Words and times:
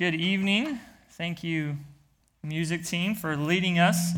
Good 0.00 0.14
evening. 0.14 0.78
Thank 1.10 1.42
you, 1.42 1.76
music 2.44 2.84
team, 2.84 3.16
for 3.16 3.36
leading 3.36 3.80
us. 3.80 4.12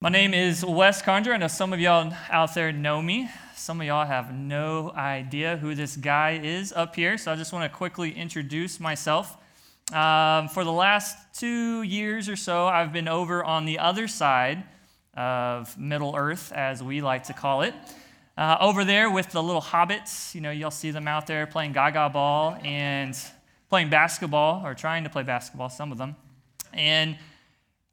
My 0.00 0.10
name 0.10 0.32
is 0.32 0.64
Wes 0.64 1.02
Conjure. 1.02 1.32
I 1.34 1.38
know 1.38 1.48
some 1.48 1.72
of 1.72 1.80
y'all 1.80 2.12
out 2.30 2.54
there 2.54 2.70
know 2.70 3.02
me. 3.02 3.28
Some 3.56 3.80
of 3.80 3.86
y'all 3.88 4.06
have 4.06 4.32
no 4.32 4.92
idea 4.92 5.56
who 5.56 5.74
this 5.74 5.96
guy 5.96 6.38
is 6.40 6.72
up 6.72 6.94
here, 6.94 7.18
so 7.18 7.32
I 7.32 7.34
just 7.34 7.52
want 7.52 7.68
to 7.68 7.76
quickly 7.76 8.12
introduce 8.12 8.78
myself. 8.78 9.36
Um, 9.92 10.46
for 10.46 10.62
the 10.62 10.70
last 10.70 11.16
two 11.34 11.82
years 11.82 12.28
or 12.28 12.36
so, 12.36 12.68
I've 12.68 12.92
been 12.92 13.08
over 13.08 13.42
on 13.42 13.64
the 13.64 13.80
other 13.80 14.06
side 14.06 14.62
of 15.14 15.76
Middle 15.76 16.14
Earth, 16.16 16.52
as 16.52 16.80
we 16.80 17.00
like 17.00 17.24
to 17.24 17.32
call 17.32 17.62
it. 17.62 17.74
Uh, 18.36 18.56
over 18.60 18.84
there 18.84 19.10
with 19.10 19.30
the 19.30 19.40
little 19.40 19.62
hobbits, 19.62 20.34
you 20.34 20.40
know, 20.40 20.50
you'll 20.50 20.70
see 20.70 20.90
them 20.90 21.06
out 21.06 21.26
there 21.28 21.46
playing 21.46 21.72
gaga 21.72 22.10
ball 22.10 22.58
and 22.64 23.16
playing 23.68 23.88
basketball 23.88 24.66
or 24.66 24.74
trying 24.74 25.04
to 25.04 25.10
play 25.10 25.22
basketball, 25.22 25.68
some 25.68 25.92
of 25.92 25.98
them. 25.98 26.16
And 26.72 27.16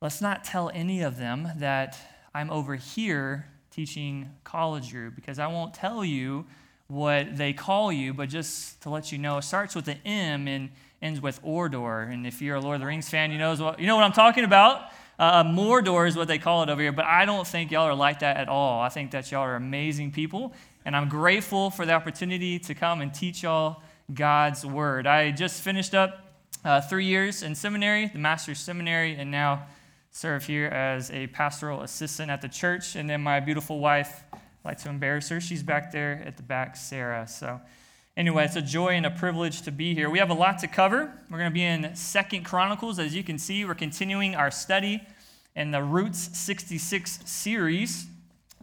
let's 0.02 0.20
not 0.20 0.44
tell 0.44 0.72
any 0.74 1.02
of 1.02 1.18
them 1.18 1.48
that 1.58 1.98
I'm 2.34 2.50
over 2.50 2.76
here 2.76 3.46
teaching 3.70 4.30
college 4.44 4.92
group 4.92 5.16
because 5.16 5.38
I 5.38 5.46
won't 5.46 5.76
tell 5.76 6.04
you 6.04 6.46
what 6.88 7.38
they 7.38 7.54
call 7.54 7.92
you, 7.92 8.14
but 8.14 8.28
just 8.28 8.82
to 8.82 8.90
let 8.90 9.12
you 9.12 9.20
know, 9.20 9.38
it 9.38 9.44
starts 9.44 9.76
with 9.76 9.88
an 9.88 10.00
M 10.04 10.48
and 10.48 10.70
ends 11.02 11.22
with 11.22 11.42
Ordor. 11.44 12.12
And 12.12 12.26
if 12.26 12.42
you're 12.42 12.56
a 12.56 12.60
Lord 12.60 12.76
of 12.76 12.82
the 12.82 12.88
Rings 12.88 13.10
fan, 13.10 13.32
you 13.32 13.38
know 13.38 13.56
what, 13.56 13.80
you 13.80 13.86
know 13.86 13.96
what 13.96 14.04
I'm 14.04 14.12
talking 14.12 14.44
about. 14.44 14.92
Uh, 15.20 15.44
Mordor 15.44 16.08
is 16.08 16.16
what 16.16 16.28
they 16.28 16.40
call 16.40 16.64
it 16.64 16.70
over 16.70 16.82
here, 16.82 16.92
but 16.92 17.06
I 17.06 17.26
don't 17.26 17.46
think 17.46 17.72
y'all 17.72 17.88
are 17.88 17.96
like 17.96 18.20
that 18.20 18.38
at 18.38 18.50
all. 18.50 18.82
I 18.82 18.90
think 18.90 19.12
that 19.12 19.32
y'all 19.32 19.42
are 19.42 19.56
amazing 19.56 20.12
people, 20.12 20.54
and 20.84 20.96
I'm 20.96 21.10
grateful 21.10 21.70
for 21.70 21.86
the 21.86 21.94
opportunity 21.94 22.58
to 22.60 22.74
come 22.74 23.02
and 23.02 23.14
teach 23.14 23.44
y'all 23.44 23.82
God's 24.14 24.66
Word. 24.66 25.06
I 25.06 25.32
just 25.32 25.62
finished 25.62 25.94
up 25.94 26.26
uh, 26.64 26.82
three 26.82 27.06
years 27.06 27.44
in 27.44 27.56
seminary, 27.56 28.08
the 28.08 28.20
master's 28.20 28.60
seminary, 28.60 29.16
and 29.16 29.32
now 29.32 29.66
serve 30.12 30.46
here 30.46 30.68
as 30.68 31.10
a 31.12 31.28
pastoral 31.28 31.82
assistant 31.82 32.30
at 32.30 32.42
the 32.42 32.50
church. 32.50 32.96
And 32.96 33.10
then 33.10 33.22
my 33.22 33.40
beautiful 33.40 33.80
wife, 33.80 34.24
I 34.34 34.38
like 34.66 34.78
to 34.80 34.90
embarrass 34.90 35.30
her, 35.30 35.40
she's 35.40 35.64
back 35.64 35.92
there 35.92 36.22
at 36.26 36.38
the 36.38 36.44
back, 36.44 36.76
Sarah. 36.76 37.28
So, 37.28 37.60
anyway, 38.22 38.46
it's 38.46 38.56
a 38.56 38.62
joy 38.62 38.90
and 38.90 39.08
a 39.08 39.10
privilege 39.10 39.64
to 39.64 39.72
be 39.72 39.96
here. 39.96 40.08
We 40.08 40.20
have 40.20 40.30
a 40.30 40.36
lot 40.36 40.60
to 40.60 40.68
cover. 40.68 41.12
We're 41.32 41.40
going 41.40 41.50
to 41.50 41.54
be 41.54 41.64
in 41.64 41.96
Second 41.96 42.44
Chronicles. 42.44 43.00
As 43.00 43.16
you 43.16 43.24
can 43.24 43.40
see, 43.40 43.66
we're 43.66 43.74
continuing 43.74 44.36
our 44.36 44.52
study 44.52 45.02
in 45.56 45.72
the 45.72 45.82
Roots 45.82 46.38
66 46.38 47.20
series. 47.26 48.06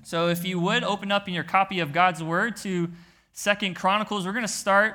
So 0.05 0.29
if 0.29 0.45
you 0.45 0.61
would 0.61 0.85
open 0.85 1.11
up 1.11 1.27
in 1.27 1.35
your 1.35 1.43
copy 1.43 1.81
of 1.81 1.93
God's 1.93 2.23
Word 2.23 2.57
to 2.59 2.89
Second 3.33 3.75
Chronicles, 3.75 4.27
we're 4.27 4.33
going 4.33 4.45
to 4.45 4.49
start 4.49 4.95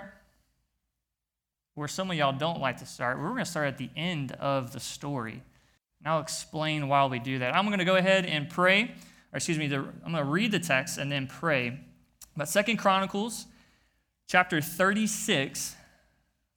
where 1.75 1.89
some 1.89 2.09
of 2.09 2.15
y'all 2.15 2.31
don't 2.31 2.61
like 2.61 2.77
to 2.77 2.85
start. 2.85 3.17
We're 3.17 3.31
going 3.31 3.39
to 3.39 3.45
start 3.45 3.67
at 3.67 3.77
the 3.77 3.89
end 3.97 4.31
of 4.31 4.71
the 4.71 4.79
story. 4.79 5.43
And 5.99 6.07
I'll 6.07 6.21
explain 6.21 6.87
while 6.87 7.09
we 7.09 7.19
do 7.19 7.39
that. 7.39 7.53
I'm 7.53 7.65
going 7.65 7.79
to 7.79 7.85
go 7.85 7.97
ahead 7.97 8.25
and 8.25 8.49
pray, 8.49 8.83
or 9.33 9.35
excuse 9.35 9.57
me, 9.57 9.65
I'm 9.65 9.91
going 10.03 10.15
to 10.15 10.23
read 10.23 10.53
the 10.53 10.59
text 10.59 10.97
and 10.97 11.11
then 11.11 11.27
pray. 11.27 11.81
But 12.37 12.47
Second 12.47 12.77
Chronicles, 12.77 13.47
chapter 14.27 14.61
36, 14.61 15.75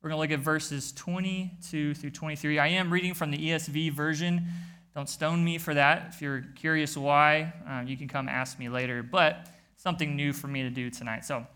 we're 0.03 0.11
going 0.11 0.17
to 0.17 0.21
look 0.21 0.39
at 0.39 0.45
verses 0.45 0.93
22 0.93 1.95
through 1.95 2.11
23. 2.11 2.59
I 2.59 2.69
am 2.69 2.93
reading 2.93 3.15
from 3.15 3.31
the 3.31 3.39
ESV 3.39 3.93
version. 3.93 4.47
Don't 4.95 5.09
stone 5.09 5.45
me 5.45 5.59
for 5.59 5.75
that. 5.75 6.13
If 6.15 6.23
you're 6.23 6.45
curious 6.55 6.97
why, 6.97 7.53
uh, 7.69 7.83
you 7.87 7.97
can 7.97 8.09
come 8.09 8.29
ask 8.29 8.59
me 8.59 8.69
later. 8.69 9.03
But 9.03 9.49
something 9.77 10.17
new 10.17 10.33
for 10.33 10.47
me 10.47 10.63
to 10.63 10.71
do 10.71 10.91
tonight. 10.91 11.25
So, 11.25 11.47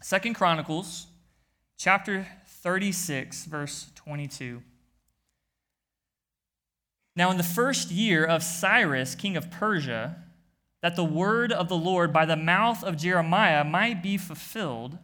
Second 0.00 0.34
Chronicles, 0.34 1.06
chapter 1.78 2.26
36, 2.46 3.46
verse 3.46 3.90
22. 3.94 4.62
Now, 7.16 7.30
in 7.30 7.36
the 7.36 7.42
first 7.42 7.90
year 7.90 8.24
of 8.24 8.42
Cyrus, 8.42 9.14
king 9.14 9.36
of 9.36 9.50
Persia, 9.50 10.16
that 10.82 10.96
the 10.96 11.04
word 11.04 11.52
of 11.52 11.68
the 11.68 11.76
Lord 11.76 12.12
by 12.12 12.26
the 12.26 12.36
mouth 12.36 12.84
of 12.84 12.96
Jeremiah 12.96 13.64
might 13.64 14.02
be 14.02 14.18
fulfilled, 14.18 14.98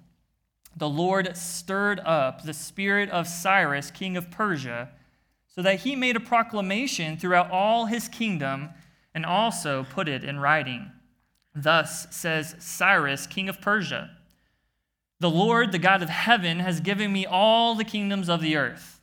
the 0.77 0.89
Lord 0.89 1.37
stirred 1.37 2.01
up 2.01 2.43
the 2.43 2.55
spirit 2.55 3.11
of 3.11 3.27
Cyrus, 3.27 3.91
king 3.91 4.17
of 4.17 4.31
Persia 4.31 4.91
so 5.49 5.63
that 5.63 5.81
he 5.81 5.97
made 5.97 6.17
a 6.17 6.21
proclamation 6.21 7.17
throughout 7.17 7.51
all 7.51 7.87
his 7.87 8.09
kingdom 8.09 8.71
and 9.15 9.27
also 9.27 9.85
put 9.91 10.09
it 10.09 10.23
in 10.25 10.39
writing. 10.39 10.93
Thus 11.55 12.07
says 12.15 12.55
Cyrus, 12.59 13.27
king 13.27 13.49
of 13.49 13.61
Persia 13.61 14.11
The 15.19 15.31
Lord, 15.31 15.73
the 15.73 15.79
God 15.79 16.03
of 16.03 16.09
heaven, 16.09 16.61
has 16.61 16.81
given 16.81 17.13
me 17.13 17.27
all 17.27 17.75
the 17.75 17.85
kingdoms 17.85 18.29
of 18.29 18.41
the 18.41 18.57
earth. 18.57 19.01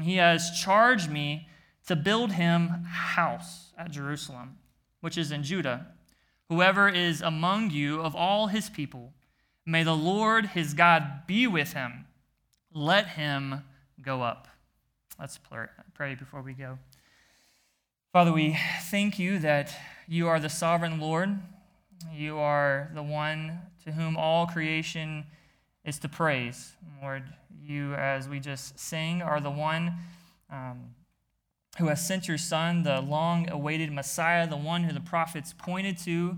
He 0.00 0.16
has 0.16 0.58
charged 0.58 1.10
me 1.10 1.48
to 1.86 1.94
build 1.94 2.32
him 2.32 2.70
a 2.84 2.88
house 2.88 3.72
at 3.76 3.90
Jerusalem, 3.90 4.56
which 5.00 5.18
is 5.18 5.30
in 5.30 5.42
Judah. 5.42 5.88
Whoever 6.48 6.88
is 6.88 7.20
among 7.20 7.70
you 7.70 8.00
of 8.00 8.16
all 8.16 8.46
his 8.46 8.70
people, 8.70 9.12
may 9.64 9.82
the 9.82 9.96
Lord 9.96 10.46
his 10.46 10.74
God 10.74 11.26
be 11.26 11.46
with 11.46 11.72
him. 11.72 12.06
Let 12.72 13.08
him 13.08 13.62
go 14.00 14.22
up. 14.22 14.48
Let's 15.18 15.38
pray 15.94 16.14
before 16.14 16.42
we 16.42 16.52
go. 16.52 16.78
Father, 18.12 18.32
we 18.32 18.58
thank 18.82 19.18
you 19.18 19.38
that 19.38 19.74
you 20.08 20.28
are 20.28 20.40
the 20.40 20.48
sovereign 20.48 21.00
Lord. 21.00 21.38
You 22.12 22.38
are 22.38 22.90
the 22.94 23.02
one 23.02 23.60
to 23.84 23.92
whom 23.92 24.16
all 24.16 24.46
creation 24.46 25.24
is 25.84 25.98
to 26.00 26.08
praise. 26.08 26.72
Lord, 27.00 27.22
you, 27.62 27.94
as 27.94 28.28
we 28.28 28.40
just 28.40 28.78
sing, 28.78 29.22
are 29.22 29.40
the 29.40 29.50
one 29.50 29.94
um, 30.50 30.94
who 31.78 31.86
has 31.86 32.06
sent 32.06 32.28
your 32.28 32.38
Son, 32.38 32.82
the 32.82 33.00
long 33.00 33.48
awaited 33.48 33.92
Messiah, 33.92 34.46
the 34.46 34.56
one 34.56 34.84
who 34.84 34.92
the 34.92 35.00
prophets 35.00 35.54
pointed 35.56 35.96
to 35.98 36.36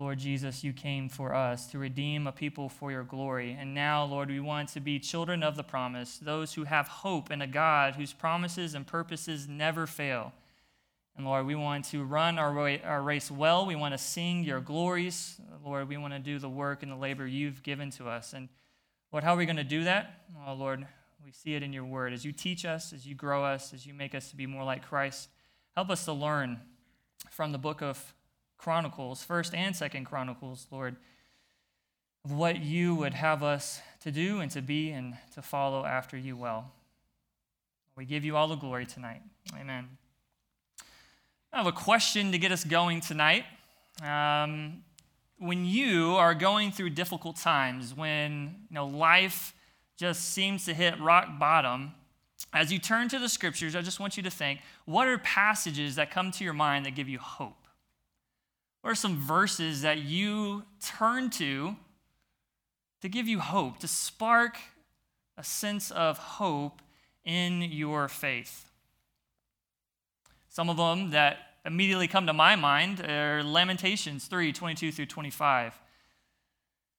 Lord 0.00 0.18
Jesus, 0.18 0.64
you 0.64 0.72
came 0.72 1.08
for 1.08 1.34
us 1.34 1.68
to 1.68 1.78
redeem 1.78 2.26
a 2.26 2.32
people 2.32 2.68
for 2.68 2.90
your 2.90 3.04
glory. 3.04 3.56
And 3.58 3.74
now, 3.74 4.04
Lord, 4.04 4.28
we 4.28 4.40
want 4.40 4.68
to 4.70 4.80
be 4.80 4.98
children 4.98 5.42
of 5.42 5.56
the 5.56 5.62
promise, 5.62 6.18
those 6.18 6.54
who 6.54 6.64
have 6.64 6.88
hope 6.88 7.30
in 7.30 7.40
a 7.40 7.46
God 7.46 7.94
whose 7.94 8.12
promises 8.12 8.74
and 8.74 8.86
purposes 8.86 9.46
never 9.46 9.86
fail. 9.86 10.32
And 11.16 11.24
Lord, 11.24 11.46
we 11.46 11.54
want 11.54 11.84
to 11.86 12.02
run 12.02 12.38
our, 12.38 12.58
our 12.84 13.02
race 13.02 13.30
well. 13.30 13.66
We 13.66 13.76
want 13.76 13.94
to 13.94 13.98
sing 13.98 14.42
your 14.42 14.60
glories. 14.60 15.40
Lord, 15.64 15.88
we 15.88 15.96
want 15.96 16.12
to 16.12 16.18
do 16.18 16.40
the 16.40 16.48
work 16.48 16.82
and 16.82 16.90
the 16.90 16.96
labor 16.96 17.24
you've 17.24 17.62
given 17.62 17.90
to 17.92 18.08
us. 18.08 18.32
And 18.32 18.48
Lord, 19.12 19.22
how 19.22 19.34
are 19.34 19.36
we 19.36 19.46
going 19.46 19.56
to 19.56 19.64
do 19.64 19.84
that? 19.84 20.24
Oh, 20.44 20.54
Lord, 20.54 20.84
we 21.24 21.30
see 21.30 21.54
it 21.54 21.62
in 21.62 21.72
your 21.72 21.84
word. 21.84 22.12
As 22.12 22.24
you 22.24 22.32
teach 22.32 22.64
us, 22.64 22.92
as 22.92 23.06
you 23.06 23.14
grow 23.14 23.44
us, 23.44 23.72
as 23.72 23.86
you 23.86 23.94
make 23.94 24.12
us 24.12 24.30
to 24.30 24.36
be 24.36 24.46
more 24.46 24.64
like 24.64 24.84
Christ, 24.84 25.28
help 25.76 25.88
us 25.88 26.04
to 26.06 26.12
learn 26.12 26.58
from 27.30 27.52
the 27.52 27.58
book 27.58 27.80
of 27.80 28.12
Chronicles, 28.58 29.22
First 29.22 29.54
and 29.54 29.74
Second 29.74 30.04
Chronicles, 30.04 30.66
Lord, 30.70 30.96
of 32.24 32.32
what 32.32 32.60
you 32.60 32.94
would 32.94 33.14
have 33.14 33.42
us 33.42 33.80
to 34.00 34.10
do 34.10 34.40
and 34.40 34.50
to 34.52 34.62
be 34.62 34.90
and 34.90 35.16
to 35.34 35.42
follow 35.42 35.84
after 35.84 36.16
you 36.16 36.36
well. 36.36 36.72
We 37.96 38.04
give 38.04 38.24
you 38.24 38.36
all 38.36 38.48
the 38.48 38.56
glory 38.56 38.86
tonight. 38.86 39.22
Amen. 39.58 39.88
I 41.52 41.58
have 41.58 41.66
a 41.66 41.72
question 41.72 42.32
to 42.32 42.38
get 42.38 42.50
us 42.50 42.64
going 42.64 43.00
tonight. 43.00 43.44
Um, 44.02 44.82
when 45.38 45.64
you 45.64 46.16
are 46.16 46.34
going 46.34 46.72
through 46.72 46.90
difficult 46.90 47.36
times, 47.36 47.94
when 47.94 48.56
you 48.68 48.74
know 48.74 48.86
life 48.86 49.54
just 49.96 50.32
seems 50.32 50.64
to 50.64 50.74
hit 50.74 51.00
rock 51.00 51.38
bottom, 51.38 51.92
as 52.52 52.72
you 52.72 52.78
turn 52.78 53.08
to 53.08 53.18
the 53.18 53.28
scriptures, 53.28 53.76
I 53.76 53.82
just 53.82 54.00
want 54.00 54.16
you 54.16 54.22
to 54.24 54.30
think 54.30 54.60
what 54.84 55.06
are 55.06 55.18
passages 55.18 55.96
that 55.96 56.10
come 56.10 56.30
to 56.32 56.44
your 56.44 56.52
mind 56.52 56.86
that 56.86 56.94
give 56.94 57.08
you 57.08 57.18
hope? 57.18 57.63
What 58.84 58.90
are 58.90 58.96
some 58.96 59.16
verses 59.16 59.80
that 59.80 60.00
you 60.00 60.64
turn 60.78 61.30
to 61.30 61.74
to 63.00 63.08
give 63.08 63.26
you 63.26 63.38
hope, 63.40 63.78
to 63.78 63.88
spark 63.88 64.58
a 65.38 65.42
sense 65.42 65.90
of 65.90 66.18
hope 66.18 66.82
in 67.24 67.62
your 67.62 68.08
faith? 68.08 68.70
Some 70.50 70.68
of 70.68 70.76
them 70.76 71.12
that 71.12 71.38
immediately 71.64 72.06
come 72.06 72.26
to 72.26 72.34
my 72.34 72.56
mind 72.56 73.00
are 73.00 73.42
Lamentations 73.42 74.26
3 74.26 74.52
22 74.52 74.92
through 74.92 75.06
25, 75.06 75.80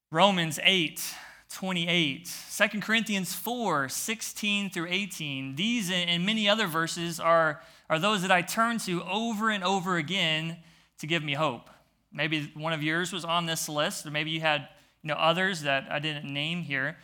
Romans 0.09 0.59
8 0.63 1.13
28, 1.51 2.31
2 2.51 2.81
Corinthians 2.81 3.35
4 3.35 3.89
16 3.89 4.71
through 4.71 4.87
18. 4.89 5.55
These 5.55 5.91
and 5.91 6.25
many 6.25 6.49
other 6.49 6.65
verses 6.65 7.19
are, 7.19 7.61
are 7.91 7.99
those 7.99 8.23
that 8.23 8.31
I 8.31 8.41
turn 8.41 8.79
to 8.79 9.03
over 9.03 9.51
and 9.51 9.63
over 9.63 9.97
again 9.97 10.57
to 10.97 11.05
give 11.05 11.23
me 11.23 11.35
hope. 11.35 11.69
Maybe 12.15 12.49
one 12.53 12.71
of 12.71 12.81
yours 12.81 13.11
was 13.11 13.25
on 13.25 13.45
this 13.45 13.67
list, 13.67 14.05
or 14.05 14.11
maybe 14.11 14.31
you 14.31 14.39
had 14.39 14.69
you 15.03 15.09
know, 15.09 15.15
others 15.15 15.61
that 15.61 15.87
I 15.91 15.99
didn't 15.99 16.31
name 16.31 16.63
here. 16.63 16.97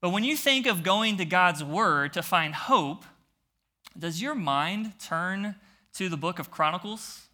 But 0.00 0.10
when 0.10 0.24
you 0.24 0.36
think 0.36 0.66
of 0.66 0.82
going 0.82 1.16
to 1.18 1.24
God's 1.24 1.62
Word 1.62 2.12
to 2.14 2.22
find 2.22 2.54
hope, 2.54 3.04
does 3.96 4.20
your 4.20 4.34
mind 4.34 4.98
turn 4.98 5.54
to 5.94 6.08
the 6.08 6.16
book 6.16 6.38
of 6.38 6.50
Chronicles? 6.50 7.26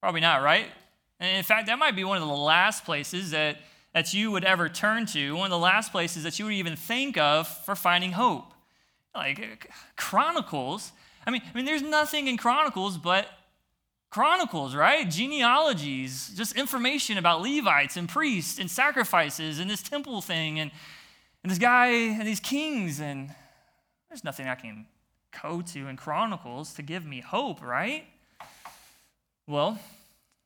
Probably 0.00 0.20
not, 0.20 0.42
right? 0.42 0.66
And 1.18 1.36
in 1.36 1.42
fact, 1.42 1.66
that 1.66 1.78
might 1.78 1.96
be 1.96 2.04
one 2.04 2.20
of 2.20 2.28
the 2.28 2.34
last 2.34 2.84
places 2.84 3.30
that, 3.30 3.56
that 3.94 4.12
you 4.12 4.30
would 4.30 4.44
ever 4.44 4.68
turn 4.68 5.06
to, 5.06 5.34
one 5.34 5.46
of 5.46 5.50
the 5.50 5.58
last 5.58 5.92
places 5.92 6.24
that 6.24 6.38
you 6.38 6.44
would 6.44 6.54
even 6.54 6.76
think 6.76 7.16
of 7.16 7.48
for 7.48 7.74
finding 7.74 8.12
hope. 8.12 8.52
Like 9.14 9.70
Chronicles. 9.96 10.92
I 11.26 11.30
mean, 11.30 11.42
I 11.52 11.56
mean, 11.56 11.64
there's 11.64 11.82
nothing 11.82 12.28
in 12.28 12.36
Chronicles 12.36 12.98
but 12.98 13.26
Chronicles, 14.10 14.74
right? 14.74 15.08
Genealogies, 15.10 16.32
just 16.36 16.56
information 16.56 17.18
about 17.18 17.42
Levites 17.42 17.96
and 17.96 18.08
priests 18.08 18.58
and 18.58 18.70
sacrifices 18.70 19.58
and 19.58 19.68
this 19.70 19.82
temple 19.82 20.20
thing 20.20 20.58
and, 20.58 20.70
and 21.42 21.50
this 21.50 21.58
guy 21.58 21.88
and 21.88 22.26
these 22.26 22.40
kings. 22.40 23.00
And 23.00 23.34
there's 24.08 24.24
nothing 24.24 24.48
I 24.48 24.54
can 24.54 24.86
go 25.42 25.60
to 25.60 25.88
in 25.88 25.96
Chronicles 25.96 26.74
to 26.74 26.82
give 26.82 27.04
me 27.04 27.20
hope, 27.20 27.62
right? 27.62 28.04
Well, 29.46 29.78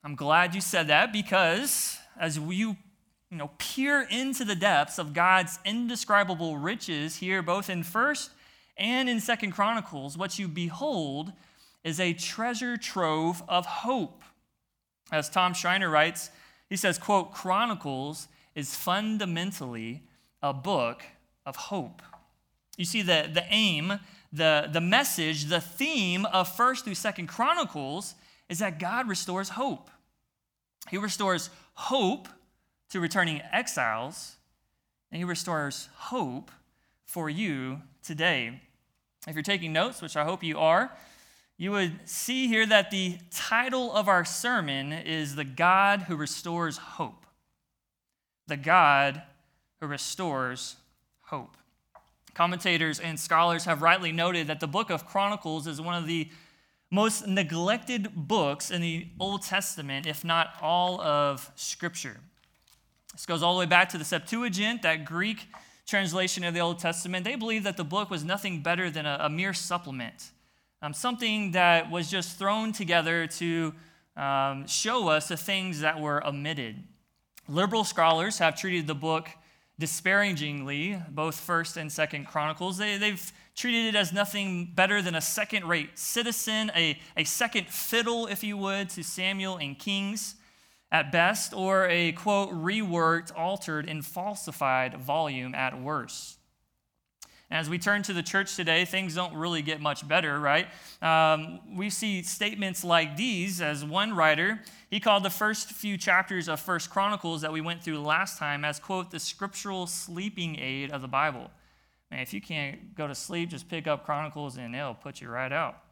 I'm 0.03 0.15
glad 0.15 0.55
you 0.55 0.61
said 0.61 0.89
that 0.89 1.13
because 1.13 1.99
as 2.19 2.39
you 2.39 2.77
you 3.31 3.37
know 3.37 3.51
peer 3.59 4.07
into 4.11 4.45
the 4.45 4.57
depths 4.57 4.99
of 4.99 5.15
God's 5.15 5.59
indescribable 5.65 6.59
riches 6.59 7.17
here 7.17 7.43
both 7.43 7.71
in 7.71 7.85
1st 7.85 8.31
and 8.77 9.09
in 9.09 9.19
2nd 9.19 9.53
Chronicles, 9.53 10.17
what 10.17 10.39
you 10.39 10.49
behold 10.49 11.33
is 11.85 12.01
a 12.01 12.13
treasure 12.13 12.77
trove 12.77 13.43
of 13.49 13.67
hope. 13.67 14.23
As 15.13 15.29
Tom 15.29 15.55
Schreiner 15.55 15.89
writes, 15.89 16.31
he 16.69 16.77
says, 16.77 16.99
quote, 16.99 17.33
Chronicles 17.33 18.29
is 18.55 18.75
fundamentally 18.75 20.03
a 20.43 20.53
book 20.53 21.03
of 21.47 21.57
hope. 21.57 22.03
You 22.77 22.85
see, 22.85 23.03
the, 23.03 23.29
the 23.33 23.45
aim, 23.51 23.99
the, 24.33 24.69
the 24.73 24.81
message, 24.81 25.47
the 25.47 25.61
theme 25.61 26.25
of 26.27 26.49
1st 26.57 26.85
through 26.85 26.95
2nd 26.95 27.29
Chronicles 27.29 28.15
is 28.49 28.61
that 28.61 28.79
God 28.79 29.09
restores 29.09 29.51
hope. 29.51 29.91
He 30.91 30.99
restores 30.99 31.51
hope 31.75 32.29
to 32.91 33.01
returning 33.01 33.43
exiles, 33.53 34.37
and 35.11 35.19
He 35.19 35.25
restores 35.25 35.89
hope 35.95 36.51
for 37.05 37.29
you 37.29 37.83
today. 38.03 38.61
If 39.27 39.35
you're 39.35 39.43
taking 39.43 39.73
notes, 39.73 40.01
which 40.01 40.17
I 40.17 40.25
hope 40.25 40.43
you 40.43 40.59
are, 40.59 40.93
you 41.61 41.73
would 41.73 42.09
see 42.09 42.49
here 42.49 42.65
that 42.65 42.91
the 42.91 43.19
title 43.31 43.93
of 43.93 44.09
our 44.09 44.25
sermon 44.25 44.95
is 44.95 45.37
The 45.37 45.45
God 45.45 46.01
Who 46.09 46.17
Restores 46.17 46.79
Hope. 46.79 47.27
The 48.47 48.57
God 48.57 49.21
Who 49.79 49.87
Restores 49.87 50.77
Hope. 51.25 51.59
Commentators 52.33 52.99
and 52.99 53.21
scholars 53.21 53.67
have 53.67 53.83
rightly 53.83 54.11
noted 54.11 54.47
that 54.47 54.61
the 54.61 54.67
book 54.67 54.89
of 54.89 55.07
Chronicles 55.07 55.67
is 55.67 55.83
one 55.83 55.95
of 55.95 56.07
the 56.07 56.31
most 56.91 57.27
neglected 57.27 58.09
books 58.15 58.71
in 58.71 58.81
the 58.81 59.09
Old 59.21 59.43
Testament, 59.43 60.07
if 60.07 60.25
not 60.25 60.55
all 60.63 60.99
of 61.03 61.53
Scripture. 61.57 62.21
This 63.13 63.27
goes 63.27 63.43
all 63.43 63.53
the 63.53 63.61
way 63.61 63.67
back 63.67 63.91
to 63.91 63.99
the 63.99 64.05
Septuagint, 64.07 64.81
that 64.81 65.05
Greek 65.05 65.47
translation 65.87 66.43
of 66.43 66.55
the 66.55 66.61
Old 66.61 66.79
Testament. 66.79 67.23
They 67.23 67.35
believed 67.35 67.67
that 67.67 67.77
the 67.77 67.85
book 67.85 68.09
was 68.09 68.25
nothing 68.25 68.63
better 68.63 68.91
than 68.91 69.05
a, 69.05 69.19
a 69.21 69.29
mere 69.29 69.53
supplement 69.53 70.31
um, 70.83 70.93
something 70.95 71.53
that 71.53 71.91
was 71.91 72.11
just 72.11 72.39
thrown 72.39 72.73
together 72.73 73.27
to 73.27 73.75
um, 74.17 74.67
show 74.67 75.09
us 75.09 75.29
the 75.29 75.37
things 75.37 75.81
that 75.81 76.01
were 76.01 76.27
omitted. 76.27 76.83
Liberal 77.49 77.85
scholars 77.85 78.39
have 78.39 78.57
treated 78.57 78.87
the 78.87 78.95
book 78.95 79.29
disparagingly, 79.79 81.01
both 81.09 81.39
First 81.41 81.77
and 81.77 81.91
Second 81.91 82.27
Chronicles. 82.27 82.79
They, 82.79 82.99
they've 82.99 83.33
treated 83.57 83.95
it 83.95 83.99
as 83.99 84.13
nothing 84.13 84.73
better 84.75 85.03
than 85.03 85.15
a 85.15 85.21
second 85.21 85.67
rate 85.67 85.99
citizen, 85.99 86.71
a, 86.77 86.99
a 87.17 87.25
second 87.25 87.67
fiddle, 87.67 88.27
if 88.27 88.45
you 88.45 88.57
would, 88.57 88.91
to 88.91 89.03
Samuel 89.03 89.57
and 89.57 89.79
Kings 89.79 90.37
at 90.93 91.13
best, 91.13 91.55
or 91.55 91.87
a 91.89 92.13
quote, 92.13 92.51
reworked, 92.51 93.33
altered, 93.37 93.89
and 93.89 94.05
falsified 94.05 94.97
volume 94.97 95.55
at 95.55 95.81
worst. 95.81 96.40
As 97.51 97.69
we 97.69 97.79
turn 97.79 98.03
to 98.05 98.13
the 98.13 98.23
church 98.23 98.55
today, 98.55 98.85
things 98.85 99.17
don't 99.17 99.35
really 99.35 99.61
get 99.61 99.81
much 99.81 100.07
better, 100.07 100.39
right? 100.39 100.69
Um, 101.03 101.59
we 101.77 101.91
see 101.91 102.23
statements 102.23 102.85
like 102.85 103.17
these 103.17 103.61
as 103.61 103.85
one 103.85 104.15
writer, 104.15 104.61
he 104.89 105.01
called 105.01 105.25
the 105.25 105.31
first 105.31 105.73
few 105.73 105.99
chapters 105.99 106.49
of 106.49 106.61
First 106.61 106.91
Chronicles 106.91 107.41
that 107.41 107.53
we 107.53 107.61
went 107.61 107.83
through 107.83 107.99
last 107.99 108.39
time 108.39 108.65
as, 108.65 108.79
quote, 108.79 109.11
the 109.11 109.19
scriptural 109.19 109.89
sleeping 109.89 110.61
aid 110.61 110.93
of 110.93 111.03
the 111.03 111.09
Bible. 111.09 111.51
Man, 112.11 112.21
if 112.21 112.33
you 112.33 112.41
can't 112.41 112.95
go 112.95 113.09
to 113.09 113.17
sleep, 113.17 113.51
just 113.51 113.69
pick 113.69 113.89
up 113.89 114.05
Chronicles 114.05 114.57
and 114.57 114.75
it'll 114.75 114.95
put 114.95 115.21
you 115.21 115.29
right 115.29 115.53
out. 115.53 115.83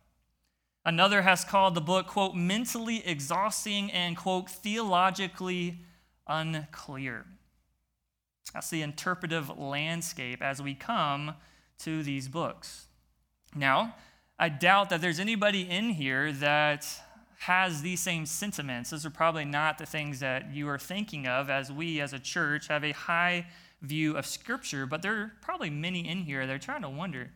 Another 0.85 1.23
has 1.23 1.45
called 1.45 1.75
the 1.75 1.81
book, 1.81 2.07
quote, 2.07 2.37
mentally 2.37 3.05
exhausting 3.05 3.91
and, 3.91 4.17
quote, 4.17 4.49
theologically 4.49 5.81
unclear. 6.29 7.27
That's 8.53 8.71
the 8.71 8.83
interpretive 8.83 9.57
landscape 9.59 10.43
as 10.43 10.63
we 10.63 10.75
come 10.75 11.35
to 11.81 12.03
these 12.03 12.29
books. 12.29 12.87
Now, 13.55 13.95
I 14.39 14.49
doubt 14.49 14.91
that 14.91 15.01
there's 15.01 15.21
anybody 15.21 15.63
in 15.63 15.91
here 15.91 16.33
that 16.33 16.87
has 17.41 17.83
these 17.83 18.01
same 18.01 18.27
sentiments. 18.27 18.91
Those 18.91 19.07
are 19.07 19.11
probably 19.11 19.45
not 19.45 19.79
the 19.79 19.87
things 19.87 20.21
that 20.21 20.53
you 20.53 20.69
are 20.69 20.79
thinking 20.79 21.27
of 21.27 21.51
as 21.51 21.71
we 21.71 22.01
as 22.01 22.13
a 22.13 22.19
church 22.19 22.69
have 22.69 22.85
a 22.85 22.93
high 22.93 23.47
view 23.81 24.17
of 24.17 24.27
Scripture, 24.27 24.87
but 24.87 25.03
there 25.03 25.15
are 25.15 25.33
probably 25.41 25.71
many 25.71 26.09
in 26.09 26.19
here 26.19 26.47
that 26.47 26.53
are 26.53 26.59
trying 26.59 26.83
to 26.83 26.91
wonder 26.91 27.31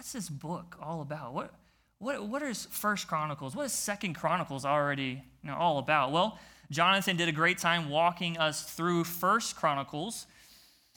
what's 0.00 0.12
this 0.12 0.30
book 0.30 0.78
all 0.80 1.02
about? 1.02 1.34
What, 1.34 1.52
what, 1.98 2.26
what 2.26 2.40
is 2.40 2.66
First 2.70 3.06
Chronicles? 3.06 3.54
What 3.54 3.66
is 3.66 3.72
Second 3.74 4.14
Chronicles 4.14 4.64
already 4.64 5.22
you 5.42 5.50
know, 5.50 5.54
all 5.56 5.76
about? 5.78 6.10
Well, 6.10 6.38
Jonathan 6.70 7.16
did 7.16 7.28
a 7.28 7.32
great 7.32 7.58
time 7.58 7.90
walking 7.90 8.38
us 8.38 8.62
through 8.62 9.04
First 9.04 9.56
Chronicles. 9.56 10.26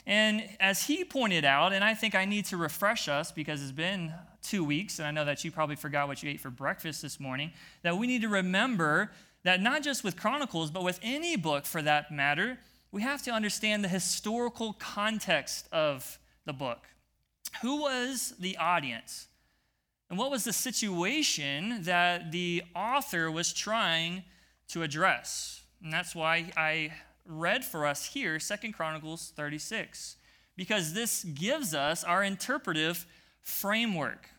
And 0.05 0.43
as 0.59 0.85
he 0.85 1.03
pointed 1.03 1.45
out, 1.45 1.73
and 1.73 1.83
I 1.83 1.93
think 1.93 2.13
I 2.13 2.25
need 2.25 2.45
to 2.45 2.57
refresh 2.57 3.07
us 3.07 3.31
because 3.31 3.61
it's 3.61 3.71
been 3.71 4.13
two 4.43 4.63
weeks, 4.63 4.99
and 4.99 5.07
I 5.07 5.11
know 5.11 5.25
that 5.25 5.43
you 5.43 5.51
probably 5.51 5.75
forgot 5.75 6.07
what 6.07 6.21
you 6.21 6.29
ate 6.29 6.41
for 6.41 6.49
breakfast 6.49 7.01
this 7.01 7.19
morning, 7.19 7.53
that 7.81 7.97
we 7.97 8.05
need 8.05 8.21
to 8.21 8.27
remember 8.27 9.11
that 9.43 9.61
not 9.61 9.81
just 9.81 10.03
with 10.03 10.17
Chronicles, 10.17 10.69
but 10.69 10.83
with 10.83 10.99
any 11.01 11.35
book 11.37 11.65
for 11.65 11.81
that 11.81 12.11
matter, 12.11 12.59
we 12.91 13.01
have 13.01 13.23
to 13.23 13.31
understand 13.31 13.83
the 13.83 13.89
historical 13.89 14.73
context 14.73 15.67
of 15.71 16.19
the 16.45 16.53
book. 16.53 16.87
Who 17.61 17.81
was 17.81 18.35
the 18.39 18.57
audience? 18.57 19.27
And 20.09 20.19
what 20.19 20.29
was 20.29 20.43
the 20.43 20.53
situation 20.53 21.83
that 21.83 22.31
the 22.31 22.63
author 22.75 23.31
was 23.31 23.51
trying 23.53 24.23
to 24.67 24.83
address? 24.83 25.62
And 25.83 25.91
that's 25.91 26.15
why 26.15 26.49
I 26.55 26.93
read 27.25 27.65
for 27.65 27.85
us 27.85 28.05
here 28.05 28.39
Second 28.39 28.73
Chronicles 28.73 29.33
36, 29.35 30.15
because 30.55 30.93
this 30.93 31.25
gives 31.25 31.75
us 31.75 32.03
our 32.05 32.23
interpretive 32.23 33.05
framework. 33.41 34.29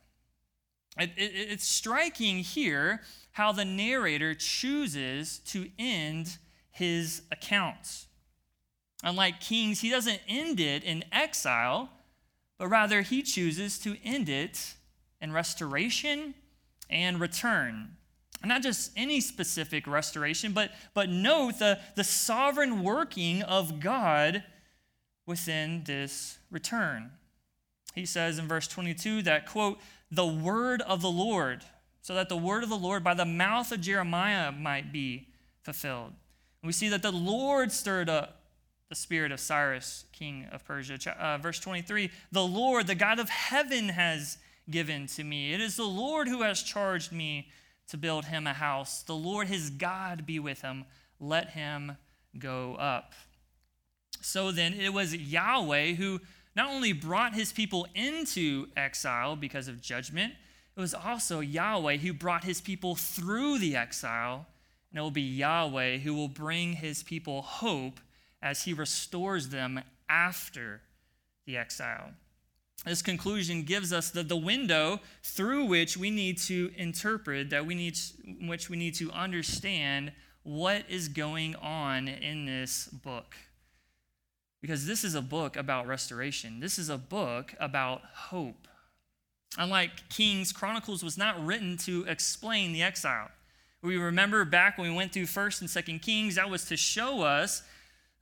It, 0.98 1.10
it, 1.16 1.32
it's 1.34 1.68
striking 1.68 2.38
here 2.38 3.02
how 3.32 3.52
the 3.52 3.64
narrator 3.64 4.34
chooses 4.34 5.38
to 5.40 5.68
end 5.78 6.38
his 6.70 7.22
accounts. 7.30 8.06
Unlike 9.02 9.40
Kings, 9.40 9.80
he 9.80 9.90
doesn't 9.90 10.20
end 10.26 10.60
it 10.60 10.82
in 10.82 11.04
exile, 11.12 11.90
but 12.58 12.68
rather 12.68 13.02
he 13.02 13.22
chooses 13.22 13.78
to 13.80 13.96
end 14.02 14.30
it 14.30 14.74
in 15.20 15.30
restoration 15.32 16.34
and 16.88 17.20
return 17.20 17.96
not 18.42 18.62
just 18.62 18.90
any 18.96 19.20
specific 19.20 19.86
restoration, 19.86 20.52
but, 20.52 20.70
but 20.92 21.08
note 21.08 21.58
the, 21.58 21.78
the 21.94 22.04
sovereign 22.04 22.82
working 22.82 23.42
of 23.42 23.80
God 23.80 24.42
within 25.26 25.82
this 25.84 26.38
return. 26.50 27.10
He 27.94 28.06
says 28.06 28.38
in 28.38 28.48
verse 28.48 28.66
22 28.66 29.22
that, 29.22 29.46
quote, 29.46 29.78
the 30.10 30.26
word 30.26 30.82
of 30.82 31.00
the 31.00 31.10
Lord, 31.10 31.64
so 32.02 32.14
that 32.14 32.28
the 32.28 32.36
word 32.36 32.62
of 32.62 32.68
the 32.68 32.76
Lord 32.76 33.02
by 33.02 33.14
the 33.14 33.24
mouth 33.24 33.72
of 33.72 33.80
Jeremiah 33.80 34.52
might 34.52 34.92
be 34.92 35.28
fulfilled. 35.62 36.12
And 36.62 36.66
we 36.66 36.72
see 36.72 36.88
that 36.88 37.02
the 37.02 37.12
Lord 37.12 37.72
stirred 37.72 38.08
up 38.08 38.40
the 38.88 38.94
spirit 38.94 39.32
of 39.32 39.40
Cyrus, 39.40 40.04
king 40.12 40.46
of 40.52 40.64
Persia. 40.64 40.98
Uh, 41.18 41.38
verse 41.38 41.58
23 41.58 42.10
The 42.32 42.44
Lord, 42.44 42.86
the 42.86 42.94
God 42.94 43.18
of 43.18 43.28
heaven, 43.28 43.88
has 43.88 44.38
given 44.70 45.06
to 45.08 45.24
me. 45.24 45.52
It 45.52 45.60
is 45.60 45.76
the 45.76 45.84
Lord 45.84 46.28
who 46.28 46.42
has 46.42 46.62
charged 46.62 47.12
me 47.12 47.48
to 47.88 47.96
build 47.96 48.26
him 48.26 48.46
a 48.46 48.52
house. 48.52 49.02
The 49.02 49.14
Lord 49.14 49.48
his 49.48 49.70
God 49.70 50.26
be 50.26 50.38
with 50.38 50.62
him. 50.62 50.84
Let 51.20 51.50
him 51.50 51.96
go 52.38 52.74
up. 52.76 53.12
So 54.20 54.50
then, 54.50 54.74
it 54.74 54.92
was 54.92 55.14
Yahweh 55.14 55.94
who 55.94 56.20
not 56.56 56.70
only 56.70 56.92
brought 56.92 57.34
his 57.34 57.52
people 57.52 57.86
into 57.94 58.68
exile 58.76 59.36
because 59.36 59.68
of 59.68 59.82
judgment, 59.82 60.32
it 60.76 60.80
was 60.80 60.94
also 60.94 61.40
Yahweh 61.40 61.98
who 61.98 62.12
brought 62.12 62.44
his 62.44 62.60
people 62.60 62.94
through 62.94 63.58
the 63.58 63.76
exile. 63.76 64.46
And 64.90 64.98
it 64.98 65.02
will 65.02 65.10
be 65.10 65.22
Yahweh 65.22 65.98
who 65.98 66.14
will 66.14 66.28
bring 66.28 66.74
his 66.74 67.02
people 67.02 67.42
hope 67.42 68.00
as 68.42 68.62
he 68.62 68.72
restores 68.72 69.50
them 69.50 69.80
after 70.08 70.80
the 71.46 71.56
exile 71.56 72.12
this 72.84 73.00
conclusion 73.00 73.62
gives 73.62 73.92
us 73.92 74.10
the, 74.10 74.22
the 74.22 74.36
window 74.36 75.00
through 75.22 75.64
which 75.64 75.96
we 75.96 76.10
need 76.10 76.38
to 76.38 76.70
interpret, 76.76 77.50
that 77.50 77.64
we 77.64 77.74
need, 77.74 77.98
which 78.42 78.68
we 78.68 78.76
need 78.76 78.94
to 78.96 79.10
understand 79.12 80.12
what 80.42 80.84
is 80.88 81.08
going 81.08 81.54
on 81.56 82.08
in 82.08 82.44
this 82.44 82.88
book. 82.88 83.36
Because 84.60 84.86
this 84.86 85.02
is 85.02 85.14
a 85.14 85.22
book 85.22 85.56
about 85.56 85.86
restoration, 85.86 86.60
this 86.60 86.78
is 86.78 86.90
a 86.90 86.98
book 86.98 87.54
about 87.58 88.02
hope. 88.14 88.68
Unlike 89.56 90.08
Kings, 90.10 90.52
Chronicles 90.52 91.02
was 91.02 91.16
not 91.16 91.42
written 91.44 91.76
to 91.78 92.04
explain 92.08 92.72
the 92.72 92.82
exile. 92.82 93.28
We 93.82 93.96
remember 93.96 94.44
back 94.44 94.78
when 94.78 94.90
we 94.90 94.96
went 94.96 95.12
through 95.12 95.26
First 95.26 95.60
and 95.60 95.70
Second 95.70 96.00
Kings, 96.02 96.34
that 96.34 96.50
was 96.50 96.64
to 96.66 96.76
show 96.76 97.22
us, 97.22 97.62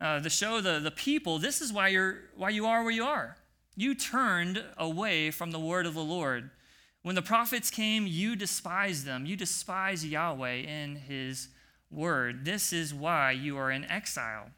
uh, 0.01 0.21
to 0.21 0.29
show 0.29 0.61
the, 0.61 0.79
the 0.79 0.91
people, 0.91 1.39
this 1.39 1.61
is 1.61 1.73
why 1.73 1.89
you're 1.89 2.19
why 2.37 2.51
you 2.51 2.67
are 2.67 2.83
where 2.83 2.93
you 2.93 3.05
are. 3.05 3.37
You 3.77 3.95
turned 3.95 4.63
away 4.77 5.31
from 5.31 5.51
the 5.51 5.61
word 5.61 5.87
of 5.87 5.95
the 5.95 6.03
Lord. 6.03 6.51
When 7.03 7.15
the 7.15 7.23
prophets 7.23 7.71
came, 7.71 8.07
you 8.07 8.37
despised 8.37 9.07
them. 9.07 9.27
You 9.27 9.37
despise 9.37 10.05
Yahweh 10.05 10.55
in 10.55 10.97
his 10.97 11.49
word. 11.91 12.45
This 12.45 12.73
is 12.73 12.95
why 12.95 13.33
you 13.33 13.57
are 13.57 13.71
in 13.71 13.85
exile. 13.85 14.51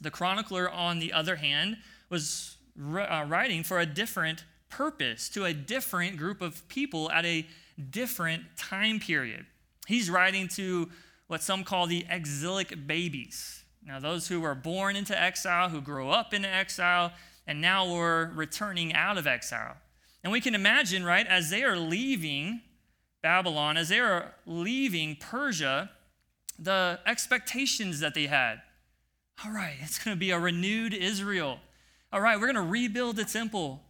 The 0.00 0.10
chronicler, 0.10 0.70
on 0.70 0.98
the 0.98 1.12
other 1.12 1.36
hand, 1.36 1.76
was 2.08 2.56
uh, 2.78 3.24
writing 3.28 3.62
for 3.62 3.80
a 3.80 3.86
different 3.86 4.44
purpose 4.70 5.28
to 5.30 5.44
a 5.44 5.52
different 5.52 6.16
group 6.16 6.40
of 6.40 6.66
people 6.68 7.10
at 7.10 7.24
a 7.24 7.46
different 7.90 8.44
time 8.56 9.00
period. 9.00 9.46
He's 9.86 10.10
writing 10.10 10.48
to 10.48 10.90
what 11.26 11.42
some 11.42 11.64
call 11.64 11.86
the 11.86 12.06
exilic 12.10 12.86
babies. 12.86 13.62
Now, 13.84 14.00
those 14.00 14.28
who 14.28 14.40
were 14.40 14.54
born 14.54 14.96
into 14.96 15.20
exile, 15.20 15.68
who 15.68 15.80
grew 15.80 16.10
up 16.10 16.34
in 16.34 16.44
exile, 16.44 17.12
and 17.48 17.62
now 17.62 17.90
we're 17.90 18.26
returning 18.34 18.92
out 18.92 19.16
of 19.16 19.26
exile. 19.26 19.78
And 20.22 20.30
we 20.30 20.40
can 20.40 20.54
imagine, 20.54 21.02
right, 21.02 21.26
as 21.26 21.48
they 21.48 21.64
are 21.64 21.78
leaving 21.78 22.60
Babylon, 23.22 23.78
as 23.78 23.88
they 23.88 23.98
are 23.98 24.34
leaving 24.46 25.16
Persia, 25.16 25.90
the 26.58 27.00
expectations 27.06 28.00
that 28.00 28.14
they 28.14 28.26
had. 28.26 28.60
All 29.44 29.50
right, 29.50 29.76
it's 29.80 29.98
going 29.98 30.14
to 30.14 30.20
be 30.20 30.30
a 30.30 30.38
renewed 30.38 30.92
Israel. 30.92 31.58
All 32.12 32.20
right, 32.20 32.38
we're 32.38 32.52
going 32.52 32.66
to 32.66 32.70
rebuild 32.70 33.16
the 33.16 33.24
temple 33.24 33.80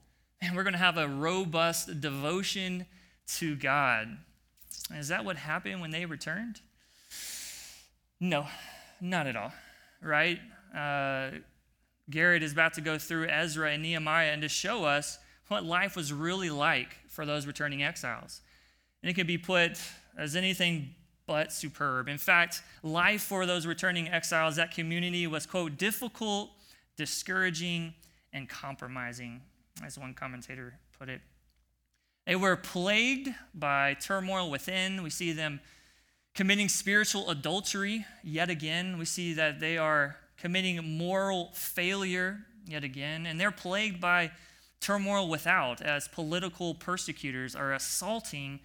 and 0.40 0.54
we're 0.54 0.62
going 0.62 0.72
to 0.72 0.78
have 0.78 0.96
a 0.96 1.08
robust 1.08 2.00
devotion 2.00 2.86
to 3.38 3.56
God. 3.56 4.18
Is 4.94 5.08
that 5.08 5.24
what 5.24 5.36
happened 5.36 5.80
when 5.80 5.90
they 5.90 6.04
returned? 6.04 6.60
No, 8.20 8.46
not 9.00 9.26
at 9.26 9.34
all, 9.36 9.52
right? 10.00 10.38
Uh, 10.76 11.30
Garrett 12.10 12.42
is 12.42 12.52
about 12.52 12.74
to 12.74 12.80
go 12.80 12.98
through 12.98 13.28
Ezra 13.28 13.72
and 13.72 13.82
Nehemiah 13.82 14.30
and 14.32 14.42
to 14.42 14.48
show 14.48 14.84
us 14.84 15.18
what 15.48 15.64
life 15.64 15.96
was 15.96 16.12
really 16.12 16.50
like 16.50 16.96
for 17.08 17.26
those 17.26 17.46
returning 17.46 17.82
exiles. 17.82 18.40
And 19.02 19.10
it 19.10 19.14
can 19.14 19.26
be 19.26 19.38
put 19.38 19.80
as 20.16 20.36
anything 20.36 20.94
but 21.26 21.52
superb. 21.52 22.08
In 22.08 22.18
fact, 22.18 22.62
life 22.82 23.22
for 23.22 23.46
those 23.46 23.66
returning 23.66 24.08
exiles, 24.08 24.56
that 24.56 24.74
community 24.74 25.26
was, 25.26 25.46
quote, 25.46 25.76
difficult, 25.76 26.50
discouraging, 26.96 27.94
and 28.32 28.48
compromising, 28.48 29.42
as 29.84 29.98
one 29.98 30.14
commentator 30.14 30.74
put 30.98 31.08
it. 31.08 31.20
They 32.26 32.36
were 32.36 32.56
plagued 32.56 33.28
by 33.54 33.94
turmoil 33.94 34.50
within. 34.50 35.02
We 35.02 35.10
see 35.10 35.32
them 35.32 35.60
committing 36.34 36.68
spiritual 36.68 37.30
adultery 37.30 38.04
yet 38.22 38.50
again. 38.50 38.98
We 38.98 39.04
see 39.04 39.32
that 39.34 39.60
they 39.60 39.78
are 39.78 40.16
committing 40.40 40.96
moral 40.98 41.50
failure 41.52 42.40
yet 42.66 42.84
again. 42.84 43.26
And 43.26 43.40
they're 43.40 43.50
plagued 43.50 44.00
by 44.00 44.30
turmoil 44.80 45.28
without 45.28 45.82
as 45.82 46.08
political 46.08 46.74
persecutors 46.74 47.56
are 47.56 47.72
assaulting 47.72 48.60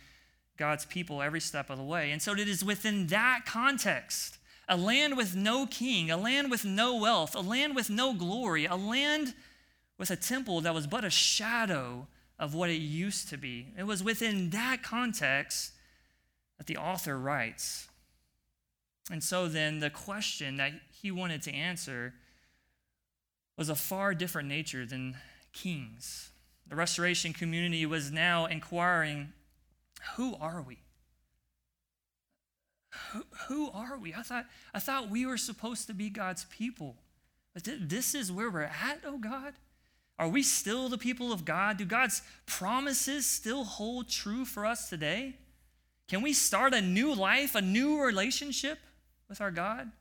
God's 0.57 0.85
people 0.85 1.21
every 1.21 1.39
step 1.39 1.69
of 1.69 1.77
the 1.77 1.83
way. 1.83 2.11
And 2.11 2.21
so 2.21 2.33
it 2.33 2.47
is 2.47 2.63
within 2.63 3.07
that 3.07 3.41
context 3.45 4.37
a 4.69 4.77
land 4.77 5.17
with 5.17 5.35
no 5.35 5.65
king, 5.65 6.09
a 6.09 6.17
land 6.17 6.49
with 6.49 6.63
no 6.63 6.95
wealth, 6.95 7.35
a 7.35 7.41
land 7.41 7.75
with 7.75 7.89
no 7.89 8.13
glory, 8.13 8.65
a 8.65 8.75
land 8.75 9.33
with 9.97 10.09
a 10.09 10.15
temple 10.15 10.61
that 10.61 10.73
was 10.73 10.87
but 10.87 11.03
a 11.03 11.09
shadow 11.09 12.07
of 12.39 12.53
what 12.53 12.69
it 12.69 12.75
used 12.75 13.29
to 13.29 13.37
be. 13.37 13.67
It 13.77 13.83
was 13.83 14.03
within 14.03 14.51
that 14.51 14.81
context 14.81 15.73
that 16.57 16.67
the 16.67 16.77
author 16.77 17.17
writes. 17.17 17.87
And 19.11 19.21
so 19.21 19.47
then 19.47 19.79
the 19.79 19.89
question 19.89 20.57
that 20.57 20.71
he 21.03 21.11
wanted 21.11 21.41
to 21.43 21.53
answer 21.53 22.13
was 23.57 23.69
a 23.69 23.75
far 23.75 24.15
different 24.15 24.47
nature 24.47 24.85
than 24.85 25.17
kings. 25.51 26.31
The 26.67 26.77
restoration 26.77 27.33
community 27.33 27.85
was 27.85 28.09
now 28.09 28.45
inquiring 28.45 29.33
who 30.15 30.35
are 30.39 30.61
we? 30.61 30.79
Who, 33.47 33.69
are 33.71 33.97
we? 33.97 34.13
I 34.13 34.21
thought, 34.21 34.45
I 34.73 34.79
thought 34.79 35.09
we 35.09 35.25
were 35.25 35.37
supposed 35.37 35.87
to 35.87 35.93
be 35.93 36.09
God's 36.09 36.45
people. 36.45 36.95
But 37.53 37.65
th- 37.65 37.79
this 37.81 38.15
is 38.15 38.31
where 38.31 38.49
we're 38.49 38.61
at, 38.61 38.99
oh 39.05 39.17
God? 39.17 39.53
Are 40.17 40.29
we 40.29 40.41
still 40.43 40.89
the 40.89 40.97
people 40.97 41.33
of 41.33 41.43
God? 41.43 41.77
Do 41.77 41.85
God's 41.85 42.21
promises 42.45 43.25
still 43.25 43.63
hold 43.63 44.09
true 44.09 44.45
for 44.45 44.65
us 44.65 44.89
today? 44.89 45.35
Can 46.07 46.21
we 46.21 46.33
start 46.33 46.73
a 46.73 46.81
new 46.81 47.13
life, 47.13 47.55
a 47.55 47.61
new 47.61 48.01
relationship 48.01 48.79
with 49.27 49.41
our 49.41 49.51
God? 49.51 49.91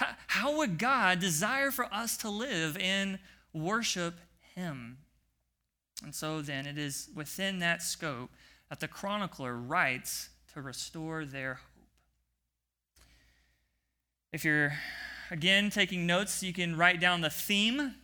How, 0.00 0.14
how 0.28 0.56
would 0.56 0.78
God 0.78 1.20
desire 1.20 1.70
for 1.70 1.84
us 1.92 2.16
to 2.18 2.30
live 2.30 2.74
and 2.78 3.18
worship 3.52 4.14
Him? 4.54 4.96
And 6.02 6.14
so 6.14 6.40
then 6.40 6.64
it 6.64 6.78
is 6.78 7.10
within 7.14 7.58
that 7.58 7.82
scope 7.82 8.30
that 8.70 8.80
the 8.80 8.88
chronicler 8.88 9.54
writes 9.54 10.30
to 10.54 10.62
restore 10.62 11.26
their 11.26 11.54
hope. 11.54 11.86
If 14.32 14.42
you're, 14.42 14.72
again, 15.30 15.68
taking 15.68 16.06
notes, 16.06 16.42
you 16.42 16.54
can 16.54 16.78
write 16.78 16.98
down 16.98 17.20
the 17.20 17.28
theme. 17.28 17.96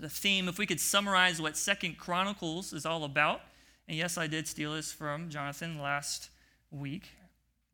The 0.00 0.08
theme, 0.08 0.48
if 0.48 0.58
we 0.58 0.64
could 0.64 0.80
summarize 0.80 1.42
what 1.42 1.58
Second 1.58 1.98
Chronicles 1.98 2.72
is 2.72 2.86
all 2.86 3.04
about. 3.04 3.42
And 3.86 3.98
yes, 3.98 4.16
I 4.16 4.28
did 4.28 4.48
steal 4.48 4.72
this 4.72 4.92
from 4.92 5.28
Jonathan 5.28 5.78
last 5.78 6.30
week. 6.70 7.10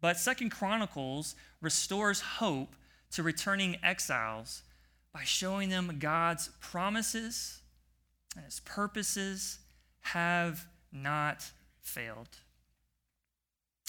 But 0.01 0.17
Second 0.17 0.51
Chronicles 0.51 1.37
restores 1.61 2.21
hope 2.21 2.75
to 3.15 3.23
returning 3.23 3.77
exiles 3.83 4.63
by 5.13 5.23
showing 5.25 5.69
them 5.69 5.97
God's 5.99 6.51
promises 6.61 7.61
and 8.37 8.45
his 8.45 8.61
purposes 8.61 9.59
have 10.01 10.67
not 10.93 11.51
failed. 11.81 12.29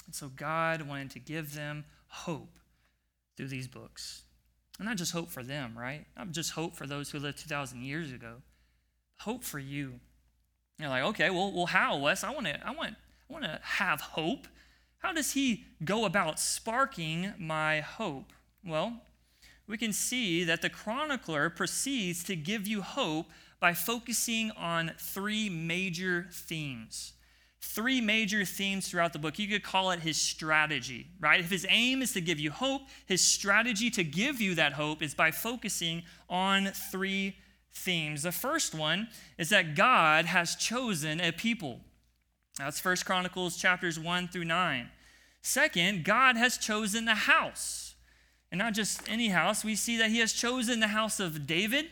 And 0.06 0.14
so 0.14 0.28
God 0.28 0.82
wanted 0.82 1.10
to 1.10 1.18
give 1.18 1.54
them 1.54 1.84
hope 2.08 2.58
through 3.36 3.48
these 3.48 3.66
books. 3.66 4.22
And 4.78 4.86
not 4.86 4.96
just 4.96 5.12
hope 5.12 5.30
for 5.30 5.42
them, 5.42 5.76
right? 5.76 6.06
Not 6.16 6.30
just 6.30 6.52
hope 6.52 6.76
for 6.76 6.86
those 6.86 7.10
who 7.10 7.18
lived 7.18 7.38
2,000 7.38 7.82
years 7.82 8.12
ago. 8.12 8.36
Hope 9.18 9.42
for 9.42 9.58
you. 9.58 9.98
You're 10.78 10.90
like, 10.90 11.02
okay, 11.04 11.30
well, 11.30 11.50
well 11.52 11.66
how, 11.66 11.98
Wes? 11.98 12.22
I 12.22 12.30
want 12.30 12.46
to 12.46 12.66
I 12.66 12.70
want, 12.70 12.94
I 13.28 13.32
want 13.32 13.44
to 13.44 13.58
have 13.62 14.00
hope. 14.00 14.46
How 14.98 15.12
does 15.12 15.32
he 15.32 15.64
go 15.84 16.04
about 16.04 16.38
sparking 16.38 17.32
my 17.38 17.80
hope? 17.80 18.32
Well, 18.64 19.00
we 19.66 19.76
can 19.76 19.92
see 19.92 20.44
that 20.44 20.62
the 20.62 20.70
chronicler 20.70 21.50
proceeds 21.50 22.22
to 22.24 22.36
give 22.36 22.66
you 22.66 22.82
hope 22.82 23.26
by 23.58 23.74
focusing 23.74 24.50
on 24.52 24.92
three 24.98 25.48
major 25.48 26.26
themes 26.30 27.14
three 27.66 28.00
major 28.00 28.44
themes 28.44 28.88
throughout 28.88 29.12
the 29.12 29.18
book. 29.18 29.38
You 29.38 29.48
could 29.48 29.62
call 29.62 29.90
it 29.90 30.00
his 30.00 30.16
strategy, 30.16 31.08
right? 31.20 31.40
If 31.40 31.50
his 31.50 31.66
aim 31.68 32.00
is 32.00 32.12
to 32.12 32.20
give 32.20 32.38
you 32.38 32.50
hope, 32.50 32.82
his 33.06 33.20
strategy 33.20 33.90
to 33.90 34.04
give 34.04 34.40
you 34.40 34.54
that 34.54 34.74
hope 34.74 35.02
is 35.02 35.14
by 35.14 35.30
focusing 35.30 36.02
on 36.28 36.66
three 36.66 37.36
themes. 37.72 38.22
The 38.22 38.32
first 38.32 38.74
one 38.74 39.08
is 39.36 39.50
that 39.50 39.74
God 39.74 40.24
has 40.26 40.54
chosen 40.56 41.20
a 41.20 41.32
people. 41.32 41.80
That's 42.58 42.80
First 42.80 43.04
Chronicles 43.04 43.56
chapters 43.56 43.98
1 43.98 44.28
through 44.28 44.44
9. 44.44 44.88
Second, 45.42 46.04
God 46.04 46.36
has 46.36 46.56
chosen 46.56 47.04
the 47.04 47.14
house. 47.14 47.85
And 48.50 48.58
not 48.58 48.74
just 48.74 49.08
any 49.08 49.28
house, 49.28 49.64
we 49.64 49.74
see 49.74 49.96
that 49.98 50.10
he 50.10 50.18
has 50.18 50.32
chosen 50.32 50.80
the 50.80 50.88
house 50.88 51.18
of 51.20 51.46
David 51.46 51.86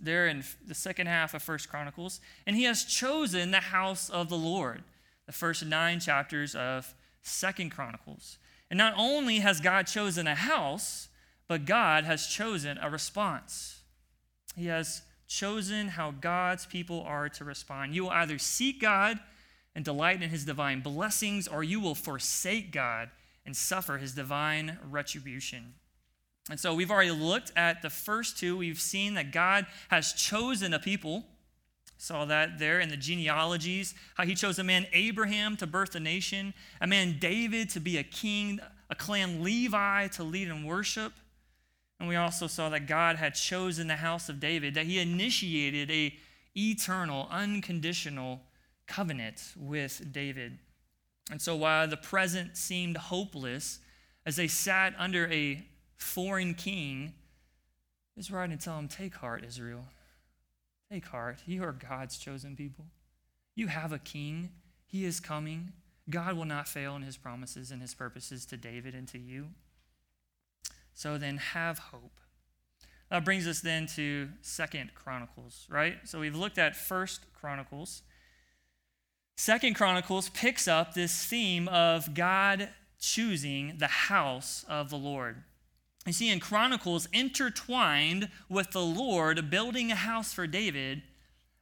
there 0.00 0.26
in 0.26 0.44
the 0.66 0.74
second 0.74 1.06
half 1.06 1.32
of 1.34 1.42
First 1.42 1.68
Chronicles, 1.68 2.20
and 2.46 2.56
he 2.56 2.64
has 2.64 2.84
chosen 2.84 3.50
the 3.50 3.60
house 3.60 4.10
of 4.10 4.28
the 4.28 4.36
Lord, 4.36 4.82
the 5.26 5.32
first 5.32 5.64
nine 5.64 6.00
chapters 6.00 6.54
of 6.54 6.94
Second 7.22 7.70
Chronicles. 7.70 8.38
And 8.70 8.78
not 8.78 8.94
only 8.96 9.38
has 9.40 9.60
God 9.60 9.86
chosen 9.86 10.26
a 10.26 10.34
house, 10.34 11.08
but 11.46 11.66
God 11.66 12.04
has 12.04 12.26
chosen 12.26 12.78
a 12.78 12.90
response. 12.90 13.82
He 14.56 14.66
has 14.66 15.02
chosen 15.28 15.88
how 15.88 16.10
God's 16.10 16.66
people 16.66 17.02
are 17.02 17.28
to 17.28 17.44
respond. 17.44 17.94
You 17.94 18.04
will 18.04 18.10
either 18.10 18.38
seek 18.38 18.80
God 18.80 19.18
and 19.74 19.84
delight 19.84 20.22
in 20.22 20.30
his 20.30 20.44
divine 20.44 20.80
blessings, 20.80 21.46
or 21.46 21.62
you 21.62 21.80
will 21.80 21.94
forsake 21.94 22.72
God 22.72 23.10
and 23.44 23.56
suffer 23.56 23.98
his 23.98 24.12
divine 24.12 24.78
retribution. 24.90 25.74
And 26.50 26.58
so 26.58 26.74
we've 26.74 26.90
already 26.90 27.10
looked 27.10 27.52
at 27.56 27.82
the 27.82 27.90
first 27.90 28.38
two. 28.38 28.56
We've 28.56 28.80
seen 28.80 29.14
that 29.14 29.32
God 29.32 29.66
has 29.88 30.12
chosen 30.12 30.74
a 30.74 30.78
people. 30.78 31.24
Saw 31.98 32.24
that 32.24 32.58
there 32.58 32.80
in 32.80 32.88
the 32.88 32.96
genealogies, 32.96 33.94
how 34.16 34.24
he 34.24 34.34
chose 34.34 34.58
a 34.58 34.64
man, 34.64 34.86
Abraham, 34.92 35.56
to 35.58 35.68
birth 35.68 35.94
a 35.94 36.00
nation, 36.00 36.52
a 36.80 36.86
man, 36.86 37.18
David, 37.20 37.70
to 37.70 37.80
be 37.80 37.96
a 37.96 38.02
king, 38.02 38.58
a 38.90 38.96
clan, 38.96 39.44
Levi, 39.44 40.08
to 40.08 40.24
lead 40.24 40.48
in 40.48 40.64
worship. 40.64 41.12
And 42.00 42.08
we 42.08 42.16
also 42.16 42.48
saw 42.48 42.68
that 42.70 42.88
God 42.88 43.14
had 43.14 43.36
chosen 43.36 43.86
the 43.86 43.94
house 43.94 44.28
of 44.28 44.40
David, 44.40 44.74
that 44.74 44.86
he 44.86 44.98
initiated 44.98 45.92
a 45.92 46.12
eternal, 46.56 47.28
unconditional 47.30 48.40
covenant 48.88 49.52
with 49.56 50.12
David. 50.12 50.58
And 51.30 51.40
so 51.40 51.56
while 51.56 51.86
the 51.86 51.96
present 51.96 52.56
seemed 52.56 52.96
hopeless 52.96 53.78
as 54.26 54.36
they 54.36 54.48
sat 54.48 54.94
under 54.98 55.30
a 55.32 55.64
foreign 55.96 56.54
king, 56.54 57.14
is 58.16 58.30
right 58.30 58.50
and 58.50 58.60
tell 58.60 58.76
them, 58.76 58.88
Take 58.88 59.14
heart, 59.14 59.44
Israel. 59.46 59.84
Take 60.90 61.06
heart. 61.06 61.38
You 61.46 61.64
are 61.64 61.72
God's 61.72 62.18
chosen 62.18 62.54
people. 62.56 62.86
You 63.54 63.68
have 63.68 63.92
a 63.92 63.98
king. 63.98 64.50
He 64.86 65.04
is 65.04 65.20
coming. 65.20 65.72
God 66.10 66.36
will 66.36 66.44
not 66.44 66.68
fail 66.68 66.96
in 66.96 67.02
his 67.02 67.16
promises 67.16 67.70
and 67.70 67.80
his 67.80 67.94
purposes 67.94 68.44
to 68.46 68.56
David 68.56 68.94
and 68.94 69.08
to 69.08 69.18
you. 69.18 69.48
So 70.94 71.16
then 71.16 71.38
have 71.38 71.78
hope. 71.78 72.18
That 73.10 73.24
brings 73.24 73.46
us 73.46 73.60
then 73.60 73.86
to 73.96 74.28
Second 74.40 74.90
Chronicles, 74.94 75.66
right? 75.70 75.96
So 76.04 76.20
we've 76.20 76.36
looked 76.36 76.58
at 76.58 76.76
First 76.76 77.20
Chronicles. 77.32 78.02
Second 79.36 79.74
Chronicles 79.74 80.28
picks 80.30 80.68
up 80.68 80.94
this 80.94 81.24
theme 81.24 81.68
of 81.68 82.14
God 82.14 82.68
choosing 83.00 83.74
the 83.78 83.88
house 83.88 84.64
of 84.68 84.90
the 84.90 84.96
Lord. 84.96 85.42
You 86.06 86.12
see, 86.12 86.30
in 86.30 86.40
Chronicles, 86.40 87.08
intertwined 87.12 88.28
with 88.48 88.72
the 88.72 88.82
Lord 88.82 89.50
building 89.50 89.90
a 89.90 89.96
house 89.96 90.32
for 90.32 90.46
David, 90.46 91.02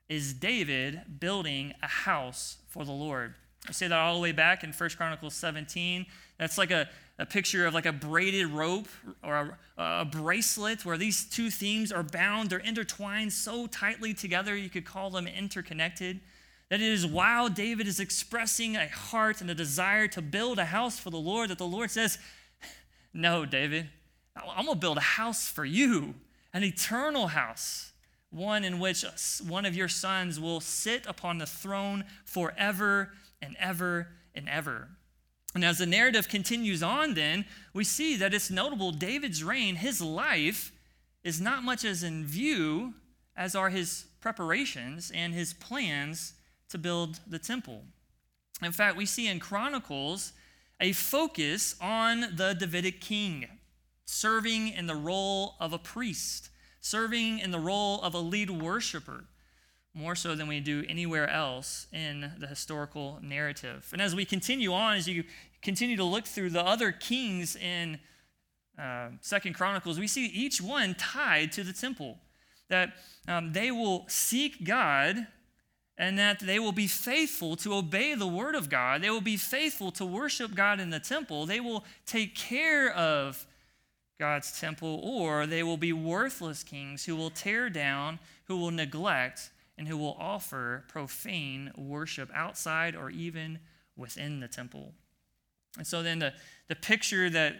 is 0.09 0.33
David 0.35 1.03
building 1.21 1.75
a 1.83 1.87
house 1.87 2.59
for 2.69 2.85
the 2.85 2.93
Lord. 2.93 3.35
I 3.69 3.73
say 3.73 3.87
that 3.89 3.99
all 3.99 4.15
the 4.15 4.21
way 4.21 4.33
back 4.33 4.65
in 4.65 4.73
1 4.73 4.91
Chronicles 4.91 5.35
17. 5.35 6.07
That's 6.39 6.57
like 6.57 6.71
a, 6.71 6.89
a 7.19 7.27
picture 7.27 7.67
of 7.67 7.75
like 7.75 7.87
a 7.87 7.93
braided 7.93 8.47
rope 8.47 8.89
or 9.23 9.59
a, 9.77 9.83
a 10.01 10.05
bracelet 10.05 10.85
where 10.85 10.97
these 10.97 11.25
two 11.25 11.51
themes 11.51 11.93
are 11.93 12.03
bound. 12.03 12.49
They're 12.49 12.59
intertwined 12.59 13.33
so 13.33 13.67
tightly 13.67 14.15
together, 14.15 14.57
you 14.57 14.71
could 14.71 14.87
call 14.87 15.11
them 15.11 15.27
interconnected. 15.27 16.21
That 16.71 16.81
it 16.81 16.89
is 16.89 17.05
while 17.05 17.49
David 17.49 17.89
is 17.89 17.99
expressing 17.99 18.77
a 18.77 18.89
heart 18.89 19.41
and 19.41 19.51
a 19.51 19.55
desire 19.55 20.07
to 20.09 20.23
build 20.23 20.59
a 20.59 20.67
house 20.67 20.99
for 20.99 21.11
the 21.11 21.19
Lord 21.19 21.51
that 21.51 21.59
the 21.59 21.67
Lord 21.67 21.91
says, 21.91 22.19
No, 23.13 23.45
David, 23.45 23.89
I'm 24.37 24.67
going 24.67 24.77
to 24.77 24.81
build 24.81 24.97
a 24.97 25.01
house 25.01 25.49
for 25.49 25.65
you, 25.65 26.15
an 26.55 26.63
eternal 26.63 27.29
house, 27.29 27.93
one 28.31 28.65
in 28.65 28.79
which 28.79 29.05
one 29.47 29.67
of 29.67 29.75
your 29.75 29.89
sons 29.89 30.39
will 30.39 30.61
sit 30.61 31.07
upon 31.07 31.39
the 31.39 31.47
throne 31.47 32.05
forever 32.25 33.11
and 33.43 33.57
ever 33.59 34.07
and 34.33 34.49
ever. 34.49 34.89
And 35.57 35.65
as 35.65 35.79
the 35.79 35.87
narrative 35.87 36.29
continues 36.29 36.85
on, 36.85 37.15
then, 37.15 37.45
we 37.75 37.83
see 37.83 38.15
that 38.17 38.33
it's 38.33 38.51
notable 38.51 38.93
David's 38.93 39.43
reign, 39.43 39.75
his 39.75 40.01
life, 40.01 40.71
is 41.25 41.41
not 41.41 41.65
much 41.65 41.85
as 41.85 42.05
in 42.05 42.25
view 42.25 42.95
as 43.37 43.57
are 43.57 43.71
his 43.71 44.05
preparations 44.21 45.11
and 45.13 45.35
his 45.35 45.53
plans 45.53 46.35
to 46.71 46.79
build 46.79 47.21
the 47.27 47.39
temple. 47.39 47.83
In 48.63 48.73
fact, 48.73 48.97
we 48.97 49.07
see 49.07 49.29
in 49.29 49.41
Chronicles 49.41 50.33
a 50.81 50.93
focus 50.93 51.77
on 51.81 52.37
the 52.37 52.55
Davidic 52.59 53.01
king 53.01 53.47
serving 54.07 54.69
in 54.69 54.87
the 54.87 54.95
role 54.95 55.55
of 55.61 55.73
a 55.73 55.79
priest, 55.79 56.51
serving 56.81 57.39
in 57.39 57.53
the 57.53 57.61
role 57.61 58.01
of 58.03 58.15
a 58.15 58.19
lead 58.19 58.51
worshiper, 58.51 59.25
more 59.95 60.15
so 60.15 60.35
than 60.35 60.49
we 60.49 60.61
do 60.61 60.85
anywhere 60.89 61.29
else 61.29 61.87
in 61.93 62.33
the 62.39 62.47
historical 62.47 63.19
narrative. 63.23 63.89
And 63.93 64.03
as 64.03 64.15
we 64.15 64.25
continue 64.25 64.73
on, 64.73 64.97
as 64.97 65.09
you 65.09 65.25
continue 65.63 65.97
to 65.97 66.05
look 66.05 66.27
through 66.27 66.51
the 66.51 66.65
other 66.65 66.93
kings 66.93 67.57
in 67.57 67.99
uh, 68.79 69.09
Second 69.21 69.55
Chronicles, 69.55 69.99
we 69.99 70.07
see 70.07 70.27
each 70.27 70.61
one 70.61 70.95
tied 70.95 71.53
to 71.53 71.63
the 71.63 71.73
temple. 71.73 72.19
That 72.69 72.95
um, 73.27 73.53
they 73.53 73.71
will 73.71 74.07
seek 74.09 74.65
God 74.65 75.27
and 76.01 76.19
that 76.19 76.41
they 76.41 76.59
will 76.59 76.73
be 76.73 76.87
faithful 76.87 77.57
to 77.57 77.75
obey 77.75 78.15
the 78.15 78.27
word 78.27 78.55
of 78.55 78.71
God. 78.71 79.03
They 79.03 79.11
will 79.11 79.21
be 79.21 79.37
faithful 79.37 79.93
to 79.93 80.07
worship 80.07 80.55
God 80.55 80.81
in 80.81 80.89
the 80.89 80.99
temple. 80.99 81.45
They 81.45 81.61
will 81.61 81.85
take 82.07 82.35
care 82.35 82.91
of 82.91 83.47
God's 84.19 84.59
temple, 84.59 84.99
or 85.05 85.45
they 85.45 85.63
will 85.63 85.77
be 85.77 85.93
worthless 85.93 86.63
kings 86.63 87.05
who 87.05 87.15
will 87.15 87.29
tear 87.29 87.69
down, 87.69 88.19
who 88.45 88.57
will 88.57 88.71
neglect, 88.71 89.51
and 89.77 89.87
who 89.87 89.99
will 89.99 90.17
offer 90.19 90.85
profane 90.89 91.71
worship 91.77 92.31
outside 92.35 92.97
or 92.97 93.11
even 93.11 93.59
within 93.95 94.41
the 94.41 94.49
temple. 94.49 94.95
And 95.77 95.87
so 95.87 96.03
then 96.03 96.19
the, 96.19 96.33
the 96.69 96.77
picture 96.77 97.29
that 97.29 97.57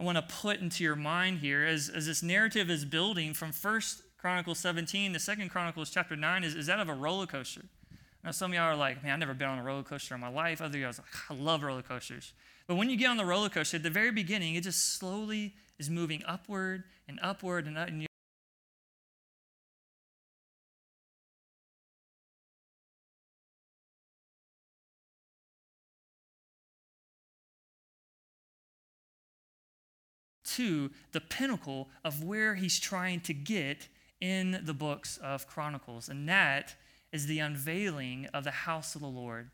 I 0.00 0.04
want 0.04 0.16
to 0.16 0.22
put 0.22 0.60
into 0.60 0.82
your 0.82 0.96
mind 0.96 1.40
here 1.40 1.66
as, 1.66 1.90
as 1.90 2.06
this 2.06 2.22
narrative 2.22 2.70
is 2.70 2.86
building 2.86 3.34
from 3.34 3.52
First 3.52 4.04
Chronicles 4.16 4.58
17 4.60 5.12
to 5.12 5.18
Second 5.18 5.50
Chronicles 5.50 5.90
chapter 5.90 6.16
9 6.16 6.44
is, 6.44 6.54
is 6.54 6.64
that 6.68 6.80
of 6.80 6.88
a 6.88 6.94
roller 6.94 7.26
coaster. 7.26 7.60
Now 8.24 8.30
some 8.30 8.52
of 8.52 8.54
y'all 8.54 8.64
are 8.64 8.76
like, 8.76 9.02
man, 9.02 9.12
I've 9.12 9.18
never 9.18 9.34
been 9.34 9.48
on 9.48 9.58
a 9.58 9.62
roller 9.62 9.82
coaster 9.82 10.14
in 10.14 10.20
my 10.20 10.28
life. 10.28 10.62
Other 10.62 10.78
y'all 10.78 10.88
are 10.88 10.92
like, 10.92 11.30
I 11.30 11.34
love 11.34 11.62
roller 11.62 11.82
coasters. 11.82 12.32
But 12.66 12.76
when 12.76 12.88
you 12.88 12.96
get 12.96 13.10
on 13.10 13.18
the 13.18 13.24
roller 13.26 13.50
coaster, 13.50 13.76
at 13.76 13.82
the 13.82 13.90
very 13.90 14.10
beginning, 14.10 14.54
it 14.54 14.62
just 14.62 14.94
slowly 14.94 15.54
is 15.78 15.90
moving 15.90 16.22
upward 16.26 16.84
and 17.06 17.18
upward 17.22 17.66
and, 17.66 17.76
up, 17.76 17.88
and 17.88 18.06
to 30.44 30.90
the 31.12 31.20
pinnacle 31.20 31.90
of 32.04 32.22
where 32.24 32.54
he's 32.54 32.78
trying 32.78 33.20
to 33.20 33.34
get 33.34 33.88
in 34.20 34.60
the 34.64 34.72
books 34.72 35.18
of 35.18 35.46
Chronicles, 35.46 36.08
and 36.08 36.26
that 36.28 36.76
is 37.14 37.26
the 37.26 37.38
unveiling 37.38 38.26
of 38.34 38.42
the 38.42 38.50
house 38.50 38.96
of 38.96 39.00
the 39.00 39.06
Lord. 39.06 39.48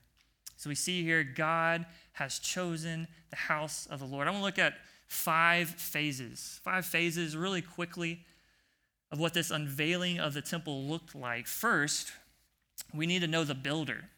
So 0.57 0.71
we 0.71 0.75
see 0.75 1.05
here 1.05 1.23
God 1.23 1.85
has 2.13 2.39
chosen 2.39 3.07
the 3.29 3.37
house 3.37 3.87
of 3.87 4.01
the 4.01 4.07
Lord. 4.07 4.27
I 4.27 4.31
want 4.31 4.41
to 4.41 4.45
look 4.47 4.59
at 4.59 4.79
five 5.09 5.69
phases, 5.69 6.59
five 6.65 6.87
phases 6.87 7.37
really 7.37 7.61
quickly 7.61 8.25
of 9.13 9.21
what 9.21 9.35
this 9.35 9.51
unveiling 9.51 10.19
of 10.19 10.33
the 10.33 10.41
temple 10.41 10.85
looked 10.85 11.15
like. 11.15 11.47
First, 11.47 12.13
we 12.95 13.07
need 13.07 13.21
to 13.21 13.29
know 13.29 13.45
the 13.45 13.55
builder. 13.55 14.09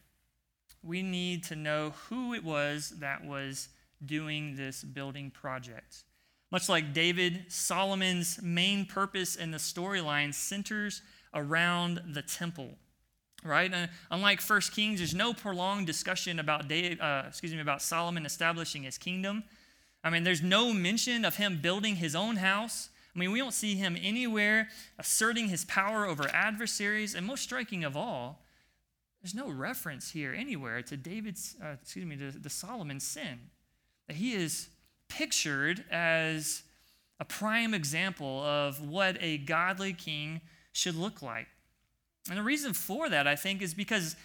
We 0.81 1.01
need 1.01 1.43
to 1.45 1.55
know 1.57 1.93
who 2.07 2.33
it 2.33 2.45
was 2.45 2.93
that 2.99 3.25
was 3.25 3.67
doing 4.05 4.55
this 4.55 4.83
building 4.83 5.31
project. 5.31 6.03
Much 6.49 6.69
like 6.69 6.93
David, 6.93 7.45
Solomon's 7.49 8.41
main 8.41 8.85
purpose 8.85 9.35
in 9.35 9.51
the 9.51 9.57
storyline 9.57 10.33
centers 10.33 11.01
around 11.33 12.01
the 12.13 12.21
temple. 12.21 12.77
Right? 13.43 13.73
And 13.73 13.89
unlike 14.09 14.39
First 14.39 14.73
Kings, 14.73 14.99
there's 14.99 15.13
no 15.13 15.33
prolonged 15.33 15.85
discussion 15.85 16.39
about 16.39 16.67
David, 16.67 17.01
uh, 17.01 17.23
excuse 17.27 17.53
me, 17.53 17.59
about 17.59 17.81
Solomon 17.81 18.25
establishing 18.25 18.83
his 18.83 18.97
kingdom. 18.97 19.43
I 20.03 20.09
mean, 20.09 20.23
there's 20.23 20.41
no 20.41 20.71
mention 20.71 21.25
of 21.25 21.35
him 21.35 21.59
building 21.61 21.97
his 21.97 22.15
own 22.15 22.37
house. 22.37 22.89
I 23.15 23.19
mean, 23.19 23.31
we 23.31 23.39
don't 23.39 23.53
see 23.53 23.75
him 23.75 23.97
anywhere 24.01 24.69
asserting 24.97 25.49
his 25.49 25.65
power 25.65 26.05
over 26.05 26.27
adversaries. 26.33 27.15
And 27.15 27.25
most 27.25 27.43
striking 27.43 27.83
of 27.83 27.95
all, 27.97 28.41
there's 29.21 29.35
no 29.35 29.49
reference 29.49 30.11
here 30.11 30.33
anywhere 30.33 30.81
to 30.81 30.97
David's, 30.97 31.55
uh, 31.63 31.75
excuse 31.81 32.05
me, 32.05 32.17
to, 32.17 32.31
the 32.31 32.49
Solomon's 32.49 33.05
sin. 33.05 33.39
That 34.07 34.17
he 34.17 34.33
is 34.33 34.69
pictured 35.07 35.85
as 35.91 36.63
a 37.19 37.25
prime 37.25 37.73
example 37.73 38.41
of 38.43 38.81
what 38.85 39.17
a 39.21 39.37
godly 39.37 39.93
king 39.93 40.41
should 40.73 40.95
look 40.95 41.21
like. 41.21 41.47
And 42.29 42.37
the 42.37 42.43
reason 42.43 42.73
for 42.73 43.09
that, 43.09 43.27
I 43.27 43.35
think, 43.35 43.61
is 43.61 43.73
because 43.73 44.15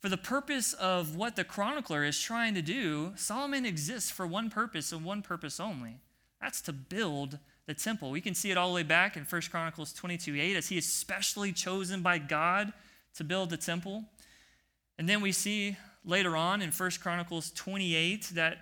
for 0.00 0.08
the 0.08 0.16
purpose 0.16 0.72
of 0.74 1.16
what 1.16 1.36
the 1.36 1.44
chronicler 1.44 2.04
is 2.04 2.20
trying 2.20 2.54
to 2.54 2.62
do, 2.62 3.12
Solomon 3.16 3.64
exists 3.64 4.10
for 4.10 4.26
one 4.26 4.50
purpose 4.50 4.92
and 4.92 5.04
one 5.04 5.22
purpose 5.22 5.60
only. 5.60 6.00
That's 6.40 6.60
to 6.62 6.72
build 6.72 7.38
the 7.66 7.74
temple. 7.74 8.10
We 8.10 8.20
can 8.20 8.34
see 8.34 8.50
it 8.50 8.58
all 8.58 8.68
the 8.68 8.74
way 8.74 8.82
back 8.82 9.16
in 9.16 9.24
1 9.24 9.42
Chronicles 9.50 9.92
22 9.92 10.36
8 10.36 10.56
as 10.56 10.68
he 10.68 10.76
is 10.76 10.86
specially 10.86 11.52
chosen 11.52 12.02
by 12.02 12.18
God 12.18 12.72
to 13.16 13.24
build 13.24 13.50
the 13.50 13.56
temple. 13.56 14.04
And 14.98 15.08
then 15.08 15.20
we 15.20 15.32
see 15.32 15.76
later 16.04 16.36
on 16.36 16.60
in 16.60 16.70
1 16.70 16.90
Chronicles 17.00 17.50
28 17.52 18.32
that 18.34 18.58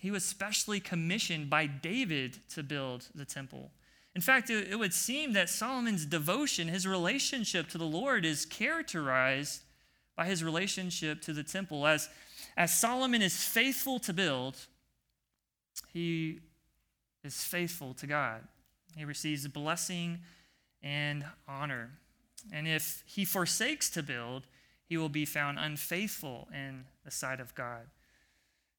he 0.00 0.10
was 0.10 0.24
specially 0.24 0.80
commissioned 0.80 1.50
by 1.50 1.66
David 1.66 2.38
to 2.50 2.62
build 2.62 3.08
the 3.14 3.24
temple. 3.24 3.70
In 4.18 4.22
fact, 4.22 4.50
it 4.50 4.76
would 4.76 4.92
seem 4.92 5.34
that 5.34 5.48
Solomon's 5.48 6.04
devotion, 6.04 6.66
his 6.66 6.88
relationship 6.88 7.68
to 7.68 7.78
the 7.78 7.84
Lord, 7.84 8.24
is 8.24 8.44
characterized 8.44 9.62
by 10.16 10.26
his 10.26 10.42
relationship 10.42 11.22
to 11.22 11.32
the 11.32 11.44
temple. 11.44 11.86
As, 11.86 12.08
as 12.56 12.76
Solomon 12.76 13.22
is 13.22 13.44
faithful 13.44 14.00
to 14.00 14.12
build, 14.12 14.56
he 15.92 16.40
is 17.22 17.44
faithful 17.44 17.94
to 17.94 18.08
God. 18.08 18.40
He 18.96 19.04
receives 19.04 19.46
blessing 19.46 20.18
and 20.82 21.24
honor. 21.46 21.92
And 22.52 22.66
if 22.66 23.04
he 23.06 23.24
forsakes 23.24 23.88
to 23.90 24.02
build, 24.02 24.48
he 24.88 24.96
will 24.96 25.08
be 25.08 25.26
found 25.26 25.60
unfaithful 25.60 26.48
in 26.52 26.86
the 27.04 27.12
sight 27.12 27.38
of 27.38 27.54
God. 27.54 27.86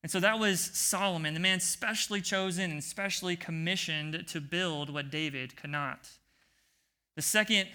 And 0.02 0.12
so 0.12 0.20
that 0.20 0.40
was 0.40 0.62
Solomon, 0.62 1.34
the 1.34 1.40
man 1.40 1.60
specially 1.60 2.22
chosen 2.22 2.72
and 2.72 2.84
specially 2.84 3.36
commissioned 3.36 4.26
to 4.28 4.40
build 4.40 4.90
what 4.90 5.10
David 5.10 5.56
could 5.58 5.72
not. 5.72 6.10
The 7.16 7.22
second 7.22 7.68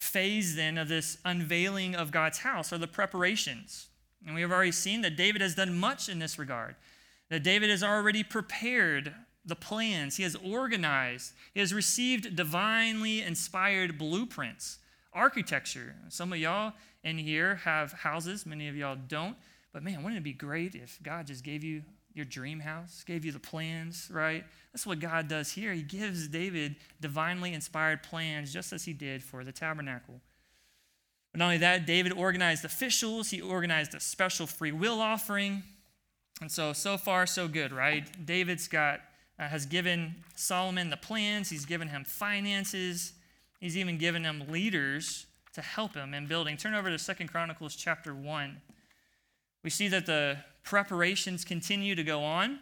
phase 0.00 0.56
then 0.56 0.78
of 0.78 0.88
this 0.88 1.18
unveiling 1.24 1.94
of 1.94 2.10
God's 2.10 2.38
house 2.38 2.72
are 2.72 2.78
the 2.78 2.88
preparations. 2.88 3.86
And 4.26 4.34
we 4.34 4.40
have 4.40 4.50
already 4.50 4.72
seen 4.72 5.00
that 5.02 5.16
David 5.16 5.40
has 5.40 5.54
done 5.54 5.78
much 5.78 6.08
in 6.08 6.18
this 6.18 6.38
regard, 6.38 6.74
that 7.30 7.44
David 7.44 7.70
has 7.70 7.84
already 7.84 8.24
prepared 8.24 9.14
the 9.44 9.56
plans, 9.56 10.16
he 10.16 10.22
has 10.22 10.36
organized, 10.36 11.32
he 11.54 11.60
has 11.60 11.74
received 11.74 12.36
divinely 12.36 13.22
inspired 13.22 13.98
blueprints, 13.98 14.78
architecture. 15.12 15.94
Some 16.08 16.32
of 16.32 16.38
y'all 16.38 16.72
in 17.02 17.18
here 17.18 17.56
have 17.56 17.92
houses, 17.92 18.46
many 18.46 18.68
of 18.68 18.76
y'all 18.76 18.96
don't. 19.08 19.36
But 19.72 19.82
man, 19.82 20.02
wouldn't 20.02 20.20
it 20.20 20.24
be 20.24 20.32
great 20.32 20.74
if 20.74 20.98
God 21.02 21.26
just 21.26 21.44
gave 21.44 21.64
you 21.64 21.82
your 22.14 22.24
dream 22.24 22.60
house, 22.60 23.04
gave 23.06 23.24
you 23.24 23.32
the 23.32 23.38
plans, 23.38 24.10
right? 24.12 24.44
That's 24.72 24.86
what 24.86 25.00
God 25.00 25.28
does 25.28 25.52
here. 25.52 25.72
He 25.72 25.82
gives 25.82 26.28
David 26.28 26.76
divinely 27.00 27.54
inspired 27.54 28.02
plans, 28.02 28.52
just 28.52 28.72
as 28.72 28.84
he 28.84 28.92
did 28.92 29.22
for 29.22 29.44
the 29.44 29.52
tabernacle. 29.52 30.20
But 31.32 31.38
not 31.38 31.44
only 31.46 31.58
that, 31.58 31.86
David 31.86 32.12
organized 32.12 32.64
officials, 32.64 33.30
he 33.30 33.40
organized 33.40 33.94
a 33.94 34.00
special 34.00 34.46
free 34.46 34.72
will 34.72 35.00
offering. 35.00 35.62
And 36.40 36.50
so, 36.50 36.72
so 36.72 36.98
far, 36.98 37.26
so 37.26 37.48
good, 37.48 37.72
right? 37.72 38.06
David's 38.26 38.68
got, 38.68 39.00
uh, 39.38 39.48
has 39.48 39.64
given 39.64 40.16
Solomon 40.34 40.90
the 40.90 40.96
plans, 40.96 41.48
he's 41.48 41.64
given 41.64 41.88
him 41.88 42.04
finances, 42.04 43.12
he's 43.60 43.76
even 43.76 43.96
given 43.96 44.24
him 44.24 44.44
leaders 44.50 45.26
to 45.54 45.62
help 45.62 45.94
him 45.94 46.12
in 46.12 46.26
building. 46.26 46.56
Turn 46.56 46.74
over 46.74 46.90
to 46.90 46.98
Second 46.98 47.28
Chronicles 47.28 47.76
chapter 47.76 48.14
1. 48.14 48.60
We 49.62 49.70
see 49.70 49.88
that 49.88 50.06
the 50.06 50.38
preparations 50.64 51.44
continue 51.44 51.94
to 51.94 52.04
go 52.04 52.22
on. 52.22 52.58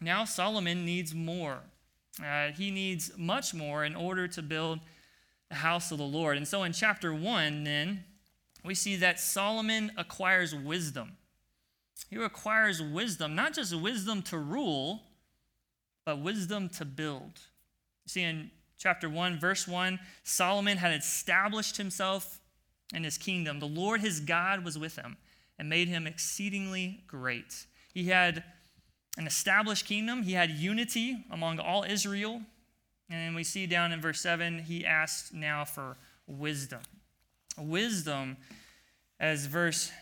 Now 0.00 0.24
Solomon 0.24 0.84
needs 0.84 1.14
more. 1.14 1.60
Uh, 2.22 2.48
he 2.48 2.70
needs 2.70 3.12
much 3.16 3.54
more 3.54 3.84
in 3.84 3.94
order 3.94 4.28
to 4.28 4.42
build 4.42 4.80
the 5.48 5.56
house 5.56 5.92
of 5.92 5.98
the 5.98 6.04
Lord. 6.04 6.36
And 6.36 6.46
so 6.46 6.62
in 6.62 6.72
chapter 6.72 7.14
1, 7.14 7.64
then, 7.64 8.04
we 8.64 8.74
see 8.74 8.96
that 8.96 9.18
Solomon 9.18 9.92
acquires 9.96 10.54
wisdom. 10.54 11.16
He 12.10 12.16
acquires 12.16 12.82
wisdom, 12.82 13.34
not 13.34 13.54
just 13.54 13.74
wisdom 13.74 14.22
to 14.22 14.38
rule, 14.38 15.02
but 16.04 16.20
wisdom 16.20 16.68
to 16.70 16.84
build. 16.84 17.40
See, 18.06 18.22
in 18.22 18.50
chapter 18.78 19.08
1, 19.08 19.38
verse 19.38 19.66
1, 19.66 19.98
Solomon 20.24 20.78
had 20.78 20.92
established 20.92 21.76
himself 21.76 22.40
in 22.92 23.04
his 23.04 23.16
kingdom. 23.16 23.60
The 23.60 23.66
Lord 23.66 24.00
his 24.00 24.20
God 24.20 24.64
was 24.64 24.78
with 24.78 24.96
him 24.96 25.16
and 25.62 25.68
made 25.68 25.86
him 25.86 26.08
exceedingly 26.08 27.04
great. 27.06 27.66
He 27.94 28.08
had 28.08 28.42
an 29.16 29.28
established 29.28 29.86
kingdom, 29.86 30.24
he 30.24 30.32
had 30.32 30.50
unity 30.50 31.24
among 31.30 31.60
all 31.60 31.84
Israel. 31.84 32.42
And 33.08 33.36
we 33.36 33.44
see 33.44 33.68
down 33.68 33.92
in 33.92 34.00
verse 34.00 34.20
7, 34.20 34.58
he 34.58 34.84
asked 34.84 35.32
now 35.32 35.64
for 35.64 35.96
wisdom. 36.26 36.80
Wisdom, 37.56 38.38
as 39.20 39.46
verse 39.46 39.92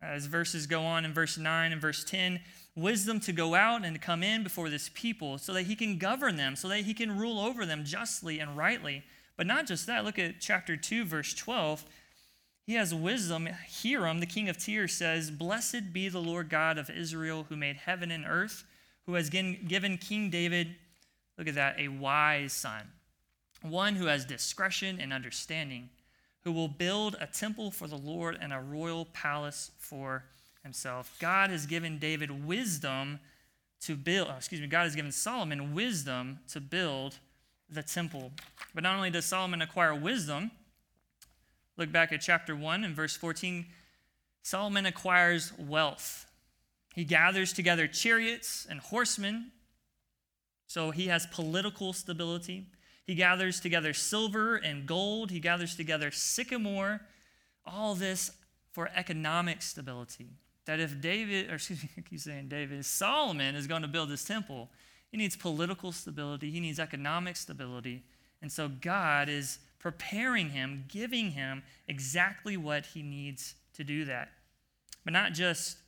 as 0.00 0.24
verses 0.24 0.66
go 0.66 0.80
on 0.80 1.04
in 1.04 1.12
verse 1.12 1.36
9 1.36 1.72
and 1.72 1.80
verse 1.82 2.02
10, 2.02 2.40
wisdom 2.74 3.20
to 3.20 3.32
go 3.32 3.54
out 3.54 3.84
and 3.84 3.94
to 3.94 4.00
come 4.00 4.22
in 4.22 4.42
before 4.42 4.70
this 4.70 4.90
people 4.94 5.36
so 5.36 5.52
that 5.52 5.64
he 5.64 5.76
can 5.76 5.98
govern 5.98 6.36
them, 6.36 6.56
so 6.56 6.68
that 6.68 6.80
he 6.80 6.94
can 6.94 7.18
rule 7.18 7.38
over 7.38 7.66
them 7.66 7.84
justly 7.84 8.38
and 8.38 8.56
rightly. 8.56 9.02
But 9.36 9.46
not 9.46 9.66
just 9.66 9.86
that, 9.88 10.06
look 10.06 10.18
at 10.18 10.40
chapter 10.40 10.74
2, 10.74 11.04
verse 11.04 11.34
12. 11.34 11.84
He 12.70 12.76
has 12.76 12.94
wisdom. 12.94 13.48
Hiram, 13.82 14.20
the 14.20 14.26
king 14.26 14.48
of 14.48 14.56
Tyre, 14.56 14.86
says, 14.86 15.32
Blessed 15.32 15.92
be 15.92 16.08
the 16.08 16.20
Lord 16.20 16.48
God 16.48 16.78
of 16.78 16.88
Israel, 16.88 17.46
who 17.48 17.56
made 17.56 17.74
heaven 17.74 18.12
and 18.12 18.24
earth, 18.24 18.62
who 19.06 19.14
has 19.14 19.28
given 19.28 19.98
King 19.98 20.30
David, 20.30 20.76
look 21.36 21.48
at 21.48 21.56
that, 21.56 21.80
a 21.80 21.88
wise 21.88 22.52
son, 22.52 22.82
one 23.62 23.96
who 23.96 24.06
has 24.06 24.24
discretion 24.24 25.00
and 25.00 25.12
understanding, 25.12 25.88
who 26.42 26.52
will 26.52 26.68
build 26.68 27.16
a 27.20 27.26
temple 27.26 27.72
for 27.72 27.88
the 27.88 27.98
Lord 27.98 28.38
and 28.40 28.52
a 28.52 28.60
royal 28.60 29.04
palace 29.06 29.72
for 29.76 30.22
himself. 30.62 31.16
God 31.18 31.50
has 31.50 31.66
given 31.66 31.98
David 31.98 32.46
wisdom 32.46 33.18
to 33.80 33.96
build, 33.96 34.28
oh, 34.30 34.36
excuse 34.36 34.60
me, 34.60 34.68
God 34.68 34.84
has 34.84 34.94
given 34.94 35.10
Solomon 35.10 35.74
wisdom 35.74 36.38
to 36.50 36.60
build 36.60 37.18
the 37.68 37.82
temple. 37.82 38.30
But 38.72 38.84
not 38.84 38.94
only 38.94 39.10
does 39.10 39.24
Solomon 39.24 39.60
acquire 39.60 39.92
wisdom, 39.92 40.52
Look 41.80 41.92
back 41.92 42.12
at 42.12 42.20
chapter 42.20 42.54
1 42.54 42.84
and 42.84 42.94
verse 42.94 43.16
14. 43.16 43.64
Solomon 44.42 44.84
acquires 44.84 45.54
wealth. 45.58 46.26
He 46.94 47.04
gathers 47.04 47.54
together 47.54 47.86
chariots 47.86 48.66
and 48.68 48.80
horsemen. 48.80 49.50
So 50.66 50.90
he 50.90 51.06
has 51.06 51.24
political 51.24 51.94
stability. 51.94 52.66
He 53.06 53.14
gathers 53.14 53.60
together 53.60 53.94
silver 53.94 54.56
and 54.56 54.84
gold. 54.84 55.30
He 55.30 55.40
gathers 55.40 55.74
together 55.74 56.10
sycamore. 56.10 57.00
All 57.64 57.94
this 57.94 58.30
for 58.72 58.90
economic 58.94 59.62
stability. 59.62 60.28
That 60.66 60.80
if 60.80 61.00
David, 61.00 61.50
or 61.50 61.54
excuse 61.54 61.82
me, 61.82 61.88
I 61.96 62.02
keep 62.02 62.20
saying 62.20 62.48
David, 62.48 62.84
Solomon 62.84 63.54
is 63.54 63.66
going 63.66 63.82
to 63.82 63.88
build 63.88 64.10
this 64.10 64.26
temple, 64.26 64.68
he 65.10 65.16
needs 65.16 65.34
political 65.34 65.92
stability, 65.92 66.50
he 66.50 66.60
needs 66.60 66.78
economic 66.78 67.36
stability. 67.36 68.02
And 68.42 68.52
so 68.52 68.68
God 68.68 69.30
is 69.30 69.60
preparing 69.80 70.50
him, 70.50 70.84
giving 70.88 71.32
him 71.32 71.62
exactly 71.88 72.56
what 72.56 72.86
he 72.86 73.02
needs 73.02 73.54
to 73.74 73.82
do 73.82 74.04
that. 74.04 74.28
But 75.04 75.14
not 75.14 75.32
just 75.32 75.78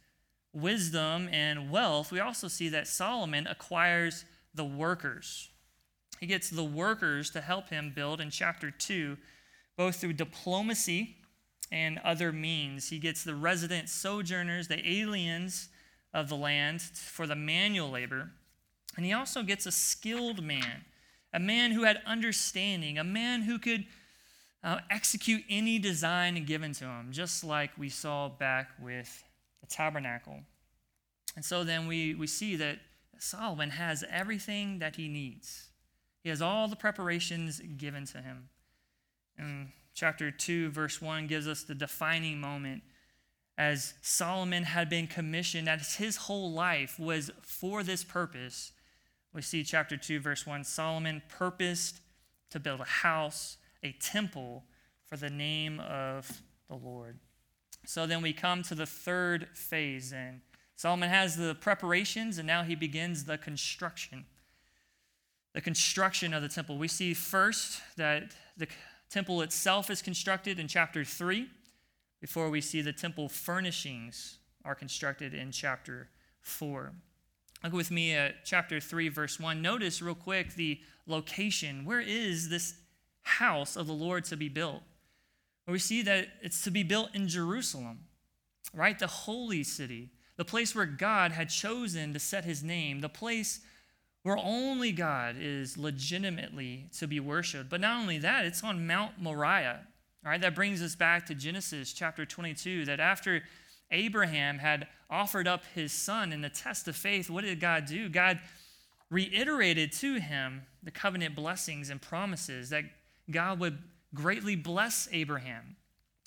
wisdom 0.52 1.28
and 1.30 1.70
wealth, 1.70 2.10
we 2.10 2.18
also 2.18 2.48
see 2.48 2.68
that 2.70 2.88
Solomon 2.88 3.46
acquires 3.46 4.24
the 4.54 4.64
workers. 4.64 5.50
He 6.18 6.26
gets 6.26 6.50
the 6.50 6.64
workers 6.64 7.30
to 7.30 7.40
help 7.40 7.68
him 7.68 7.92
build 7.94 8.20
in 8.20 8.30
chapter 8.30 8.70
2, 8.70 9.16
both 9.76 9.96
through 9.96 10.14
diplomacy 10.14 11.16
and 11.70 11.98
other 12.04 12.32
means. 12.32 12.90
He 12.90 12.98
gets 12.98 13.24
the 13.24 13.34
resident 13.34 13.88
sojourners, 13.88 14.68
the 14.68 14.88
aliens 14.88 15.68
of 16.14 16.28
the 16.28 16.36
land, 16.36 16.80
for 16.82 17.26
the 17.26 17.34
manual 17.34 17.90
labor. 17.90 18.30
And 18.96 19.06
he 19.06 19.12
also 19.12 19.42
gets 19.42 19.66
a 19.66 19.72
skilled 19.72 20.42
man 20.42 20.84
a 21.32 21.40
man 21.40 21.72
who 21.72 21.82
had 21.84 22.00
understanding, 22.06 22.98
a 22.98 23.04
man 23.04 23.42
who 23.42 23.58
could 23.58 23.86
uh, 24.64 24.78
execute 24.90 25.42
any 25.48 25.78
design 25.78 26.44
given 26.44 26.72
to 26.74 26.84
him, 26.84 27.08
just 27.10 27.42
like 27.42 27.70
we 27.76 27.88
saw 27.88 28.28
back 28.28 28.70
with 28.80 29.24
the 29.60 29.66
tabernacle. 29.66 30.40
And 31.34 31.44
so 31.44 31.64
then 31.64 31.86
we, 31.86 32.14
we 32.14 32.26
see 32.26 32.56
that 32.56 32.78
Solomon 33.18 33.70
has 33.70 34.04
everything 34.10 34.78
that 34.80 34.96
he 34.96 35.08
needs. 35.08 35.68
He 36.22 36.28
has 36.28 36.42
all 36.42 36.68
the 36.68 36.76
preparations 36.76 37.60
given 37.76 38.04
to 38.06 38.18
him. 38.18 38.48
And 39.38 39.68
chapter 39.94 40.30
2, 40.30 40.70
verse 40.70 41.00
1 41.00 41.26
gives 41.26 41.48
us 41.48 41.62
the 41.62 41.74
defining 41.74 42.40
moment 42.40 42.82
as 43.58 43.94
Solomon 44.02 44.64
had 44.64 44.88
been 44.88 45.06
commissioned, 45.06 45.68
as 45.68 45.96
his 45.96 46.16
whole 46.16 46.52
life 46.52 46.98
was 46.98 47.30
for 47.42 47.82
this 47.82 48.02
purpose 48.04 48.72
we 49.34 49.42
see 49.42 49.64
chapter 49.64 49.96
2, 49.96 50.20
verse 50.20 50.46
1 50.46 50.64
Solomon 50.64 51.22
purposed 51.28 52.00
to 52.50 52.60
build 52.60 52.80
a 52.80 52.84
house, 52.84 53.56
a 53.82 53.92
temple 53.92 54.64
for 55.06 55.16
the 55.16 55.30
name 55.30 55.80
of 55.80 56.42
the 56.68 56.76
Lord. 56.76 57.18
So 57.86 58.06
then 58.06 58.22
we 58.22 58.32
come 58.32 58.62
to 58.64 58.74
the 58.74 58.86
third 58.86 59.48
phase, 59.54 60.12
and 60.12 60.40
Solomon 60.76 61.08
has 61.08 61.36
the 61.36 61.54
preparations, 61.54 62.38
and 62.38 62.46
now 62.46 62.62
he 62.62 62.74
begins 62.74 63.24
the 63.24 63.38
construction. 63.38 64.26
The 65.54 65.60
construction 65.60 66.32
of 66.32 66.42
the 66.42 66.48
temple. 66.48 66.78
We 66.78 66.88
see 66.88 67.14
first 67.14 67.80
that 67.96 68.34
the 68.56 68.68
temple 69.10 69.42
itself 69.42 69.90
is 69.90 70.00
constructed 70.00 70.58
in 70.58 70.68
chapter 70.68 71.04
3, 71.04 71.48
before 72.20 72.50
we 72.50 72.60
see 72.60 72.80
the 72.80 72.92
temple 72.92 73.28
furnishings 73.28 74.38
are 74.64 74.76
constructed 74.76 75.34
in 75.34 75.50
chapter 75.50 76.08
4. 76.40 76.92
Look 77.64 77.72
with 77.72 77.90
me 77.90 78.12
at 78.14 78.44
chapter 78.44 78.80
3, 78.80 79.08
verse 79.08 79.38
1. 79.38 79.62
Notice 79.62 80.02
real 80.02 80.14
quick 80.14 80.54
the 80.54 80.80
location. 81.06 81.84
Where 81.84 82.00
is 82.00 82.48
this 82.48 82.74
house 83.22 83.76
of 83.76 83.86
the 83.86 83.92
Lord 83.92 84.24
to 84.24 84.36
be 84.36 84.48
built? 84.48 84.82
Well, 85.66 85.72
we 85.72 85.78
see 85.78 86.02
that 86.02 86.28
it's 86.42 86.64
to 86.64 86.72
be 86.72 86.82
built 86.82 87.10
in 87.14 87.28
Jerusalem, 87.28 88.00
right? 88.74 88.98
The 88.98 89.06
holy 89.06 89.62
city, 89.62 90.10
the 90.36 90.44
place 90.44 90.74
where 90.74 90.86
God 90.86 91.30
had 91.30 91.50
chosen 91.50 92.12
to 92.14 92.18
set 92.18 92.44
his 92.44 92.64
name, 92.64 93.00
the 93.00 93.08
place 93.08 93.60
where 94.24 94.38
only 94.38 94.90
God 94.90 95.36
is 95.38 95.78
legitimately 95.78 96.88
to 96.98 97.06
be 97.06 97.20
worshiped. 97.20 97.70
But 97.70 97.80
not 97.80 98.00
only 98.00 98.18
that, 98.18 98.44
it's 98.44 98.64
on 98.64 98.86
Mount 98.86 99.20
Moriah, 99.20 99.80
right? 100.24 100.40
That 100.40 100.56
brings 100.56 100.82
us 100.82 100.96
back 100.96 101.26
to 101.26 101.34
Genesis 101.34 101.92
chapter 101.92 102.26
22, 102.26 102.86
that 102.86 102.98
after 102.98 103.42
Abraham 103.92 104.58
had 104.58 104.88
offered 105.08 105.46
up 105.46 105.62
his 105.74 105.92
son 105.92 106.32
in 106.32 106.40
the 106.40 106.48
test 106.48 106.88
of 106.88 106.96
faith, 106.96 107.30
what 107.30 107.44
did 107.44 107.60
God 107.60 107.84
do? 107.84 108.08
God 108.08 108.40
reiterated 109.10 109.92
to 109.92 110.18
him 110.18 110.62
the 110.82 110.90
covenant 110.90 111.36
blessings 111.36 111.90
and 111.90 112.00
promises 112.00 112.70
that 112.70 112.84
God 113.30 113.60
would 113.60 113.78
greatly 114.14 114.56
bless 114.56 115.08
Abraham, 115.12 115.76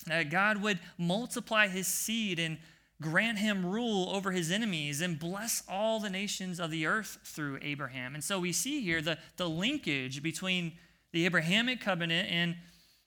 that 0.06 0.30
God 0.30 0.62
would 0.62 0.78
multiply 0.96 1.66
his 1.66 1.88
seed 1.88 2.38
and 2.38 2.58
grant 3.02 3.38
him 3.38 3.66
rule 3.66 4.08
over 4.08 4.30
his 4.30 4.50
enemies, 4.50 5.02
and 5.02 5.18
bless 5.18 5.62
all 5.68 6.00
the 6.00 6.08
nations 6.08 6.58
of 6.58 6.70
the 6.70 6.86
earth 6.86 7.18
through 7.24 7.58
Abraham. 7.60 8.14
And 8.14 8.24
so 8.24 8.40
we 8.40 8.52
see 8.52 8.80
here 8.80 9.02
the, 9.02 9.18
the 9.36 9.48
linkage 9.48 10.22
between 10.22 10.72
the 11.12 11.26
Abrahamic 11.26 11.80
covenant 11.80 12.30
and 12.30 12.56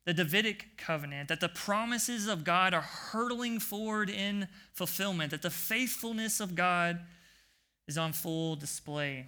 the 0.06 0.14
Davidic 0.14 0.78
covenant, 0.78 1.30
that 1.30 1.40
the 1.40 1.50
promises 1.50 2.28
of 2.28 2.44
God 2.44 2.74
are 2.74 2.82
hurtling 2.82 3.60
forward 3.60 4.10
in 4.10 4.48
fulfillment, 4.74 5.32
that 5.32 5.42
the 5.42 5.50
faithfulness 5.50 6.40
of 6.40 6.56
God 6.56 7.00
is 7.88 7.98
on 7.98 8.14
full 8.14 8.56
display. 8.56 9.28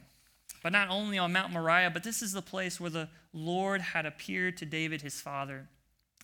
But 0.64 0.72
not 0.72 0.90
only 0.90 1.18
on 1.18 1.34
Mount 1.34 1.52
Moriah, 1.52 1.90
but 1.92 2.04
this 2.04 2.22
is 2.22 2.34
the 2.34 2.42
place 2.42 2.80
where 2.80 2.90
the 2.90 3.10
Lord 3.34 3.82
had 3.82 4.06
appeared 4.06 4.58
to 4.58 4.66
David 4.66 5.02
his 5.02 5.20
father, 5.20 5.68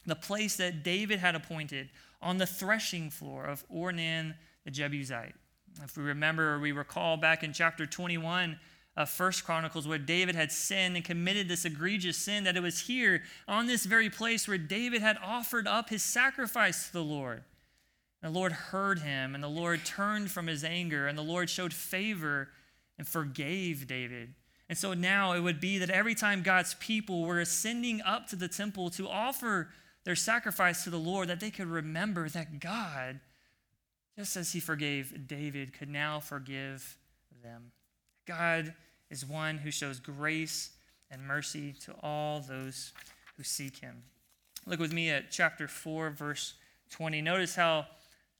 the 0.05 0.15
place 0.15 0.57
that 0.57 0.83
David 0.83 1.19
had 1.19 1.35
appointed 1.35 1.89
on 2.21 2.37
the 2.37 2.45
threshing 2.45 3.09
floor 3.09 3.45
of 3.45 3.67
Ornan 3.69 4.35
the 4.65 4.71
Jebusite. 4.71 5.35
If 5.83 5.97
we 5.97 6.03
remember 6.03 6.55
or 6.55 6.59
we 6.59 6.71
recall 6.71 7.17
back 7.17 7.43
in 7.43 7.53
chapter 7.53 7.85
21 7.85 8.59
of 8.97 9.09
First 9.09 9.45
Chronicles 9.45 9.87
where 9.87 9.99
David 9.99 10.35
had 10.35 10.51
sinned 10.51 10.95
and 10.95 11.05
committed 11.05 11.47
this 11.47 11.65
egregious 11.65 12.17
sin, 12.17 12.43
that 12.45 12.57
it 12.57 12.63
was 12.63 12.79
here 12.81 13.21
on 13.47 13.67
this 13.67 13.85
very 13.85 14.09
place 14.09 14.47
where 14.47 14.57
David 14.57 15.03
had 15.03 15.19
offered 15.23 15.67
up 15.67 15.89
his 15.89 16.01
sacrifice 16.01 16.87
to 16.87 16.93
the 16.93 17.03
Lord. 17.03 17.43
And 18.21 18.33
the 18.33 18.39
Lord 18.39 18.51
heard 18.51 18.99
him, 18.99 19.35
and 19.35 19.43
the 19.43 19.47
Lord 19.47 19.85
turned 19.85 20.31
from 20.31 20.47
his 20.47 20.63
anger, 20.63 21.07
and 21.07 21.15
the 21.15 21.21
Lord 21.21 21.47
showed 21.47 21.73
favor 21.73 22.49
and 22.97 23.07
forgave 23.07 23.85
David. 23.85 24.33
And 24.67 24.77
so 24.77 24.95
now 24.95 25.33
it 25.33 25.41
would 25.41 25.61
be 25.61 25.77
that 25.77 25.91
every 25.91 26.15
time 26.15 26.41
God's 26.41 26.73
people 26.73 27.21
were 27.21 27.39
ascending 27.39 28.01
up 28.01 28.27
to 28.29 28.35
the 28.35 28.47
temple 28.47 28.89
to 28.91 29.07
offer 29.07 29.69
their 30.05 30.15
sacrifice 30.15 30.83
to 30.83 30.89
the 30.89 30.97
Lord, 30.97 31.27
that 31.27 31.39
they 31.39 31.51
could 31.51 31.67
remember 31.67 32.27
that 32.29 32.59
God, 32.59 33.19
just 34.17 34.35
as 34.35 34.53
he 34.53 34.59
forgave 34.59 35.27
David, 35.27 35.71
could 35.71 35.89
now 35.89 36.19
forgive 36.19 36.97
them. 37.43 37.71
God 38.25 38.73
is 39.09 39.25
one 39.25 39.57
who 39.57 39.71
shows 39.71 39.99
grace 39.99 40.71
and 41.09 41.21
mercy 41.21 41.73
to 41.81 41.93
all 42.01 42.41
those 42.41 42.91
who 43.35 43.43
seek 43.43 43.77
him. 43.77 44.03
Look 44.65 44.79
with 44.79 44.93
me 44.93 45.09
at 45.09 45.31
chapter 45.31 45.67
4, 45.67 46.09
verse 46.09 46.55
20. 46.91 47.21
Notice 47.21 47.55
how 47.55 47.85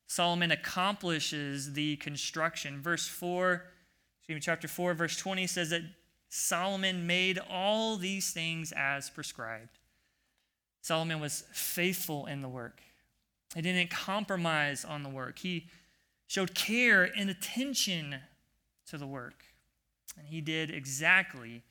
Solomon 0.08 0.52
accomplishes 0.52 1.74
the 1.74 1.96
construction. 1.98 2.82
Verse 2.82 3.08
4, 3.08 3.64
excuse 4.20 4.36
me, 4.36 4.42
chapter 4.42 4.68
4, 4.68 4.94
verse 4.94 5.18
20 5.18 5.48
says 5.48 5.70
that 5.70 5.84
Solomon 6.30 7.08
made 7.08 7.40
all 7.50 7.96
these 7.96 8.32
things 8.32 8.74
as 8.76 9.10
prescribed. 9.10 9.80
Solomon 10.82 11.20
was 11.20 11.44
faithful 11.52 12.26
in 12.26 12.42
the 12.42 12.50
work. 12.50 12.82
He 13.56 13.62
didn't 13.62 13.90
compromise 13.90 14.84
on 14.84 15.04
the 15.04 15.10
work. 15.10 15.40
He 15.40 15.68
showed 16.28 16.54
care 16.54 17.04
and 17.04 17.30
attention 17.30 18.16
to 18.88 18.98
the 18.98 19.08
work. 19.08 19.44
And 20.18 20.28
he 20.28 20.42
did 20.42 20.72
exactly 20.72 21.64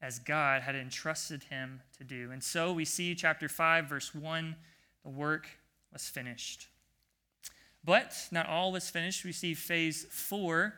as 0.00 0.18
God 0.18 0.62
had 0.62 0.74
entrusted 0.74 1.44
him 1.44 1.82
to 1.98 2.04
do. 2.04 2.30
And 2.30 2.42
so 2.42 2.72
we 2.72 2.84
see 2.84 3.14
chapter 3.14 3.48
5, 3.48 3.86
verse 3.86 4.14
1 4.14 4.56
the 5.02 5.10
work 5.10 5.46
was 5.92 6.08
finished. 6.08 6.68
But 7.82 8.14
not 8.30 8.46
all 8.46 8.70
was 8.70 8.90
finished. 8.90 9.24
We 9.24 9.32
see 9.32 9.54
phase 9.54 10.04
4 10.10 10.74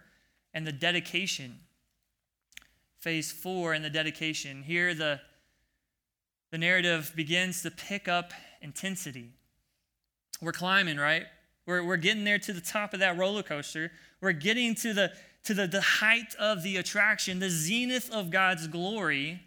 and 0.54 0.66
the 0.66 0.72
dedication. 0.72 1.58
Phase 2.98 3.32
4 3.32 3.72
and 3.72 3.84
the 3.84 3.90
dedication. 3.90 4.62
Here, 4.62 4.94
the 4.94 5.20
the 6.52 6.58
narrative 6.58 7.14
begins 7.16 7.62
to 7.62 7.70
pick 7.70 8.08
up 8.08 8.32
intensity. 8.60 9.30
We're 10.42 10.52
climbing, 10.52 10.98
right? 10.98 11.24
We're, 11.64 11.82
we're 11.82 11.96
getting 11.96 12.24
there 12.24 12.38
to 12.40 12.52
the 12.52 12.60
top 12.60 12.92
of 12.92 13.00
that 13.00 13.16
roller 13.16 13.42
coaster. 13.42 13.90
We're 14.20 14.32
getting 14.32 14.74
to 14.76 14.92
the 14.92 15.12
to 15.44 15.54
the, 15.54 15.66
the 15.66 15.80
height 15.80 16.34
of 16.38 16.62
the 16.62 16.76
attraction, 16.76 17.38
the 17.38 17.50
zenith 17.50 18.10
of 18.10 18.30
God's 18.30 18.66
glory. 18.68 19.40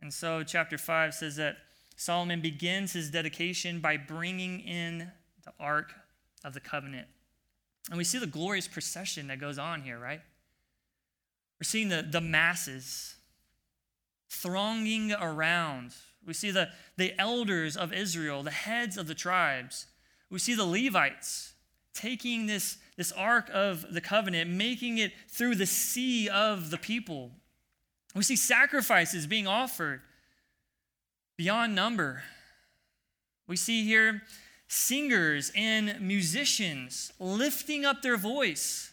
And 0.00 0.12
so, 0.12 0.42
chapter 0.42 0.78
5 0.78 1.14
says 1.14 1.36
that 1.36 1.56
Solomon 1.96 2.40
begins 2.40 2.92
his 2.92 3.10
dedication 3.10 3.80
by 3.80 3.96
bringing 3.96 4.60
in 4.60 5.10
the 5.44 5.52
Ark 5.58 5.92
of 6.44 6.54
the 6.54 6.60
Covenant. 6.60 7.08
And 7.90 7.98
we 7.98 8.04
see 8.04 8.18
the 8.18 8.26
glorious 8.26 8.68
procession 8.68 9.26
that 9.28 9.40
goes 9.40 9.58
on 9.58 9.82
here, 9.82 9.98
right? 9.98 10.20
We're 11.58 11.64
seeing 11.64 11.88
the, 11.88 12.06
the 12.08 12.20
masses 12.20 13.16
thronging 14.28 15.12
around 15.12 15.94
we 16.28 16.34
see 16.34 16.50
the, 16.50 16.68
the 16.98 17.18
elders 17.18 17.76
of 17.76 17.92
Israel, 17.92 18.42
the 18.42 18.50
heads 18.50 18.98
of 18.98 19.06
the 19.06 19.14
tribes. 19.14 19.86
We 20.30 20.38
see 20.38 20.54
the 20.54 20.66
Levites 20.66 21.54
taking 21.94 22.46
this, 22.46 22.78
this 22.96 23.12
ark 23.12 23.50
of 23.52 23.84
the 23.92 24.00
covenant, 24.00 24.50
making 24.50 24.98
it 24.98 25.12
through 25.28 25.54
the 25.54 25.66
sea 25.66 26.28
of 26.28 26.70
the 26.70 26.78
people. 26.78 27.30
We 28.14 28.22
see 28.22 28.36
sacrifices 28.36 29.26
being 29.26 29.46
offered 29.46 30.00
beyond 31.36 31.74
number. 31.74 32.22
We 33.46 33.56
see 33.56 33.84
here 33.84 34.22
singers 34.68 35.50
and 35.56 36.00
musicians 36.00 37.12
lifting 37.18 37.84
up 37.84 38.02
their 38.02 38.16
voice 38.16 38.92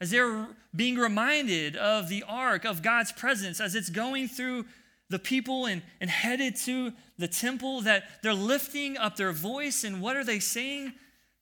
as 0.00 0.10
they're 0.10 0.46
being 0.74 0.96
reminded 0.96 1.76
of 1.76 2.08
the 2.08 2.24
ark 2.26 2.64
of 2.64 2.82
God's 2.82 3.12
presence 3.12 3.60
as 3.60 3.74
it's 3.74 3.90
going 3.90 4.28
through 4.28 4.64
the 5.10 5.18
people 5.18 5.66
and, 5.66 5.82
and 6.00 6.08
headed 6.08 6.56
to 6.56 6.92
the 7.18 7.28
temple 7.28 7.82
that 7.82 8.04
they're 8.22 8.32
lifting 8.32 8.96
up 8.96 9.16
their 9.16 9.32
voice. 9.32 9.84
And 9.84 10.00
what 10.00 10.16
are 10.16 10.24
they 10.24 10.38
saying? 10.38 10.92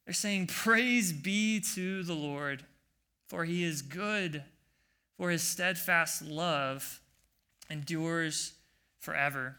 They're 0.09 0.15
saying, 0.15 0.47
Praise 0.47 1.13
be 1.13 1.61
to 1.75 2.03
the 2.03 2.15
Lord, 2.15 2.65
for 3.27 3.45
he 3.45 3.63
is 3.63 3.83
good, 3.83 4.43
for 5.19 5.29
his 5.29 5.43
steadfast 5.43 6.23
love 6.23 7.03
endures 7.69 8.55
forever. 9.01 9.57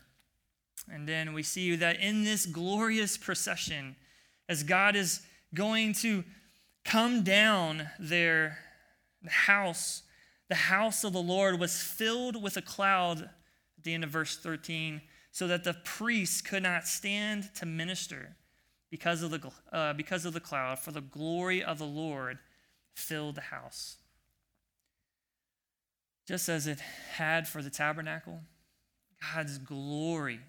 And 0.91 1.07
then 1.07 1.33
we 1.33 1.43
see 1.43 1.75
that 1.75 1.99
in 1.99 2.23
this 2.23 2.47
glorious 2.47 3.15
procession, 3.15 3.95
as 4.49 4.63
God 4.63 4.95
is 4.95 5.21
going 5.53 5.93
to 6.01 6.23
come 6.83 7.21
down 7.21 7.87
there, 7.99 8.57
the 9.21 9.29
house, 9.29 10.01
the 10.47 10.55
house 10.55 11.03
of 11.03 11.13
the 11.13 11.21
Lord 11.21 11.59
was 11.59 11.79
filled 11.79 12.41
with 12.41 12.57
a 12.57 12.63
cloud 12.63 13.21
at 13.21 13.83
the 13.83 13.93
end 13.93 14.03
of 14.03 14.09
verse 14.09 14.35
13, 14.35 15.01
so 15.31 15.45
that 15.45 15.63
the 15.63 15.75
priests 15.75 16.41
could 16.41 16.63
not 16.63 16.87
stand 16.87 17.53
to 17.53 17.67
minister 17.67 18.35
because 18.89 19.21
of 19.21 19.31
the, 19.31 19.51
uh, 19.71 19.93
because 19.93 20.25
of 20.25 20.33
the 20.33 20.39
cloud, 20.39 20.79
for 20.79 20.91
the 20.91 21.01
glory 21.01 21.63
of 21.63 21.77
the 21.77 21.85
Lord 21.85 22.39
filled 22.93 23.35
the 23.35 23.41
house. 23.41 23.97
Just 26.27 26.49
as 26.49 26.67
it 26.67 26.79
had 27.13 27.47
for 27.47 27.61
the 27.61 27.69
tabernacle, 27.69 28.41
God's 29.33 29.57
glory 29.57 30.39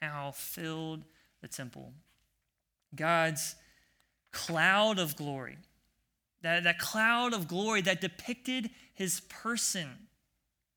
now 0.00 0.32
filled 0.32 1.04
the 1.40 1.48
temple. 1.48 1.92
God's 2.94 3.54
cloud 4.32 4.98
of 4.98 5.16
glory, 5.16 5.58
that, 6.42 6.64
that 6.64 6.78
cloud 6.78 7.32
of 7.34 7.48
glory 7.48 7.82
that 7.82 8.00
depicted 8.00 8.70
his 8.94 9.20
person 9.28 9.88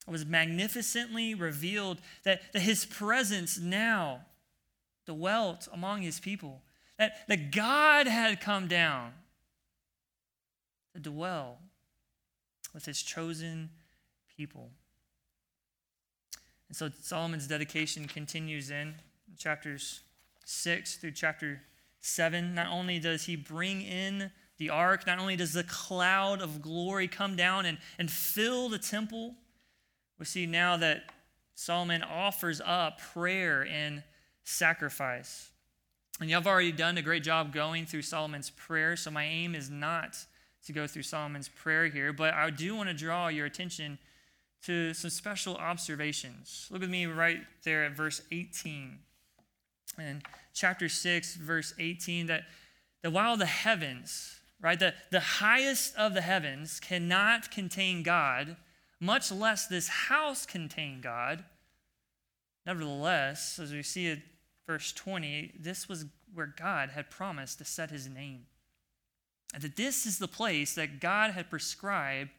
was 0.07 0.25
magnificently 0.25 1.33
revealed, 1.33 1.99
that, 2.23 2.53
that 2.53 2.61
his 2.61 2.85
presence 2.85 3.57
now 3.57 4.21
dwelt 5.07 5.67
among 5.73 6.01
his 6.01 6.19
people, 6.19 6.61
that, 6.97 7.27
that 7.27 7.51
God 7.51 8.07
had 8.07 8.39
come 8.39 8.67
down 8.67 9.13
to 10.93 10.99
dwell 10.99 11.59
with 12.73 12.85
his 12.85 13.01
chosen 13.01 13.69
people. 14.37 14.69
And 16.67 16.75
so 16.75 16.89
Solomon's 17.01 17.47
dedication 17.47 18.07
continues 18.07 18.69
in 18.69 18.95
chapters 19.37 20.01
6 20.45 20.97
through 20.97 21.11
chapter 21.11 21.61
7. 22.01 22.53
Not 22.53 22.67
only 22.71 22.99
does 22.99 23.25
he 23.25 23.35
bring 23.35 23.81
in 23.81 24.31
the 24.57 24.69
ark, 24.69 25.05
not 25.05 25.19
only 25.19 25.35
does 25.35 25.53
the 25.53 25.63
cloud 25.63 26.41
of 26.41 26.61
glory 26.61 27.07
come 27.07 27.35
down 27.35 27.65
and, 27.65 27.77
and 27.99 28.09
fill 28.09 28.69
the 28.69 28.79
temple, 28.79 29.35
we 30.17 30.25
see 30.25 30.45
now 30.45 30.77
that 30.77 31.03
Solomon 31.55 32.03
offers 32.03 32.61
up 32.63 32.99
prayer 32.99 33.65
and 33.65 34.03
sacrifice. 34.43 35.49
And 36.21 36.29
y'all 36.29 36.39
have 36.39 36.47
already 36.47 36.71
done 36.71 36.97
a 36.97 37.01
great 37.01 37.23
job 37.23 37.53
going 37.53 37.85
through 37.85 38.03
Solomon's 38.03 38.49
prayer, 38.49 38.95
so 38.95 39.11
my 39.11 39.25
aim 39.25 39.53
is 39.53 39.69
not 39.69 40.17
to 40.65 40.71
go 40.71 40.87
through 40.87 41.03
Solomon's 41.03 41.49
prayer 41.49 41.87
here, 41.87 42.13
but 42.13 42.33
I 42.33 42.49
do 42.49 42.75
want 42.75 42.89
to 42.89 42.95
draw 42.95 43.27
your 43.27 43.45
attention 43.45 43.99
to 44.63 44.93
some 44.93 45.09
special 45.09 45.55
observations. 45.57 46.67
Look 46.71 46.83
at 46.83 46.89
me 46.89 47.05
right 47.05 47.41
there 47.63 47.83
at 47.83 47.95
verse 47.95 48.21
18. 48.31 48.97
And 49.97 50.23
chapter 50.53 50.89
6, 50.89 51.35
verse 51.35 51.73
18, 51.77 52.27
that, 52.27 52.43
that 53.03 53.11
while 53.11 53.37
the 53.37 53.45
heavens, 53.45 54.39
right, 54.61 54.79
the, 54.79 54.93
the 55.11 55.19
highest 55.19 55.95
of 55.97 56.13
the 56.13 56.21
heavens 56.21 56.79
cannot 56.79 57.51
contain 57.51 58.03
God, 58.03 58.55
much 58.99 59.31
less 59.31 59.67
this 59.67 59.87
house 59.87 60.45
contain 60.45 61.01
God. 61.01 61.43
Nevertheless, 62.65 63.59
as 63.59 63.71
we 63.71 63.83
see 63.83 64.07
in 64.07 64.23
verse 64.65 64.91
20, 64.93 65.53
this 65.59 65.87
was 65.87 66.05
where 66.33 66.53
God 66.57 66.89
had 66.89 67.09
promised 67.09 67.59
to 67.59 67.65
set 67.65 67.91
his 67.91 68.07
name. 68.07 68.45
that 69.57 69.77
this 69.77 70.05
is 70.05 70.19
the 70.19 70.27
place 70.27 70.75
that 70.75 70.99
God 70.99 71.31
had 71.31 71.49
prescribed 71.49 72.31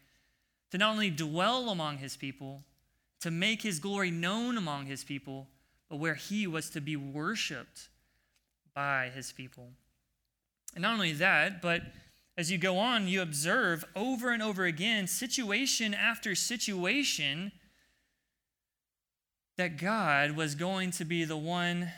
to 0.70 0.78
not 0.78 0.92
only 0.92 1.10
dwell 1.10 1.70
among 1.70 1.98
his 1.98 2.16
people, 2.16 2.62
to 3.20 3.30
make 3.30 3.62
his 3.62 3.78
glory 3.78 4.10
known 4.10 4.58
among 4.58 4.86
his 4.86 5.02
people, 5.02 5.48
but 5.88 5.96
where 5.96 6.14
he 6.14 6.46
was 6.46 6.68
to 6.70 6.80
be 6.80 6.96
worshiped 6.96 7.88
by 8.74 9.10
his 9.14 9.32
people. 9.32 9.68
And 10.74 10.82
not 10.82 10.94
only 10.94 11.12
that, 11.12 11.62
but 11.62 11.82
as 12.36 12.50
you 12.50 12.58
go 12.58 12.76
on, 12.76 13.08
you 13.08 13.22
observe 13.22 13.84
over 13.94 14.30
and 14.30 14.42
over 14.42 14.64
again, 14.66 15.06
situation 15.06 15.94
after 15.94 16.34
situation, 16.34 17.52
that 19.56 19.78
God 19.78 20.32
was 20.32 20.54
going 20.54 20.90
to 20.92 21.04
be 21.06 21.24
the 21.24 21.36
one 21.36 21.90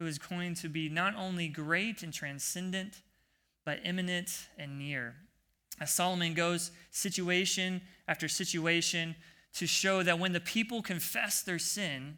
who 0.00 0.06
is 0.06 0.18
going 0.18 0.54
to 0.54 0.68
be 0.68 0.88
not 0.88 1.14
only 1.14 1.46
great 1.46 2.02
and 2.02 2.12
transcendent, 2.12 3.02
but 3.66 3.78
immanent 3.84 4.48
and 4.58 4.78
near. 4.78 5.14
As 5.78 5.92
Solomon 5.92 6.32
goes 6.32 6.70
situation 6.90 7.82
after 8.08 8.26
situation 8.26 9.14
to 9.54 9.66
show 9.66 10.02
that 10.02 10.18
when 10.18 10.32
the 10.32 10.40
people 10.40 10.80
confess 10.80 11.42
their 11.42 11.58
sin, 11.58 12.16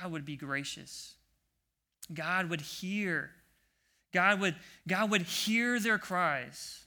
God 0.00 0.12
would 0.12 0.24
be 0.24 0.36
gracious. 0.36 1.14
God 2.12 2.48
would 2.50 2.60
hear. 2.60 3.30
God 4.12 4.40
would, 4.40 4.54
God 4.86 5.10
would 5.10 5.22
hear 5.22 5.80
their 5.80 5.98
cries. 5.98 6.84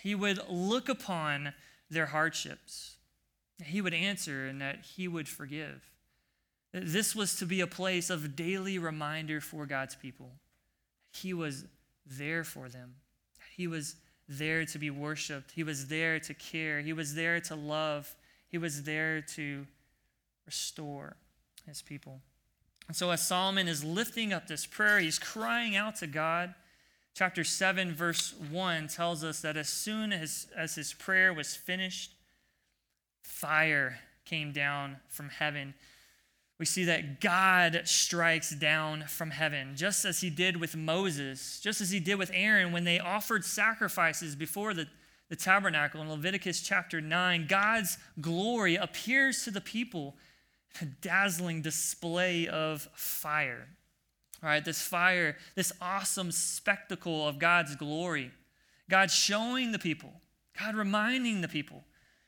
He 0.00 0.16
would 0.16 0.40
look 0.48 0.88
upon 0.88 1.52
their 1.88 2.06
hardships. 2.06 2.96
He 3.64 3.80
would 3.80 3.94
answer 3.94 4.46
and 4.46 4.60
that 4.60 4.84
He 4.96 5.06
would 5.06 5.28
forgive. 5.28 5.88
This 6.72 7.14
was 7.14 7.36
to 7.36 7.46
be 7.46 7.60
a 7.60 7.66
place 7.66 8.10
of 8.10 8.36
daily 8.36 8.78
reminder 8.78 9.40
for 9.40 9.66
God's 9.66 9.96
people. 9.96 10.32
He 11.12 11.32
was 11.32 11.64
there 12.06 12.44
for 12.44 12.68
them. 12.68 12.94
He 13.56 13.66
was 13.66 13.96
there 14.28 14.64
to 14.66 14.78
be 14.78 14.90
worshiped. 14.90 15.52
He 15.52 15.62
was 15.62 15.88
there 15.88 16.20
to 16.20 16.34
care. 16.34 16.80
He 16.80 16.92
was 16.92 17.14
there 17.14 17.40
to 17.40 17.54
love. 17.54 18.14
He 18.48 18.58
was 18.58 18.82
there 18.84 19.22
to 19.22 19.66
restore 20.46 21.16
his 21.66 21.80
people. 21.80 22.20
And 22.86 22.96
so, 22.96 23.10
as 23.10 23.26
Solomon 23.26 23.68
is 23.68 23.84
lifting 23.84 24.32
up 24.32 24.46
this 24.46 24.64
prayer, 24.64 24.98
he's 24.98 25.18
crying 25.18 25.76
out 25.76 25.96
to 25.96 26.06
God. 26.06 26.54
Chapter 27.14 27.44
7, 27.44 27.94
verse 27.94 28.34
1 28.50 28.88
tells 28.88 29.24
us 29.24 29.40
that 29.40 29.56
as 29.56 29.68
soon 29.68 30.12
as, 30.12 30.46
as 30.56 30.74
his 30.74 30.94
prayer 30.94 31.32
was 31.32 31.56
finished, 31.56 32.12
fire 33.22 33.98
came 34.24 34.52
down 34.52 34.98
from 35.08 35.28
heaven 35.28 35.74
we 36.58 36.66
see 36.66 36.84
that 36.84 37.20
God 37.20 37.82
strikes 37.84 38.50
down 38.50 39.04
from 39.06 39.30
heaven, 39.30 39.76
just 39.76 40.04
as 40.04 40.20
he 40.20 40.28
did 40.28 40.56
with 40.56 40.74
Moses, 40.76 41.60
just 41.60 41.80
as 41.80 41.90
he 41.90 42.00
did 42.00 42.16
with 42.16 42.32
Aaron 42.34 42.72
when 42.72 42.84
they 42.84 42.98
offered 42.98 43.44
sacrifices 43.44 44.34
before 44.34 44.74
the, 44.74 44.88
the 45.28 45.36
tabernacle 45.36 46.02
in 46.02 46.10
Leviticus 46.10 46.60
chapter 46.60 47.00
9. 47.00 47.46
God's 47.48 47.98
glory 48.20 48.74
appears 48.74 49.44
to 49.44 49.52
the 49.52 49.60
people, 49.60 50.16
a 50.82 50.84
dazzling 50.84 51.62
display 51.62 52.48
of 52.48 52.88
fire. 52.94 53.68
All 54.42 54.48
right, 54.48 54.64
this 54.64 54.82
fire, 54.82 55.36
this 55.54 55.72
awesome 55.80 56.32
spectacle 56.32 57.26
of 57.26 57.38
God's 57.38 57.76
glory. 57.76 58.32
God 58.90 59.12
showing 59.12 59.70
the 59.70 59.78
people, 59.78 60.12
God 60.58 60.74
reminding 60.74 61.40
the 61.40 61.48
people, 61.48 61.84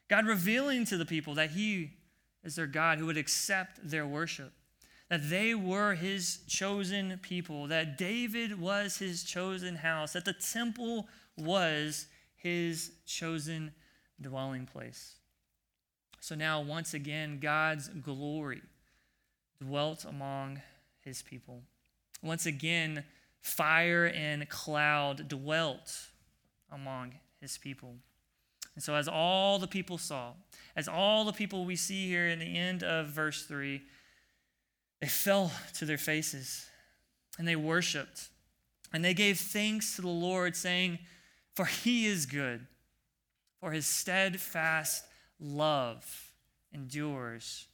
God 0.08 0.26
revealing 0.26 0.84
to 0.86 0.96
the 0.96 1.06
people 1.06 1.34
that 1.34 1.50
he 1.50 1.92
is 2.44 2.56
their 2.56 2.66
God 2.66 2.98
who 2.98 3.06
would 3.06 3.16
accept 3.16 3.78
their 3.82 4.06
worship. 4.06 4.52
That 5.08 5.28
they 5.28 5.54
were 5.54 5.94
his 5.94 6.38
chosen 6.46 7.18
people, 7.20 7.66
that 7.66 7.98
David 7.98 8.60
was 8.60 8.98
his 8.98 9.24
chosen 9.24 9.76
house, 9.76 10.12
that 10.12 10.24
the 10.24 10.32
temple 10.32 11.08
was 11.36 12.06
his 12.36 12.92
chosen 13.06 13.72
dwelling 14.20 14.66
place. 14.66 15.16
So 16.20 16.34
now, 16.34 16.60
once 16.60 16.94
again, 16.94 17.40
God's 17.40 17.88
glory 17.88 18.62
dwelt 19.60 20.04
among 20.04 20.60
his 21.00 21.22
people. 21.22 21.62
Once 22.22 22.46
again, 22.46 23.04
fire 23.40 24.06
and 24.14 24.48
cloud 24.48 25.28
dwelt 25.28 25.92
among 26.70 27.14
his 27.40 27.58
people. 27.58 27.96
And 28.80 28.82
so, 28.82 28.94
as 28.94 29.08
all 29.08 29.58
the 29.58 29.66
people 29.66 29.98
saw, 29.98 30.32
as 30.74 30.88
all 30.88 31.26
the 31.26 31.34
people 31.34 31.66
we 31.66 31.76
see 31.76 32.08
here 32.08 32.28
in 32.28 32.38
the 32.38 32.56
end 32.56 32.82
of 32.82 33.08
verse 33.08 33.44
3, 33.44 33.82
they 35.02 35.06
fell 35.06 35.52
to 35.74 35.84
their 35.84 35.98
faces 35.98 36.64
and 37.38 37.46
they 37.46 37.56
worshiped 37.56 38.30
and 38.90 39.04
they 39.04 39.12
gave 39.12 39.38
thanks 39.38 39.96
to 39.96 40.00
the 40.00 40.08
Lord, 40.08 40.56
saying, 40.56 40.98
For 41.52 41.66
he 41.66 42.06
is 42.06 42.24
good, 42.24 42.66
for 43.60 43.72
his 43.72 43.84
steadfast 43.84 45.04
love 45.38 46.32
endures 46.72 47.66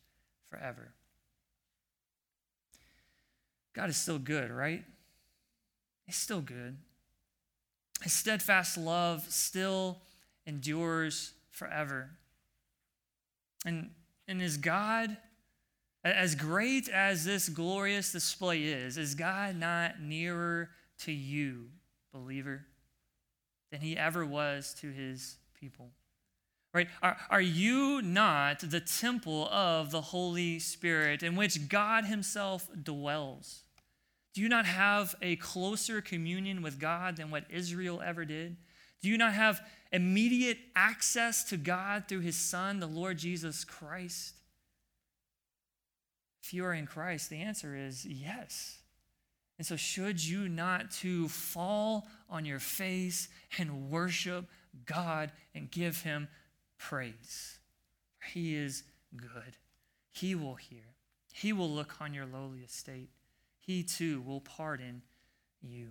forever. 0.50 0.88
God 3.74 3.90
is 3.90 3.96
still 3.96 4.18
good, 4.18 4.50
right? 4.50 4.82
He's 6.04 6.16
still 6.16 6.40
good. 6.40 6.76
His 8.02 8.12
steadfast 8.12 8.76
love 8.76 9.24
still 9.28 10.00
endures 10.46 11.32
forever. 11.50 12.10
And, 13.64 13.90
and 14.28 14.40
is 14.40 14.56
God, 14.56 15.16
as 16.04 16.34
great 16.34 16.88
as 16.88 17.24
this 17.24 17.48
glorious 17.48 18.12
display 18.12 18.64
is, 18.64 18.96
is 18.96 19.14
God 19.14 19.56
not 19.56 20.00
nearer 20.00 20.70
to 21.00 21.12
you, 21.12 21.66
believer, 22.12 22.64
than 23.70 23.80
he 23.80 23.96
ever 23.96 24.24
was 24.24 24.74
to 24.80 24.90
his 24.90 25.36
people? 25.58 25.90
Right? 26.72 26.88
Are, 27.02 27.16
are 27.30 27.40
you 27.40 28.02
not 28.02 28.60
the 28.60 28.80
temple 28.80 29.48
of 29.48 29.90
the 29.90 30.02
Holy 30.02 30.58
Spirit 30.58 31.22
in 31.22 31.34
which 31.34 31.68
God 31.68 32.04
himself 32.04 32.68
dwells? 32.82 33.62
Do 34.34 34.42
you 34.42 34.50
not 34.50 34.66
have 34.66 35.14
a 35.22 35.36
closer 35.36 36.02
communion 36.02 36.60
with 36.60 36.78
God 36.78 37.16
than 37.16 37.30
what 37.30 37.44
Israel 37.48 38.02
ever 38.04 38.26
did? 38.26 38.58
Do 39.00 39.08
you 39.08 39.16
not 39.16 39.32
have 39.32 39.62
immediate 39.92 40.58
access 40.74 41.44
to 41.44 41.56
God 41.56 42.04
through 42.08 42.20
his 42.20 42.36
Son, 42.36 42.80
the 42.80 42.86
Lord 42.86 43.18
Jesus 43.18 43.64
Christ? 43.64 44.34
If 46.42 46.54
you 46.54 46.64
are 46.64 46.74
in 46.74 46.86
Christ, 46.86 47.30
the 47.30 47.40
answer 47.40 47.76
is 47.76 48.04
yes. 48.04 48.78
And 49.58 49.66
so, 49.66 49.76
should 49.76 50.22
you 50.22 50.48
not 50.48 50.90
to 51.02 51.28
fall 51.28 52.06
on 52.28 52.44
your 52.44 52.58
face 52.58 53.28
and 53.58 53.90
worship 53.90 54.46
God 54.84 55.32
and 55.54 55.70
give 55.70 56.02
him 56.02 56.28
praise? 56.78 57.58
He 58.32 58.54
is 58.54 58.82
good. 59.16 59.56
He 60.12 60.34
will 60.34 60.56
hear. 60.56 60.94
He 61.32 61.52
will 61.52 61.70
look 61.70 62.00
on 62.00 62.14
your 62.14 62.26
lowly 62.26 62.60
estate. 62.60 63.10
He 63.58 63.82
too 63.82 64.20
will 64.20 64.40
pardon 64.40 65.02
you. 65.62 65.88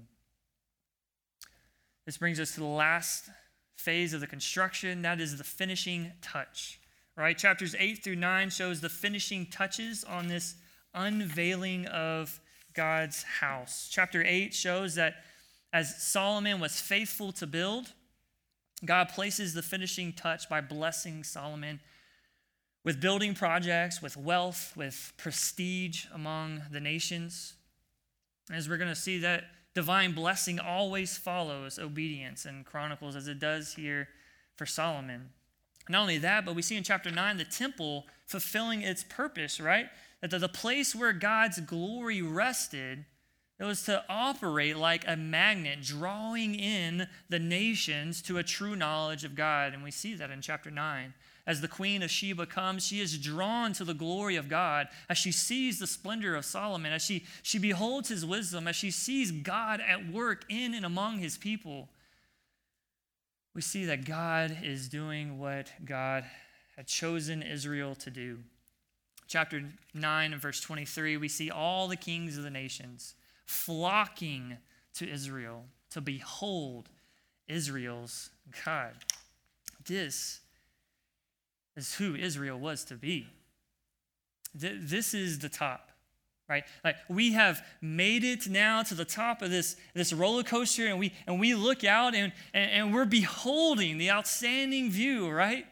This 2.05 2.17
brings 2.17 2.39
us 2.39 2.53
to 2.53 2.59
the 2.59 2.65
last 2.65 3.29
phase 3.75 4.13
of 4.13 4.21
the 4.21 4.27
construction, 4.27 5.01
that 5.03 5.19
is 5.19 5.37
the 5.37 5.43
finishing 5.43 6.11
touch. 6.21 6.79
Right? 7.15 7.37
Chapters 7.37 7.75
8 7.77 8.03
through 8.03 8.17
9 8.17 8.49
shows 8.49 8.81
the 8.81 8.89
finishing 8.89 9.45
touches 9.45 10.03
on 10.03 10.27
this 10.27 10.55
unveiling 10.93 11.85
of 11.87 12.39
God's 12.73 13.23
house. 13.23 13.87
Chapter 13.89 14.23
8 14.25 14.53
shows 14.53 14.95
that 14.95 15.15
as 15.71 16.01
Solomon 16.01 16.59
was 16.59 16.79
faithful 16.79 17.31
to 17.33 17.47
build, 17.47 17.93
God 18.83 19.09
places 19.09 19.53
the 19.53 19.61
finishing 19.61 20.13
touch 20.13 20.49
by 20.49 20.61
blessing 20.61 21.23
Solomon 21.23 21.79
with 22.83 23.01
building 23.01 23.33
projects, 23.33 24.01
with 24.01 24.15
wealth, 24.15 24.73
with 24.75 25.13
prestige 25.17 26.05
among 26.13 26.61
the 26.71 26.79
nations. 26.79 27.55
As 28.51 28.69
we're 28.69 28.77
going 28.77 28.93
to 28.93 28.95
see 28.95 29.19
that 29.19 29.45
divine 29.75 30.13
blessing 30.13 30.59
always 30.59 31.17
follows 31.17 31.77
obedience 31.77 32.45
in 32.45 32.63
Chronicles, 32.63 33.15
as 33.15 33.27
it 33.27 33.39
does 33.39 33.75
here 33.75 34.07
for 34.55 34.65
Solomon. 34.65 35.29
Not 35.87 36.01
only 36.01 36.17
that, 36.17 36.45
but 36.45 36.55
we 36.55 36.63
see 36.63 36.77
in 36.77 36.83
chapter 36.83 37.11
9 37.11 37.37
the 37.37 37.45
temple 37.45 38.07
fulfilling 38.25 38.81
its 38.81 39.03
purpose, 39.03 39.59
right? 39.59 39.87
That 40.21 40.31
the 40.31 40.49
place 40.49 40.95
where 40.95 41.13
God's 41.13 41.59
glory 41.59 42.21
rested, 42.21 43.05
it 43.59 43.63
was 43.65 43.83
to 43.83 44.03
operate 44.09 44.77
like 44.77 45.03
a 45.07 45.15
magnet, 45.15 45.81
drawing 45.83 46.55
in 46.55 47.07
the 47.29 47.37
nations 47.37 48.21
to 48.23 48.37
a 48.37 48.43
true 48.43 48.75
knowledge 48.75 49.23
of 49.23 49.35
God. 49.35 49.73
And 49.73 49.83
we 49.83 49.91
see 49.91 50.15
that 50.15 50.31
in 50.31 50.41
chapter 50.41 50.71
9. 50.71 51.13
As 51.47 51.61
the 51.61 51.67
queen 51.67 52.01
of 52.01 52.09
Sheba 52.09 52.47
comes, 52.47 52.87
she 52.87 52.99
is 52.99 53.19
drawn 53.19 53.71
to 53.73 53.83
the 53.83 53.93
glory 53.93 54.35
of 54.35 54.49
God 54.49 54.87
as 55.09 55.17
she 55.17 55.31
sees 55.31 55.77
the 55.77 55.85
splendor 55.85 56.35
of 56.35 56.43
Solomon, 56.43 56.91
as 56.91 57.03
she, 57.03 57.25
she 57.43 57.59
beholds 57.59 58.09
his 58.09 58.25
wisdom, 58.25 58.67
as 58.67 58.75
she 58.75 58.89
sees 58.89 59.31
God 59.31 59.79
at 59.79 60.11
work 60.11 60.43
in 60.49 60.73
and 60.73 60.85
among 60.85 61.19
his 61.19 61.37
people. 61.37 61.89
We 63.53 63.61
see 63.61 63.85
that 63.85 64.05
God 64.05 64.57
is 64.63 64.89
doing 64.89 65.37
what 65.39 65.71
God 65.85 66.25
had 66.75 66.87
chosen 66.87 67.43
Israel 67.43 67.93
to 67.95 68.09
do. 68.09 68.39
Chapter 69.27 69.63
9 69.93 70.33
and 70.33 70.41
verse 70.41 70.59
23, 70.61 71.17
we 71.17 71.27
see 71.27 71.51
all 71.51 71.87
the 71.87 71.95
kings 71.95 72.37
of 72.37 72.43
the 72.43 72.49
nations 72.49 73.13
flocking 73.45 74.57
to 74.95 75.09
Israel 75.09 75.65
to 75.91 76.01
behold 76.01 76.89
Israel's 77.47 78.29
God. 78.65 78.93
This 79.85 80.41
is 81.75 81.95
who 81.95 82.15
Israel 82.15 82.59
was 82.59 82.83
to 82.85 82.95
be. 82.95 83.27
This 84.53 85.13
is 85.13 85.39
the 85.39 85.49
top, 85.49 85.91
right? 86.47 86.63
Like 86.83 86.95
we 87.09 87.33
have 87.33 87.65
made 87.81 88.23
it 88.23 88.47
now 88.47 88.83
to 88.83 88.95
the 88.95 89.03
top 89.03 89.41
of 89.41 89.51
this, 89.51 89.75
this 89.93 90.13
roller 90.13 90.43
coaster, 90.43 90.87
and 90.87 90.97
we 90.97 91.13
and 91.27 91.39
we 91.39 91.55
look 91.55 91.83
out 91.83 92.15
and, 92.15 92.31
and, 92.53 92.71
and 92.71 92.93
we're 92.93 93.05
beholding 93.05 93.97
the 93.97 94.11
outstanding 94.11 94.89
view, 94.89 95.29
right? 95.29 95.65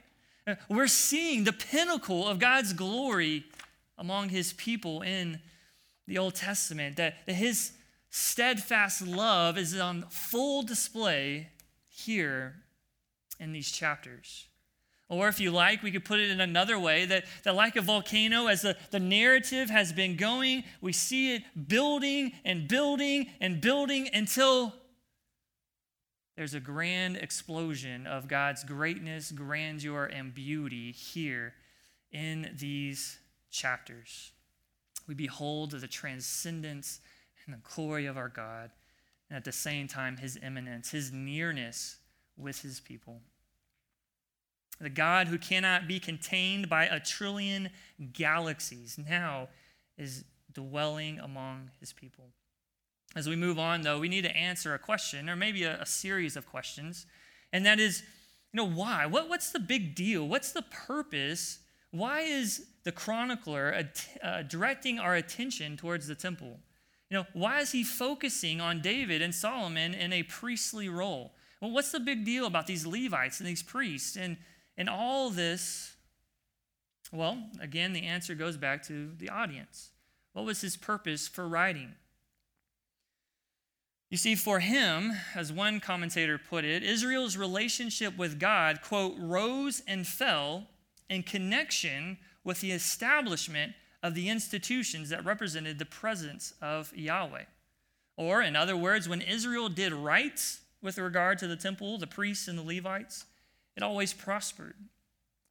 We're 0.70 0.88
seeing 0.88 1.46
the 1.46 1.54
pinnacle 1.54 2.28
of 2.28 2.40
God's 2.40 2.74
glory 2.74 3.46
among 3.98 4.30
his 4.30 4.54
people 4.54 5.02
in 5.02 5.40
the 6.08 6.18
Old 6.18 6.36
Testament, 6.36 6.98
that, 6.98 7.16
that 7.26 7.34
his 7.34 7.72
steadfast 8.10 9.06
love 9.08 9.58
is 9.58 9.78
on 9.80 10.04
full 10.10 10.64
display 10.64 11.50
here 11.88 12.56
in 13.40 13.54
these 13.54 13.72
chapters. 13.72 14.48
Or 15.10 15.28
if 15.28 15.40
you 15.40 15.52
like, 15.52 15.84
we 15.84 15.92
could 15.92 16.06
put 16.06 16.20
it 16.20 16.30
in 16.30 16.42
another 16.42 16.80
way 16.80 17.06
that, 17.06 17.26
that 17.44 17.56
like 17.56 17.76
a 17.76 17.82
volcano, 17.82 18.48
as 18.48 18.62
the, 18.62 18.78
the 18.90 19.00
narrative 19.00 19.70
has 19.70 19.92
been 19.92 20.16
going, 20.16 20.64
we 20.82 20.94
see 20.94 21.36
it 21.36 21.44
building 21.68 22.32
and 22.46 22.68
building 22.68 23.30
and 23.40 23.62
building 23.62 24.10
until 24.14 24.74
there's 26.36 26.56
a 26.56 26.60
grand 26.60 27.18
explosion 27.18 28.08
of 28.08 28.28
God's 28.28 28.64
greatness, 28.64 29.32
grandeur, 29.32 30.06
and 30.06 30.34
beauty 30.34 30.92
here 30.92 31.54
in 32.12 32.56
these 32.58 33.20
chapters. 33.52 34.32
We 35.08 35.14
behold 35.14 35.72
the 35.72 35.88
transcendence 35.88 37.02
and 37.46 37.54
the 37.54 37.60
glory 37.76 38.06
of 38.08 38.18
our 38.18 38.30
God, 38.30 38.72
and 39.30 39.38
at 39.38 39.44
the 39.44 39.52
same 39.52 39.88
time, 39.88 40.18
his 40.18 40.38
immanence, 40.42 40.90
his 40.90 41.12
nearness 41.12 41.98
with 42.38 42.62
his 42.62 42.80
people. 42.80 43.22
The 44.80 44.90
God 44.90 45.28
who 45.28 45.38
cannot 45.38 45.88
be 45.88 46.00
contained 46.00 46.70
by 46.70 46.86
a 46.86 47.00
trillion 47.00 47.70
galaxies 48.12 48.98
now 48.98 49.50
is 49.98 50.26
dwelling 50.52 51.20
among 51.20 51.72
his 51.80 51.94
people. 51.94 52.26
As 53.16 53.30
we 53.30 53.36
move 53.36 53.60
on, 53.60 53.82
though, 53.82 54.00
we 54.00 54.10
need 54.10 54.24
to 54.24 54.36
answer 54.36 54.74
a 54.74 54.80
question, 54.80 55.30
or 55.30 55.36
maybe 55.36 55.64
a, 55.64 55.82
a 55.82 55.86
series 55.86 56.36
of 56.36 56.48
questions, 56.48 57.06
and 57.52 57.66
that 57.66 57.80
is, 57.80 58.02
you 58.52 58.58
know, 58.58 58.68
why? 58.68 59.06
What, 59.06 59.30
what's 59.30 59.52
the 59.52 59.60
big 59.60 59.94
deal? 59.94 60.28
What's 60.28 60.52
the 60.52 60.64
purpose? 60.64 61.60
Why 61.92 62.22
is 62.22 62.66
the 62.84 62.92
chronicler 62.92 63.88
uh, 64.24 64.42
directing 64.44 65.00
our 65.00 65.16
attention 65.16 65.78
towards 65.78 66.08
the 66.08 66.16
temple? 66.16 66.60
You 67.10 67.18
know, 67.20 67.26
why 67.34 67.60
is 67.60 67.72
he 67.72 67.84
focusing 67.84 68.60
on 68.60 68.82
David 68.82 69.22
and 69.22 69.36
Solomon 69.36 69.94
in 69.94 70.12
a 70.12 70.24
priestly 70.24 70.90
role? 70.90 71.34
Well, 71.62 71.70
what's 71.70 71.92
the 71.92 72.00
big 72.00 72.26
deal 72.26 72.48
about 72.48 72.66
these 72.66 72.88
Levites 72.88 73.40
and 73.40 73.48
these 73.48 73.62
priests? 73.62 74.18
And 74.18 74.38
and 74.78 74.90
all 74.90 75.30
this, 75.30 75.96
well, 77.12 77.38
again, 77.62 77.94
the 77.94 78.04
answer 78.04 78.36
goes 78.36 78.58
back 78.58 78.84
to 78.88 79.12
the 79.18 79.30
audience. 79.30 79.92
What 80.34 80.46
was 80.46 80.62
his 80.62 80.76
purpose 80.78 81.28
for 81.28 81.48
writing? 81.48 81.96
You 84.10 84.18
see, 84.18 84.36
for 84.36 84.60
him, 84.60 85.14
as 85.36 85.52
one 85.52 85.80
commentator 85.80 86.38
put 86.38 86.66
it, 86.66 86.84
Israel's 86.84 87.36
relationship 87.36 88.16
with 88.16 88.40
God, 88.40 88.82
quote, 88.82 89.16
rose 89.18 89.82
and 89.88 90.06
fell 90.06 90.68
in 91.10 91.24
connection 91.24 92.18
with 92.44 92.62
the 92.62 92.72
establishment 92.72 93.74
of 94.04 94.14
the 94.14 94.30
institutions 94.30 95.10
that 95.10 95.26
represented 95.26 95.80
the 95.80 95.86
presence 95.86 96.54
of 96.62 96.96
Yahweh. 96.96 97.46
Or, 98.18 98.42
in 98.42 98.56
other 98.56 98.78
words, 98.78 99.10
when 99.10 99.22
Israel 99.22 99.70
did 99.70 99.94
right 99.94 100.40
with 100.82 100.98
regard 100.98 101.40
to 101.40 101.48
the 101.48 101.56
temple, 101.56 101.98
the 101.98 102.06
priests, 102.06 102.48
and 102.48 102.60
the 102.60 102.64
Levites, 102.64 103.26
it 103.76 103.84
always 103.84 104.14
prospered. 104.14 104.76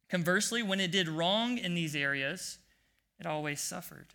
Conversely, 0.09 0.61
when 0.61 0.79
it 0.79 0.91
did 0.91 1.07
wrong 1.07 1.57
in 1.57 1.73
these 1.73 1.95
areas, 1.95 2.59
it 3.19 3.25
always 3.25 3.59
suffered. 3.59 4.07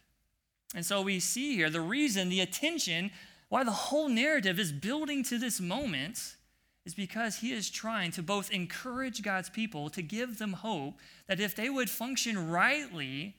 And 0.74 0.84
so 0.84 1.02
we 1.02 1.18
see 1.20 1.54
here 1.54 1.70
the 1.70 1.80
reason, 1.80 2.28
the 2.28 2.40
attention, 2.40 3.10
why 3.48 3.64
the 3.64 3.70
whole 3.70 4.08
narrative 4.08 4.58
is 4.58 4.72
building 4.72 5.22
to 5.24 5.38
this 5.38 5.60
moment 5.60 6.36
is 6.84 6.94
because 6.94 7.36
he 7.36 7.52
is 7.52 7.70
trying 7.70 8.10
to 8.12 8.22
both 8.22 8.50
encourage 8.50 9.22
God's 9.22 9.50
people, 9.50 9.90
to 9.90 10.02
give 10.02 10.38
them 10.38 10.54
hope 10.54 10.94
that 11.26 11.40
if 11.40 11.54
they 11.54 11.68
would 11.68 11.90
function 11.90 12.50
rightly 12.50 13.34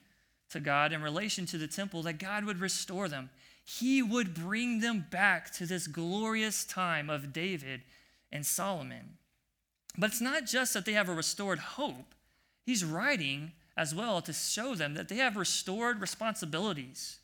to 0.51 0.59
God 0.59 0.93
in 0.93 1.01
relation 1.01 1.45
to 1.47 1.57
the 1.57 1.67
temple, 1.67 2.03
that 2.03 2.19
God 2.19 2.43
would 2.45 2.59
restore 2.59 3.07
them. 3.07 3.29
He 3.63 4.01
would 4.01 4.33
bring 4.33 4.79
them 4.79 5.05
back 5.09 5.51
to 5.53 5.65
this 5.65 5.87
glorious 5.87 6.65
time 6.65 7.09
of 7.09 7.33
David 7.33 7.81
and 8.31 8.45
Solomon. 8.45 9.17
But 9.99 10.11
it's 10.11 10.21
not 10.21 10.45
just 10.45 10.73
that 10.73 10.85
they 10.85 10.93
have 10.93 11.09
a 11.09 11.13
restored 11.13 11.59
hope, 11.59 12.15
he's 12.65 12.85
writing 12.85 13.51
as 13.75 13.93
well 13.93 14.21
to 14.21 14.31
show 14.31 14.73
them 14.73 14.93
that 14.93 15.09
they 15.09 15.17
have 15.17 15.35
restored 15.35 15.99
responsibilities. 15.99 17.19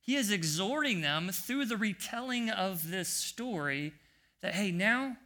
He 0.00 0.14
is 0.14 0.30
exhorting 0.30 1.00
them 1.00 1.30
through 1.30 1.64
the 1.64 1.76
retelling 1.78 2.50
of 2.50 2.90
this 2.90 3.08
story 3.08 3.94
that, 4.42 4.54
hey, 4.54 4.70
now 4.70 5.16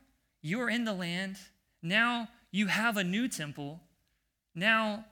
you 0.43 0.61
are 0.61 0.71
in 0.71 0.85
the 0.85 0.93
land. 0.93 1.39
Now 1.83 2.29
you 2.53 2.69
have 2.69 2.97
a 2.97 3.05
new 3.05 3.27
temple. 3.27 3.81
Now 4.55 5.05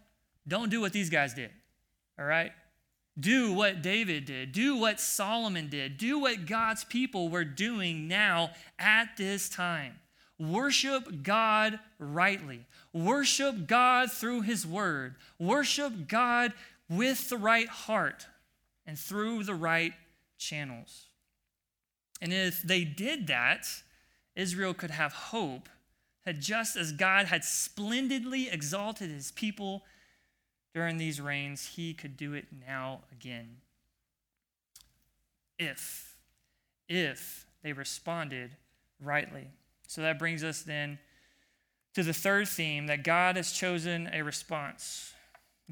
don't 0.46 0.70
do 0.70 0.80
what 0.80 0.92
these 0.92 1.10
guys 1.10 1.34
did. 1.34 1.50
All 2.18 2.24
right? 2.24 2.52
Do 3.18 3.52
what 3.52 3.82
David 3.82 4.26
did. 4.26 4.52
Do 4.52 4.76
what 4.76 5.00
Solomon 5.00 5.68
did. 5.68 5.98
Do 5.98 6.20
what 6.20 6.46
God's 6.46 6.84
people 6.84 7.28
were 7.28 7.44
doing 7.44 8.06
now 8.06 8.50
at 8.78 9.16
this 9.16 9.48
time. 9.48 9.96
Worship 10.40 11.22
God 11.22 11.78
rightly. 11.98 12.64
Worship 12.94 13.66
God 13.66 14.10
through 14.10 14.40
His 14.40 14.66
Word. 14.66 15.16
Worship 15.38 16.08
God 16.08 16.54
with 16.88 17.28
the 17.28 17.36
right 17.36 17.68
heart 17.68 18.26
and 18.86 18.98
through 18.98 19.44
the 19.44 19.54
right 19.54 19.92
channels. 20.38 21.04
And 22.22 22.32
if 22.32 22.62
they 22.62 22.84
did 22.84 23.26
that, 23.26 23.66
Israel 24.34 24.72
could 24.72 24.90
have 24.90 25.12
hope 25.12 25.68
that 26.24 26.40
just 26.40 26.74
as 26.74 26.92
God 26.92 27.26
had 27.26 27.44
splendidly 27.44 28.48
exalted 28.48 29.10
His 29.10 29.32
people 29.32 29.84
during 30.72 30.96
these 30.96 31.20
reigns, 31.20 31.72
He 31.76 31.92
could 31.92 32.16
do 32.16 32.32
it 32.32 32.46
now 32.66 33.00
again. 33.12 33.58
If, 35.58 36.16
if 36.88 37.44
they 37.62 37.74
responded 37.74 38.52
rightly. 39.02 39.48
So 39.90 40.02
that 40.02 40.20
brings 40.20 40.44
us 40.44 40.62
then 40.62 41.00
to 41.94 42.04
the 42.04 42.12
third 42.12 42.46
theme 42.46 42.86
that 42.86 43.02
God 43.02 43.34
has 43.34 43.50
chosen 43.50 44.08
a 44.12 44.22
response. 44.22 45.14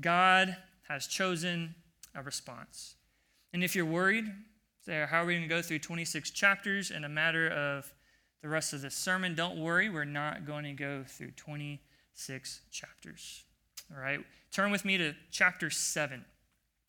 God 0.00 0.56
has 0.88 1.06
chosen 1.06 1.76
a 2.16 2.22
response. 2.24 2.96
And 3.52 3.62
if 3.62 3.76
you're 3.76 3.84
worried, 3.84 4.24
say, 4.84 5.06
how 5.08 5.22
are 5.22 5.24
we 5.24 5.34
going 5.34 5.48
to 5.48 5.54
go 5.54 5.62
through 5.62 5.78
26 5.78 6.32
chapters 6.32 6.90
in 6.90 7.04
a 7.04 7.08
matter 7.08 7.48
of 7.48 7.94
the 8.42 8.48
rest 8.48 8.72
of 8.72 8.80
this 8.80 8.96
sermon? 8.96 9.36
Don't 9.36 9.56
worry, 9.56 9.88
we're 9.88 10.04
not 10.04 10.44
going 10.44 10.64
to 10.64 10.72
go 10.72 11.04
through 11.06 11.30
26 11.36 12.60
chapters. 12.72 13.44
All 13.94 14.02
right? 14.02 14.18
Turn 14.50 14.72
with 14.72 14.84
me 14.84 14.98
to 14.98 15.14
chapter 15.30 15.70
7. 15.70 16.24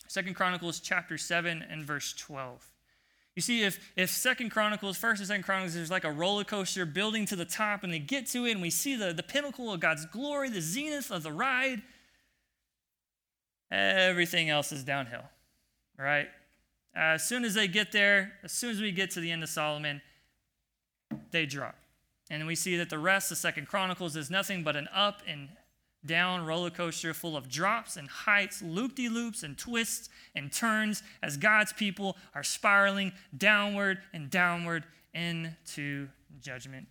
Second 0.07 0.34
Chronicles 0.34 0.80
chapter 0.80 1.15
7 1.15 1.63
and 1.69 1.86
verse 1.86 2.11
12. 2.17 2.65
You 3.39 3.41
see, 3.41 3.63
if, 3.63 3.79
if 3.95 4.09
Second 4.09 4.49
Chronicles, 4.49 4.97
First 4.97 5.21
and 5.21 5.27
Second 5.29 5.43
Chronicles, 5.43 5.73
there's 5.73 5.89
like 5.89 6.03
a 6.03 6.11
roller 6.11 6.43
coaster 6.43 6.85
building 6.85 7.25
to 7.27 7.37
the 7.37 7.45
top, 7.45 7.85
and 7.85 7.93
they 7.93 7.97
get 7.97 8.27
to 8.31 8.45
it, 8.45 8.51
and 8.51 8.61
we 8.61 8.69
see 8.69 8.97
the, 8.97 9.13
the 9.13 9.23
pinnacle 9.23 9.71
of 9.71 9.79
God's 9.79 10.05
glory, 10.07 10.49
the 10.49 10.59
zenith 10.59 11.09
of 11.09 11.23
the 11.23 11.31
ride, 11.31 11.81
everything 13.71 14.49
else 14.49 14.73
is 14.73 14.83
downhill, 14.83 15.23
right? 15.97 16.27
As 16.93 17.23
soon 17.23 17.45
as 17.45 17.53
they 17.53 17.69
get 17.69 17.93
there, 17.93 18.33
as 18.43 18.51
soon 18.51 18.71
as 18.71 18.81
we 18.81 18.91
get 18.91 19.09
to 19.11 19.21
the 19.21 19.31
end 19.31 19.41
of 19.41 19.47
Solomon, 19.47 20.01
they 21.31 21.45
drop. 21.45 21.75
And 22.29 22.45
we 22.45 22.55
see 22.55 22.75
that 22.75 22.89
the 22.89 22.99
rest 22.99 23.31
of 23.31 23.37
Second 23.37 23.69
Chronicles 23.69 24.17
is 24.17 24.29
nothing 24.29 24.63
but 24.63 24.75
an 24.75 24.89
up 24.93 25.21
and 25.25 25.47
down 26.06 26.45
roller 26.45 26.70
coaster 26.70 27.14
full 27.14 27.36
of 27.36 27.50
drops 27.50 27.97
and 27.97 28.08
heights, 28.08 28.62
loop 28.62 28.95
de 28.95 29.10
loops 29.10 29.43
and 29.43 29.58
twists 29.58 30.10
and 30.36 30.52
turns 30.52 31.04
as 31.22 31.38
God's 31.38 31.74
people 31.74 32.16
are 32.34 32.43
spiraling 32.43 33.12
downward 33.38 34.00
and 34.14 34.30
downward 34.30 34.86
into 35.14 36.08
judgment. 36.41 36.88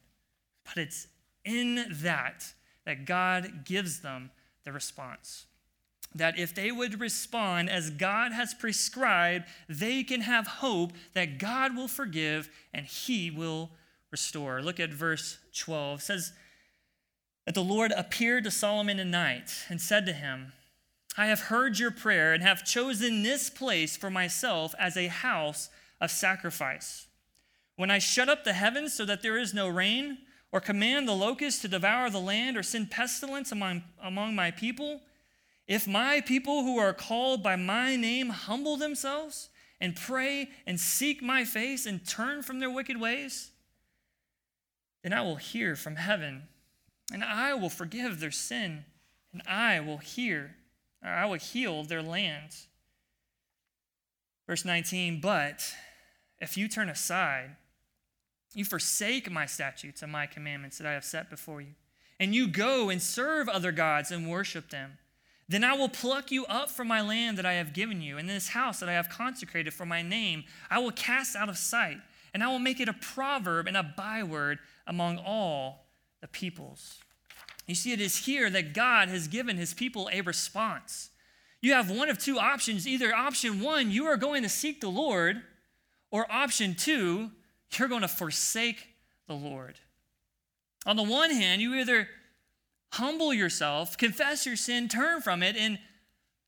But 0.64 0.82
it's 0.82 1.08
in 1.44 1.86
that 2.02 2.44
that 2.84 3.04
God 3.04 3.64
gives 3.64 4.00
them 4.00 4.30
the 4.64 4.72
response. 4.72 5.46
That 6.14 6.38
if 6.38 6.54
they 6.54 6.72
would 6.72 7.00
respond 7.00 7.68
as 7.68 7.90
God 7.90 8.32
has 8.32 8.54
prescribed, 8.54 9.46
they 9.68 10.02
can 10.02 10.22
have 10.22 10.46
hope 10.46 10.92
that 11.12 11.38
God 11.38 11.76
will 11.76 11.88
forgive 11.88 12.48
and 12.72 12.86
he 12.86 13.30
will 13.30 13.70
restore. 14.10 14.62
Look 14.62 14.80
at 14.80 14.90
verse 14.90 15.38
12. 15.54 16.00
It 16.00 16.02
says, 16.02 16.32
that 17.48 17.54
the 17.54 17.64
Lord 17.64 17.94
appeared 17.96 18.44
to 18.44 18.50
Solomon 18.50 19.00
at 19.00 19.06
night 19.06 19.64
and 19.70 19.80
said 19.80 20.04
to 20.04 20.12
him, 20.12 20.52
I 21.16 21.28
have 21.28 21.40
heard 21.40 21.78
your 21.78 21.90
prayer 21.90 22.34
and 22.34 22.42
have 22.42 22.62
chosen 22.62 23.22
this 23.22 23.48
place 23.48 23.96
for 23.96 24.10
myself 24.10 24.74
as 24.78 24.98
a 24.98 25.06
house 25.06 25.70
of 25.98 26.10
sacrifice. 26.10 27.06
When 27.74 27.90
I 27.90 28.00
shut 28.00 28.28
up 28.28 28.44
the 28.44 28.52
heavens 28.52 28.92
so 28.92 29.06
that 29.06 29.22
there 29.22 29.38
is 29.38 29.54
no 29.54 29.66
rain, 29.66 30.18
or 30.52 30.60
command 30.60 31.08
the 31.08 31.14
locusts 31.14 31.62
to 31.62 31.68
devour 31.68 32.10
the 32.10 32.20
land, 32.20 32.58
or 32.58 32.62
send 32.62 32.90
pestilence 32.90 33.50
among, 33.50 33.82
among 34.02 34.34
my 34.34 34.50
people, 34.50 35.00
if 35.66 35.88
my 35.88 36.20
people 36.20 36.64
who 36.64 36.76
are 36.76 36.92
called 36.92 37.42
by 37.42 37.56
my 37.56 37.96
name 37.96 38.28
humble 38.28 38.76
themselves 38.76 39.48
and 39.80 39.96
pray 39.96 40.50
and 40.66 40.78
seek 40.78 41.22
my 41.22 41.46
face 41.46 41.86
and 41.86 42.06
turn 42.06 42.42
from 42.42 42.60
their 42.60 42.70
wicked 42.70 43.00
ways, 43.00 43.52
then 45.02 45.14
I 45.14 45.22
will 45.22 45.36
hear 45.36 45.76
from 45.76 45.96
heaven 45.96 46.42
and 47.12 47.24
I 47.24 47.54
will 47.54 47.70
forgive 47.70 48.20
their 48.20 48.30
sin 48.30 48.84
and 49.32 49.42
I 49.46 49.80
will 49.80 49.98
hear, 49.98 50.56
or 51.02 51.10
I 51.10 51.26
will 51.26 51.38
heal 51.38 51.84
their 51.84 52.02
land. 52.02 52.56
Verse 54.46 54.64
19, 54.64 55.20
but 55.20 55.74
if 56.40 56.56
you 56.56 56.68
turn 56.68 56.88
aside, 56.88 57.56
you 58.54 58.64
forsake 58.64 59.30
my 59.30 59.44
statutes 59.44 60.02
and 60.02 60.10
my 60.10 60.26
commandments 60.26 60.78
that 60.78 60.86
I 60.86 60.92
have 60.92 61.04
set 61.04 61.28
before 61.28 61.60
you, 61.60 61.74
and 62.18 62.34
you 62.34 62.48
go 62.48 62.88
and 62.88 63.00
serve 63.00 63.48
other 63.48 63.72
gods 63.72 64.10
and 64.10 64.30
worship 64.30 64.70
them. 64.70 64.92
Then 65.48 65.64
I 65.64 65.74
will 65.74 65.88
pluck 65.88 66.30
you 66.30 66.46
up 66.46 66.70
from 66.70 66.88
my 66.88 67.00
land 67.00 67.38
that 67.38 67.46
I 67.46 67.54
have 67.54 67.74
given 67.74 68.00
you, 68.00 68.16
and 68.16 68.28
this 68.28 68.48
house 68.48 68.80
that 68.80 68.88
I 68.88 68.94
have 68.94 69.10
consecrated 69.10 69.74
for 69.74 69.84
my 69.84 70.02
name, 70.02 70.44
I 70.70 70.78
will 70.78 70.92
cast 70.92 71.36
out 71.36 71.48
of 71.48 71.58
sight, 71.58 71.98
and 72.32 72.42
I 72.42 72.48
will 72.48 72.58
make 72.58 72.80
it 72.80 72.88
a 72.88 72.94
proverb 72.94 73.66
and 73.66 73.76
a 73.76 73.82
byword 73.82 74.58
among 74.86 75.18
all 75.18 75.87
the 76.20 76.28
peoples. 76.28 76.98
You 77.66 77.74
see, 77.74 77.92
it 77.92 78.00
is 78.00 78.24
here 78.24 78.48
that 78.50 78.72
God 78.72 79.08
has 79.08 79.28
given 79.28 79.56
his 79.56 79.74
people 79.74 80.08
a 80.12 80.22
response. 80.22 81.10
You 81.60 81.74
have 81.74 81.90
one 81.90 82.08
of 82.08 82.18
two 82.18 82.38
options. 82.38 82.86
Either 82.86 83.14
option 83.14 83.60
one, 83.60 83.90
you 83.90 84.06
are 84.06 84.16
going 84.16 84.42
to 84.42 84.48
seek 84.48 84.80
the 84.80 84.88
Lord, 84.88 85.42
or 86.10 86.30
option 86.30 86.74
two, 86.74 87.30
you're 87.76 87.88
going 87.88 88.02
to 88.02 88.08
forsake 88.08 88.88
the 89.26 89.34
Lord. 89.34 89.74
On 90.86 90.96
the 90.96 91.02
one 91.02 91.30
hand, 91.30 91.60
you 91.60 91.74
either 91.74 92.08
humble 92.92 93.34
yourself, 93.34 93.98
confess 93.98 94.46
your 94.46 94.56
sin, 94.56 94.88
turn 94.88 95.20
from 95.20 95.42
it, 95.42 95.56
and 95.56 95.78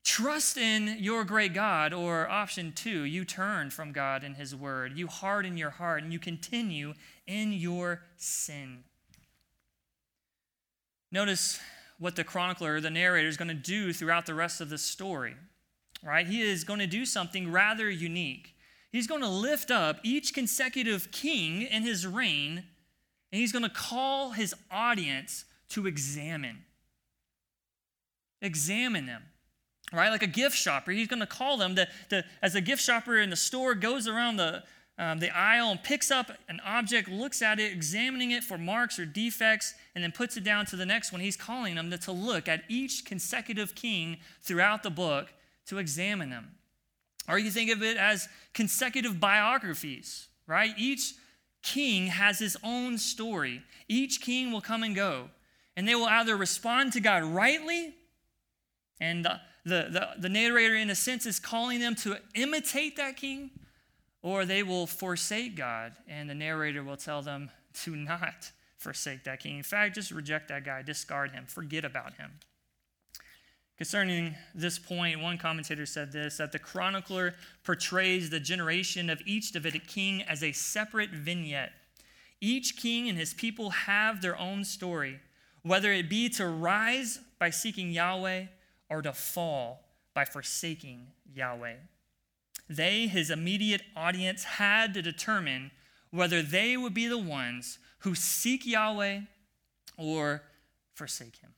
trust 0.03 0.57
in 0.57 0.97
your 0.99 1.23
great 1.23 1.53
God. 1.53 1.93
Or 1.93 2.27
option 2.27 2.71
two, 2.73 3.03
you 3.03 3.25
turn 3.25 3.69
from 3.69 3.91
God 3.91 4.23
and 4.23 4.35
His 4.35 4.55
word. 4.55 4.97
You 4.97 5.07
harden 5.07 5.57
your 5.57 5.69
heart 5.69 6.01
and 6.01 6.11
you 6.11 6.17
continue 6.17 6.93
in 7.27 7.53
your 7.53 8.01
sin. 8.17 8.85
Notice 11.11 11.59
what 11.99 12.15
the 12.15 12.23
chronicler, 12.23 12.79
the 12.79 12.89
narrator, 12.89 13.27
is 13.27 13.37
going 13.37 13.49
to 13.49 13.53
do 13.53 13.93
throughout 13.93 14.25
the 14.25 14.33
rest 14.33 14.61
of 14.61 14.69
the 14.69 14.77
story. 14.77 15.35
Right? 16.03 16.25
He 16.25 16.41
is 16.41 16.63
going 16.63 16.79
to 16.79 16.87
do 16.87 17.05
something 17.05 17.51
rather 17.51 17.89
unique. 17.89 18.55
He's 18.91 19.07
going 19.07 19.21
to 19.21 19.29
lift 19.29 19.71
up 19.71 19.99
each 20.03 20.33
consecutive 20.33 21.11
king 21.11 21.61
in 21.61 21.83
his 21.83 22.07
reign, 22.07 22.63
and 23.31 23.39
he's 23.39 23.51
going 23.51 23.63
to 23.63 23.69
call 23.69 24.31
his 24.31 24.55
audience 24.69 25.45
to 25.69 25.87
examine. 25.87 26.63
Examine 28.41 29.05
them, 29.05 29.21
right? 29.93 30.09
Like 30.09 30.23
a 30.23 30.27
gift 30.27 30.57
shopper. 30.57 30.91
He's 30.91 31.07
going 31.07 31.19
to 31.19 31.27
call 31.27 31.57
them 31.57 31.75
the, 31.75 31.87
the, 32.09 32.25
as 32.41 32.55
a 32.55 32.61
gift 32.61 32.81
shopper 32.81 33.17
in 33.17 33.29
the 33.29 33.35
store 33.35 33.75
goes 33.75 34.07
around 34.07 34.37
the, 34.37 34.63
um, 35.01 35.19
the 35.19 35.35
aisle 35.35 35.71
and 35.71 35.83
picks 35.83 36.11
up 36.11 36.31
an 36.47 36.61
object, 36.65 37.09
looks 37.09 37.41
at 37.41 37.59
it, 37.59 37.73
examining 37.73 38.31
it 38.31 38.43
for 38.43 38.57
marks 38.57 38.99
or 38.99 39.05
defects, 39.05 39.73
and 39.95 40.03
then 40.03 40.11
puts 40.11 40.37
it 40.37 40.43
down 40.43 40.65
to 40.67 40.75
the 40.75 40.85
next 40.85 41.11
one. 41.11 41.19
He's 41.19 41.35
calling 41.35 41.75
them 41.75 41.91
to, 41.91 42.11
look 42.11 42.47
at 42.47 42.63
each 42.69 43.03
consecutive 43.05 43.75
king 43.75 44.17
throughout 44.41 44.83
the 44.83 44.89
book 44.89 45.33
to 45.65 45.77
examine 45.77 46.29
them. 46.29 46.51
Or 47.27 47.39
you 47.39 47.51
think 47.51 47.71
of 47.71 47.81
it 47.81 47.97
as 47.97 48.29
consecutive 48.53 49.19
biographies, 49.19 50.27
right? 50.47 50.73
Each 50.77 51.13
king 51.63 52.07
has 52.07 52.39
his 52.39 52.55
own 52.63 52.97
story. 52.97 53.63
Each 53.87 54.21
king 54.21 54.51
will 54.51 54.61
come 54.61 54.83
and 54.83 54.95
go 54.95 55.29
and 55.75 55.87
they 55.87 55.95
will 55.95 56.05
either 56.05 56.35
respond 56.35 56.93
to 56.93 56.99
God 56.99 57.23
rightly, 57.23 57.93
and 58.99 59.25
the, 59.25 59.39
the, 59.65 59.87
the, 59.89 60.09
the, 60.19 60.29
narrator, 60.29 60.75
in 60.75 60.89
a 60.89 60.95
sense, 60.95 61.25
is 61.25 61.39
calling 61.39 61.79
them 61.79 61.95
to 61.95 62.17
imitate 62.35 62.97
that 62.97 63.17
king, 63.17 63.51
or 64.21 64.45
they 64.45 64.63
will 64.63 64.87
forsake 64.87 65.55
God, 65.55 65.93
and 66.07 66.29
the 66.29 66.35
narrator 66.35 66.83
will 66.83 66.97
tell 66.97 67.21
them 67.21 67.49
to 67.83 67.95
not 67.95 68.51
forsake 68.77 69.23
that 69.23 69.39
king. 69.39 69.57
In 69.57 69.63
fact, 69.63 69.95
just 69.95 70.11
reject 70.11 70.47
that 70.49 70.65
guy, 70.65 70.81
discard 70.81 71.31
him, 71.31 71.45
forget 71.45 71.85
about 71.85 72.15
him. 72.15 72.31
Concerning 73.77 74.35
this 74.53 74.77
point, 74.77 75.21
one 75.21 75.37
commentator 75.37 75.87
said 75.87 76.11
this 76.11 76.37
that 76.37 76.51
the 76.51 76.59
chronicler 76.59 77.33
portrays 77.63 78.29
the 78.29 78.39
generation 78.39 79.09
of 79.09 79.21
each 79.25 79.51
Davidic 79.51 79.87
king 79.87 80.21
as 80.21 80.43
a 80.43 80.51
separate 80.51 81.09
vignette. 81.09 81.71
Each 82.39 82.75
king 82.77 83.09
and 83.09 83.17
his 83.17 83.33
people 83.33 83.71
have 83.71 84.21
their 84.21 84.37
own 84.37 84.63
story 84.63 85.19
whether 85.63 85.91
it 85.91 86.09
be 86.09 86.29
to 86.29 86.47
rise 86.47 87.19
by 87.39 87.49
seeking 87.49 87.91
Yahweh 87.91 88.45
or 88.89 89.01
to 89.01 89.13
fall 89.13 89.83
by 90.13 90.25
forsaking 90.25 91.07
Yahweh. 91.33 91.75
They, 92.71 93.07
his 93.07 93.29
immediate 93.29 93.81
audience, 93.97 94.45
had 94.45 94.93
to 94.93 95.01
determine 95.01 95.71
whether 96.09 96.41
they 96.41 96.77
would 96.77 96.93
be 96.93 97.07
the 97.07 97.17
ones 97.17 97.79
who 97.99 98.15
seek 98.15 98.65
Yahweh 98.65 99.21
or 99.97 100.43
forsake 100.93 101.37
him. 101.37 101.51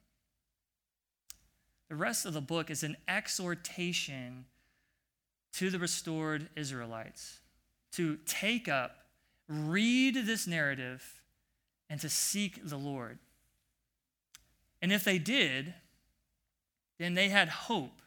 The 1.87 1.95
rest 1.95 2.25
of 2.25 2.33
the 2.33 2.41
book 2.41 2.71
is 2.71 2.81
an 2.81 2.97
exhortation 3.07 4.45
to 5.53 5.69
the 5.69 5.77
restored 5.77 6.49
Israelites 6.55 7.41
to 7.91 8.17
take 8.25 8.67
up, 8.67 9.05
read 9.47 10.15
this 10.15 10.47
narrative, 10.47 11.21
and 11.91 12.01
to 12.01 12.09
seek 12.09 12.67
the 12.67 12.77
Lord. 12.77 13.19
And 14.81 14.91
if 14.91 15.03
they 15.03 15.19
did, 15.19 15.75
then 16.97 17.13
they 17.13 17.29
had 17.29 17.49
hope. 17.49 18.01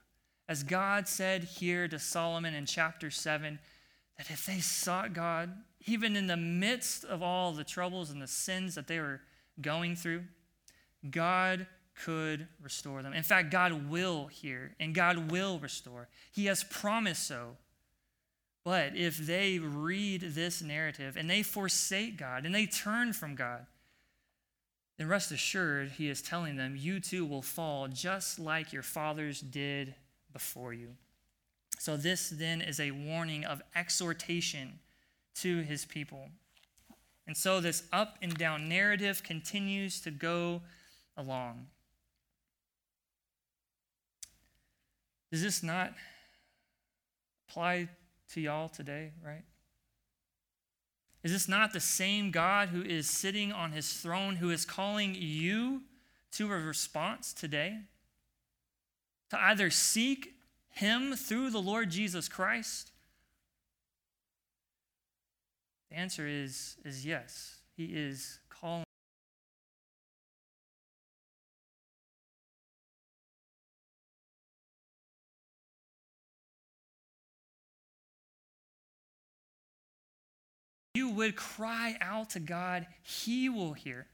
As 0.48 0.62
God 0.62 1.08
said 1.08 1.44
here 1.44 1.88
to 1.88 1.98
Solomon 1.98 2.54
in 2.54 2.66
chapter 2.66 3.10
7, 3.10 3.58
that 4.16 4.30
if 4.30 4.46
they 4.46 4.60
sought 4.60 5.12
God, 5.12 5.52
even 5.86 6.16
in 6.16 6.26
the 6.26 6.36
midst 6.36 7.04
of 7.04 7.22
all 7.22 7.52
the 7.52 7.64
troubles 7.64 8.10
and 8.10 8.22
the 8.22 8.26
sins 8.26 8.74
that 8.74 8.86
they 8.86 8.98
were 9.00 9.20
going 9.60 9.96
through, 9.96 10.24
God 11.10 11.66
could 12.04 12.46
restore 12.62 13.02
them. 13.02 13.12
In 13.12 13.22
fact, 13.22 13.50
God 13.50 13.90
will 13.90 14.26
hear 14.26 14.74
and 14.78 14.94
God 14.94 15.30
will 15.30 15.58
restore. 15.58 16.08
He 16.32 16.46
has 16.46 16.64
promised 16.64 17.26
so. 17.26 17.56
But 18.64 18.96
if 18.96 19.16
they 19.18 19.58
read 19.58 20.22
this 20.22 20.60
narrative 20.60 21.16
and 21.16 21.30
they 21.30 21.42
forsake 21.42 22.18
God 22.18 22.44
and 22.44 22.54
they 22.54 22.66
turn 22.66 23.12
from 23.12 23.34
God, 23.34 23.66
then 24.98 25.08
rest 25.08 25.30
assured, 25.30 25.90
he 25.90 26.08
is 26.08 26.22
telling 26.22 26.56
them, 26.56 26.74
you 26.76 27.00
too 27.00 27.24
will 27.24 27.42
fall 27.42 27.86
just 27.86 28.38
like 28.38 28.72
your 28.72 28.82
fathers 28.82 29.40
did 29.40 29.94
before 30.36 30.74
you. 30.74 30.88
So, 31.78 31.96
this 31.96 32.28
then 32.28 32.60
is 32.60 32.78
a 32.78 32.90
warning 32.90 33.46
of 33.46 33.62
exhortation 33.74 34.80
to 35.36 35.62
his 35.62 35.86
people. 35.86 36.28
And 37.26 37.34
so, 37.34 37.58
this 37.58 37.84
up 37.90 38.18
and 38.20 38.36
down 38.36 38.68
narrative 38.68 39.22
continues 39.22 39.98
to 40.02 40.10
go 40.10 40.60
along. 41.16 41.68
Does 45.32 45.42
this 45.42 45.62
not 45.62 45.94
apply 47.48 47.88
to 48.34 48.40
y'all 48.42 48.68
today, 48.68 49.12
right? 49.24 49.44
Is 51.24 51.32
this 51.32 51.48
not 51.48 51.72
the 51.72 51.80
same 51.80 52.30
God 52.30 52.68
who 52.68 52.82
is 52.82 53.08
sitting 53.08 53.52
on 53.52 53.72
his 53.72 53.90
throne, 53.94 54.36
who 54.36 54.50
is 54.50 54.66
calling 54.66 55.14
you 55.18 55.80
to 56.32 56.52
a 56.52 56.58
response 56.58 57.32
today? 57.32 57.78
To 59.30 59.40
either 59.40 59.70
seek 59.70 60.34
him 60.70 61.14
through 61.14 61.50
the 61.50 61.60
Lord 61.60 61.90
Jesus 61.90 62.28
Christ? 62.28 62.92
The 65.90 65.96
answer 65.96 66.26
is, 66.26 66.76
is 66.84 67.04
yes. 67.04 67.56
He 67.76 67.86
is 67.86 68.40
calling. 68.50 68.84
you 80.96 81.10
would 81.10 81.36
cry 81.36 81.96
out 82.00 82.30
to 82.30 82.40
God, 82.40 82.86
He 83.02 83.48
will 83.48 83.74
hear 83.74 84.06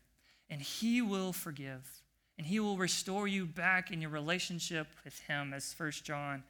and 0.50 0.60
He 0.60 1.00
will 1.00 1.32
forgive. 1.32 2.01
And 2.38 2.46
He 2.46 2.60
will 2.60 2.76
restore 2.76 3.28
you 3.28 3.46
back 3.46 3.90
in 3.90 4.00
your 4.00 4.10
relationship 4.10 4.88
with 5.04 5.18
Him, 5.20 5.52
as 5.52 5.74
1 5.76 5.90
John 6.04 6.42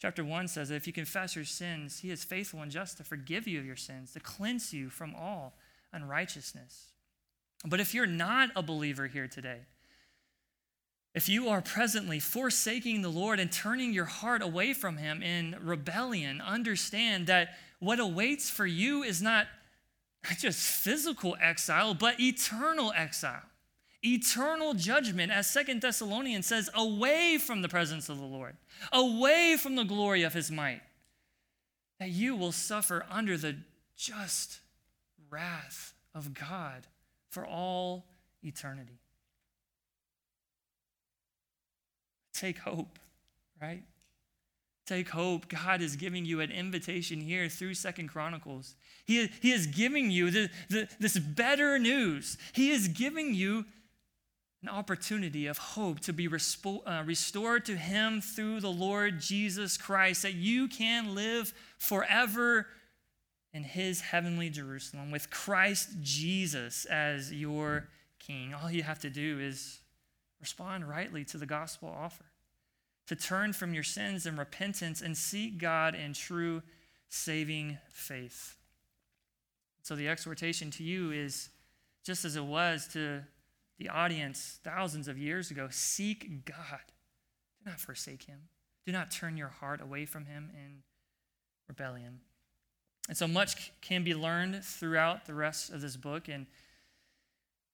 chapter 0.00 0.24
1 0.24 0.48
says 0.48 0.68
that 0.68 0.74
if 0.74 0.88
you 0.88 0.92
confess 0.92 1.36
your 1.36 1.44
sins, 1.44 2.00
He 2.00 2.10
is 2.10 2.24
faithful 2.24 2.60
and 2.60 2.72
just 2.72 2.96
to 2.96 3.04
forgive 3.04 3.46
you 3.46 3.60
of 3.60 3.64
your 3.64 3.76
sins, 3.76 4.12
to 4.12 4.20
cleanse 4.20 4.72
you 4.72 4.90
from 4.90 5.14
all 5.14 5.54
unrighteousness. 5.92 6.86
But 7.64 7.78
if 7.78 7.94
you're 7.94 8.06
not 8.06 8.50
a 8.56 8.62
believer 8.62 9.06
here 9.06 9.28
today, 9.28 9.60
if 11.14 11.28
you 11.28 11.48
are 11.48 11.60
presently 11.60 12.18
forsaking 12.18 13.02
the 13.02 13.10
Lord 13.10 13.38
and 13.38 13.52
turning 13.52 13.92
your 13.92 14.06
heart 14.06 14.42
away 14.42 14.72
from 14.72 14.96
Him 14.96 15.22
in 15.22 15.56
rebellion, 15.62 16.40
understand 16.40 17.28
that 17.28 17.50
what 17.78 18.00
awaits 18.00 18.48
for 18.48 18.66
you 18.66 19.02
is 19.02 19.20
not 19.20 19.46
just 20.38 20.60
physical 20.60 21.36
exile, 21.40 21.94
but 21.94 22.18
eternal 22.18 22.92
exile, 22.96 23.42
eternal 24.04 24.74
judgment, 24.74 25.32
as 25.32 25.48
Second 25.48 25.80
Thessalonians 25.80 26.46
says, 26.46 26.68
away 26.74 27.38
from 27.38 27.62
the 27.62 27.68
presence 27.68 28.08
of 28.08 28.18
the 28.18 28.24
Lord, 28.24 28.56
away 28.92 29.56
from 29.56 29.76
the 29.76 29.84
glory 29.84 30.22
of 30.22 30.34
his 30.34 30.50
might, 30.50 30.80
that 32.00 32.10
you 32.10 32.34
will 32.34 32.52
suffer 32.52 33.06
under 33.10 33.36
the 33.36 33.56
just 33.96 34.60
wrath 35.30 35.94
of 36.14 36.34
God 36.34 36.86
for 37.28 37.46
all 37.46 38.06
eternity. 38.42 38.98
Take 42.34 42.58
hope, 42.58 42.98
right? 43.60 43.82
Take 44.84 45.10
hope. 45.10 45.48
God 45.48 45.80
is 45.80 45.94
giving 45.94 46.24
you 46.24 46.40
an 46.40 46.50
invitation 46.50 47.20
here 47.20 47.48
through 47.48 47.74
Second 47.74 48.08
Chronicles. 48.08 48.74
He, 49.04 49.28
he 49.40 49.52
is 49.52 49.68
giving 49.68 50.10
you 50.10 50.30
the, 50.30 50.50
the, 50.68 50.88
this 50.98 51.18
better 51.18 51.78
news. 51.78 52.36
He 52.52 52.70
is 52.70 52.88
giving 52.88 53.32
you 53.32 53.64
an 54.62 54.68
opportunity 54.68 55.46
of 55.46 55.58
hope 55.58 56.00
to 56.00 56.12
be 56.12 56.28
respo- 56.28 56.82
uh, 56.86 57.02
restored 57.04 57.64
to 57.66 57.76
Him 57.76 58.20
through 58.20 58.60
the 58.60 58.70
Lord 58.70 59.20
Jesus 59.20 59.76
Christ, 59.76 60.22
that 60.22 60.34
you 60.34 60.68
can 60.68 61.14
live 61.14 61.52
forever 61.78 62.66
in 63.52 63.64
His 63.64 64.00
heavenly 64.00 64.50
Jerusalem 64.50 65.10
with 65.10 65.30
Christ 65.30 65.90
Jesus 66.00 66.84
as 66.84 67.32
your 67.32 67.88
King. 68.18 68.54
All 68.54 68.70
you 68.70 68.84
have 68.84 69.00
to 69.00 69.10
do 69.10 69.40
is 69.40 69.80
respond 70.40 70.88
rightly 70.88 71.24
to 71.24 71.38
the 71.38 71.46
gospel 71.46 71.88
offer 71.88 72.24
to 73.06 73.16
turn 73.16 73.52
from 73.52 73.74
your 73.74 73.82
sins 73.82 74.26
in 74.26 74.36
repentance 74.36 75.02
and 75.02 75.16
seek 75.16 75.58
God 75.58 75.94
in 75.94 76.12
true 76.12 76.62
saving 77.08 77.78
faith. 77.90 78.56
So 79.82 79.96
the 79.96 80.08
exhortation 80.08 80.70
to 80.72 80.84
you 80.84 81.10
is 81.10 81.50
just 82.04 82.24
as 82.24 82.36
it 82.36 82.44
was 82.44 82.88
to 82.92 83.22
the 83.82 83.88
audience 83.88 84.60
thousands 84.62 85.08
of 85.08 85.18
years 85.18 85.50
ago 85.50 85.66
seek 85.70 86.44
God. 86.44 86.80
Do 87.64 87.70
not 87.70 87.80
forsake 87.80 88.24
him. 88.24 88.42
Do 88.86 88.92
not 88.92 89.10
turn 89.10 89.36
your 89.36 89.48
heart 89.48 89.80
away 89.80 90.06
from 90.06 90.26
him 90.26 90.50
in 90.54 90.82
rebellion. 91.68 92.20
And 93.08 93.16
so 93.16 93.26
much 93.26 93.72
can 93.80 94.04
be 94.04 94.14
learned 94.14 94.64
throughout 94.64 95.26
the 95.26 95.34
rest 95.34 95.70
of 95.70 95.80
this 95.80 95.96
book. 95.96 96.28
And 96.28 96.46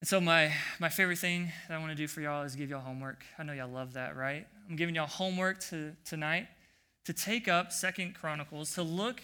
and 0.00 0.06
so 0.06 0.20
my, 0.20 0.52
my 0.78 0.88
favorite 0.88 1.18
thing 1.18 1.50
that 1.66 1.74
I 1.74 1.78
want 1.78 1.90
to 1.90 1.96
do 1.96 2.06
for 2.06 2.20
y'all 2.20 2.44
is 2.44 2.54
give 2.54 2.70
y'all 2.70 2.80
homework. 2.80 3.24
I 3.36 3.42
know 3.42 3.52
y'all 3.52 3.68
love 3.68 3.94
that, 3.94 4.16
right? 4.16 4.46
I'm 4.70 4.76
giving 4.76 4.94
y'all 4.94 5.08
homework 5.08 5.58
to, 5.70 5.96
tonight 6.04 6.46
to 7.04 7.12
take 7.12 7.48
up 7.48 7.72
Second 7.72 8.14
Chronicles, 8.14 8.72
to 8.74 8.84
look, 8.84 9.20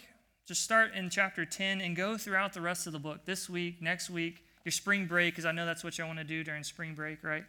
just 0.49 0.64
start 0.64 0.93
in 0.93 1.11
chapter 1.11 1.45
10 1.45 1.80
and 1.80 1.95
go 1.95 2.18
throughout 2.18 2.55
the 2.55 2.61
rest 2.61 2.89
of 2.89 2.93
the 2.93 2.99
book 2.99 3.24
this 3.24 3.49
week, 3.49 3.80
next 3.80 4.11
week, 4.11 4.43
your 4.64 4.72
spring 4.72 5.06
break, 5.06 5.34
because 5.34 5.44
I 5.44 5.52
know 5.52 5.66
that's 5.66 5.84
what 5.84 5.98
y'all 5.98 6.06
want 6.06 6.18
to 6.18 6.24
do 6.24 6.42
during 6.42 6.62
spring 6.62 6.94
break, 6.94 7.22
right? 7.22 7.44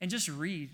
And 0.00 0.10
just 0.10 0.28
read. 0.28 0.70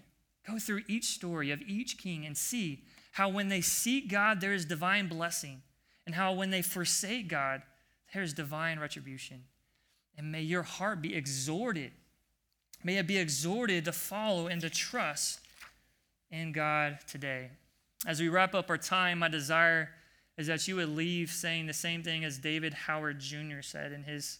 Go 0.49 0.59
through 0.59 0.83
each 0.89 1.07
story 1.07 1.51
of 1.51 1.61
each 1.63 1.99
king 1.99 2.25
and 2.25 2.37
see 2.37 2.85
how 3.13 3.29
when 3.29 3.49
they 3.49 3.61
seek 3.61 4.09
God, 4.09 4.41
there 4.41 4.55
is 4.55 4.65
divine 4.65 5.09
blessing, 5.09 5.63
and 6.07 6.15
how 6.15 6.33
when 6.33 6.51
they 6.51 6.63
forsake 6.63 7.29
God, 7.29 7.63
there 8.15 8.23
is 8.23 8.33
divine 8.33 8.79
retribution. 8.79 9.45
And 10.17 10.33
may 10.33 10.43
your 10.43 10.63
heart 10.63 11.03
be 11.03 11.15
exhorted. 11.15 11.93
May 12.83 12.99
it 12.99 13.07
be 13.07 13.19
exhorted 13.19 13.85
to 13.85 13.93
follow 13.93 14.47
and 14.47 14.61
to 14.61 14.71
trust 14.71 15.41
in 16.31 16.53
God 16.53 16.99
today. 17.07 17.51
As 18.07 18.21
we 18.21 18.29
wrap 18.29 18.55
up 18.55 18.71
our 18.71 18.79
time, 18.79 19.19
my 19.19 19.29
desire 19.29 19.91
is 20.39 20.47
that 20.47 20.67
you 20.67 20.77
would 20.77 20.89
leave 20.89 21.31
saying 21.31 21.67
the 21.67 21.73
same 21.73 22.03
thing 22.03 22.25
as 22.25 22.39
David 22.39 22.73
Howard 22.73 23.21
Jr. 23.21 23.61
said 23.61 23.93
in 23.93 24.05
his 24.05 24.39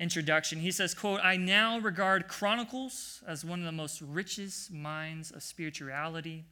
introduction. 0.00 0.58
He 0.58 0.72
says, 0.72 0.94
quote, 0.94 1.20
I 1.22 1.36
now 1.36 1.78
regard 1.78 2.26
Chronicles 2.26 3.22
as 3.28 3.44
one 3.44 3.60
of 3.60 3.66
the 3.66 3.72
most 3.72 4.00
richest 4.00 4.72
minds 4.72 5.30
of 5.30 5.42
spirituality 5.42 6.46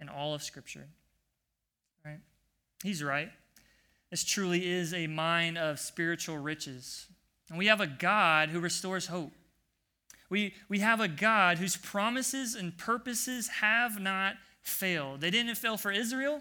in 0.00 0.08
all 0.08 0.34
of 0.34 0.42
Scripture. 0.42 0.88
Right? 2.04 2.20
He's 2.82 3.04
right. 3.04 3.30
This 4.10 4.24
truly 4.24 4.66
is 4.66 4.94
a 4.94 5.06
mine 5.06 5.56
of 5.56 5.78
spiritual 5.78 6.38
riches. 6.38 7.06
And 7.50 7.58
we 7.58 7.66
have 7.66 7.80
a 7.80 7.86
God 7.86 8.48
who 8.48 8.58
restores 8.58 9.06
hope. 9.06 9.32
We, 10.30 10.54
we 10.68 10.78
have 10.78 11.00
a 11.00 11.08
God 11.08 11.58
whose 11.58 11.76
promises 11.76 12.54
and 12.54 12.76
purposes 12.76 13.48
have 13.48 14.00
not 14.00 14.36
failed. 14.62 15.20
They 15.20 15.30
didn't 15.30 15.54
fail 15.56 15.76
for 15.76 15.92
Israel, 15.92 16.40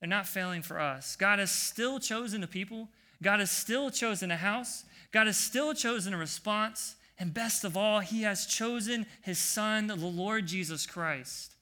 they're 0.00 0.08
not 0.08 0.26
failing 0.26 0.62
for 0.62 0.78
us. 0.78 1.16
God 1.16 1.40
has 1.40 1.50
still 1.50 1.98
chosen 1.98 2.44
a 2.44 2.46
people, 2.46 2.88
God 3.20 3.40
has 3.40 3.50
still 3.50 3.90
chosen 3.90 4.30
a 4.30 4.36
house, 4.36 4.84
God 5.12 5.26
has 5.26 5.36
still 5.36 5.74
chosen 5.74 6.14
a 6.14 6.18
response, 6.18 6.96
and 7.18 7.34
best 7.34 7.64
of 7.64 7.76
all, 7.76 8.00
He 8.00 8.22
has 8.22 8.46
chosen 8.46 9.06
His 9.22 9.38
Son, 9.38 9.86
the 9.86 9.96
Lord 9.96 10.46
Jesus 10.46 10.86
Christ. 10.86 11.54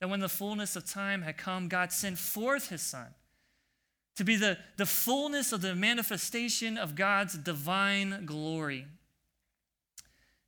That 0.00 0.08
when 0.08 0.20
the 0.20 0.28
fullness 0.28 0.76
of 0.76 0.84
time 0.84 1.22
had 1.22 1.36
come, 1.36 1.68
God 1.68 1.92
sent 1.92 2.18
forth 2.18 2.70
His 2.70 2.82
Son 2.82 3.14
to 4.16 4.24
be 4.24 4.36
the, 4.36 4.58
the 4.76 4.86
fullness 4.86 5.52
of 5.52 5.60
the 5.60 5.74
manifestation 5.74 6.78
of 6.78 6.94
God's 6.94 7.36
divine 7.36 8.26
glory. 8.26 8.86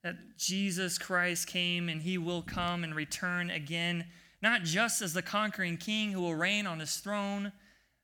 That 0.03 0.39
Jesus 0.39 0.99
Christ 0.99 1.49
came 1.49 1.89
and 1.89 2.03
he 2.03 2.17
will 2.17 2.43
come 2.43 2.85
and 2.85 2.95
return 2.95 3.51
again, 3.51 4.07
not 4.41 4.63
just 4.63 5.03
as 5.03 5.15
the 5.15 5.23
conquering 5.23 5.79
king 5.79 6.13
who 6.13 6.21
will 6.21 6.35
reign 6.35 6.67
on 6.67 6.79
his 6.79 6.97
throne, 6.99 7.53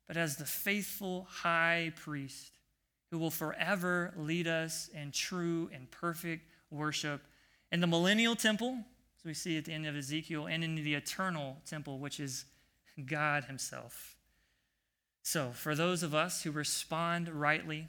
but 0.08 0.16
as 0.16 0.36
the 0.36 0.44
faithful 0.44 1.28
high 1.30 1.92
priest 1.94 2.50
who 3.12 3.18
will 3.18 3.30
forever 3.30 4.14
lead 4.16 4.48
us 4.48 4.88
in 4.94 5.12
true 5.12 5.68
and 5.74 5.88
perfect 5.90 6.48
worship 6.70 7.20
in 7.70 7.80
the 7.80 7.86
millennial 7.86 8.34
temple, 8.34 8.78
as 9.18 9.24
we 9.26 9.34
see 9.34 9.58
at 9.58 9.66
the 9.66 9.72
end 9.72 9.86
of 9.86 9.94
Ezekiel, 9.94 10.46
and 10.46 10.64
in 10.64 10.76
the 10.76 10.94
eternal 10.94 11.58
temple, 11.66 11.98
which 11.98 12.18
is 12.18 12.46
God 13.04 13.44
Himself. 13.44 14.16
So, 15.22 15.50
for 15.52 15.74
those 15.74 16.02
of 16.02 16.14
us 16.14 16.42
who 16.42 16.50
respond 16.50 17.28
rightly, 17.28 17.88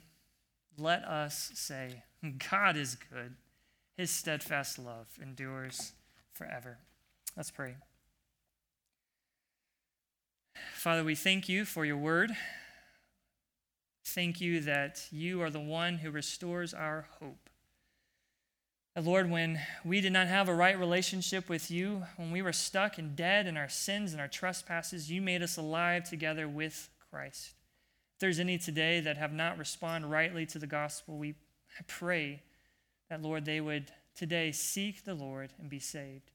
let 0.76 1.02
us 1.04 1.52
say, 1.54 2.02
God 2.50 2.76
is 2.76 2.94
good. 3.10 3.34
His 3.96 4.10
steadfast 4.10 4.78
love 4.78 5.06
endures 5.22 5.92
forever. 6.34 6.76
Let's 7.34 7.50
pray. 7.50 7.76
Father, 10.74 11.02
we 11.02 11.14
thank 11.14 11.48
you 11.48 11.64
for 11.64 11.86
your 11.86 11.96
word. 11.96 12.30
Thank 14.04 14.40
you 14.40 14.60
that 14.60 15.06
you 15.10 15.40
are 15.42 15.50
the 15.50 15.60
one 15.60 15.98
who 15.98 16.10
restores 16.10 16.74
our 16.74 17.06
hope. 17.20 17.48
Lord, 18.96 19.28
when 19.28 19.60
we 19.84 20.00
did 20.00 20.12
not 20.12 20.28
have 20.28 20.48
a 20.48 20.54
right 20.54 20.78
relationship 20.78 21.48
with 21.48 21.68
you, 21.68 22.04
when 22.16 22.30
we 22.30 22.42
were 22.42 22.52
stuck 22.52 22.96
and 22.96 23.16
dead 23.16 23.48
in 23.48 23.56
our 23.56 23.68
sins 23.68 24.12
and 24.12 24.20
our 24.20 24.28
trespasses, 24.28 25.10
you 25.10 25.20
made 25.20 25.42
us 25.42 25.56
alive 25.56 26.08
together 26.08 26.46
with 26.46 26.90
Christ. 27.10 27.54
If 28.14 28.20
there's 28.20 28.38
any 28.38 28.56
today 28.56 29.00
that 29.00 29.16
have 29.16 29.32
not 29.32 29.58
responded 29.58 30.06
rightly 30.06 30.46
to 30.46 30.60
the 30.60 30.68
gospel, 30.68 31.18
we 31.18 31.34
pray 31.88 32.42
that, 33.10 33.22
Lord, 33.22 33.46
they 33.46 33.60
would 33.60 33.90
today 34.14 34.52
seek 34.52 35.04
the 35.04 35.14
Lord 35.14 35.52
and 35.58 35.68
be 35.68 35.80
saved. 35.80 36.30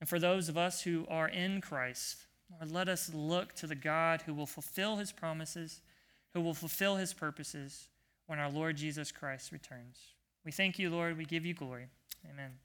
And 0.00 0.08
for 0.08 0.18
those 0.18 0.48
of 0.48 0.56
us 0.56 0.82
who 0.82 1.04
are 1.10 1.28
in 1.28 1.60
Christ, 1.60 2.24
Lord, 2.50 2.72
let 2.72 2.88
us 2.88 3.12
look 3.12 3.54
to 3.56 3.66
the 3.66 3.74
God 3.74 4.22
who 4.22 4.32
will 4.32 4.46
fulfill 4.46 4.96
his 4.96 5.12
promises, 5.12 5.82
who 6.34 6.40
will 6.40 6.54
fulfill 6.54 6.96
his 6.96 7.12
purposes 7.14 7.88
when 8.26 8.38
our 8.38 8.50
Lord 8.50 8.76
Jesus 8.76 9.10
Christ 9.12 9.52
returns. 9.52 9.98
We 10.44 10.52
thank 10.52 10.78
you, 10.78 10.90
Lord. 10.90 11.16
We 11.16 11.24
give 11.24 11.44
you 11.44 11.54
glory. 11.54 11.86
Amen. 12.30 12.58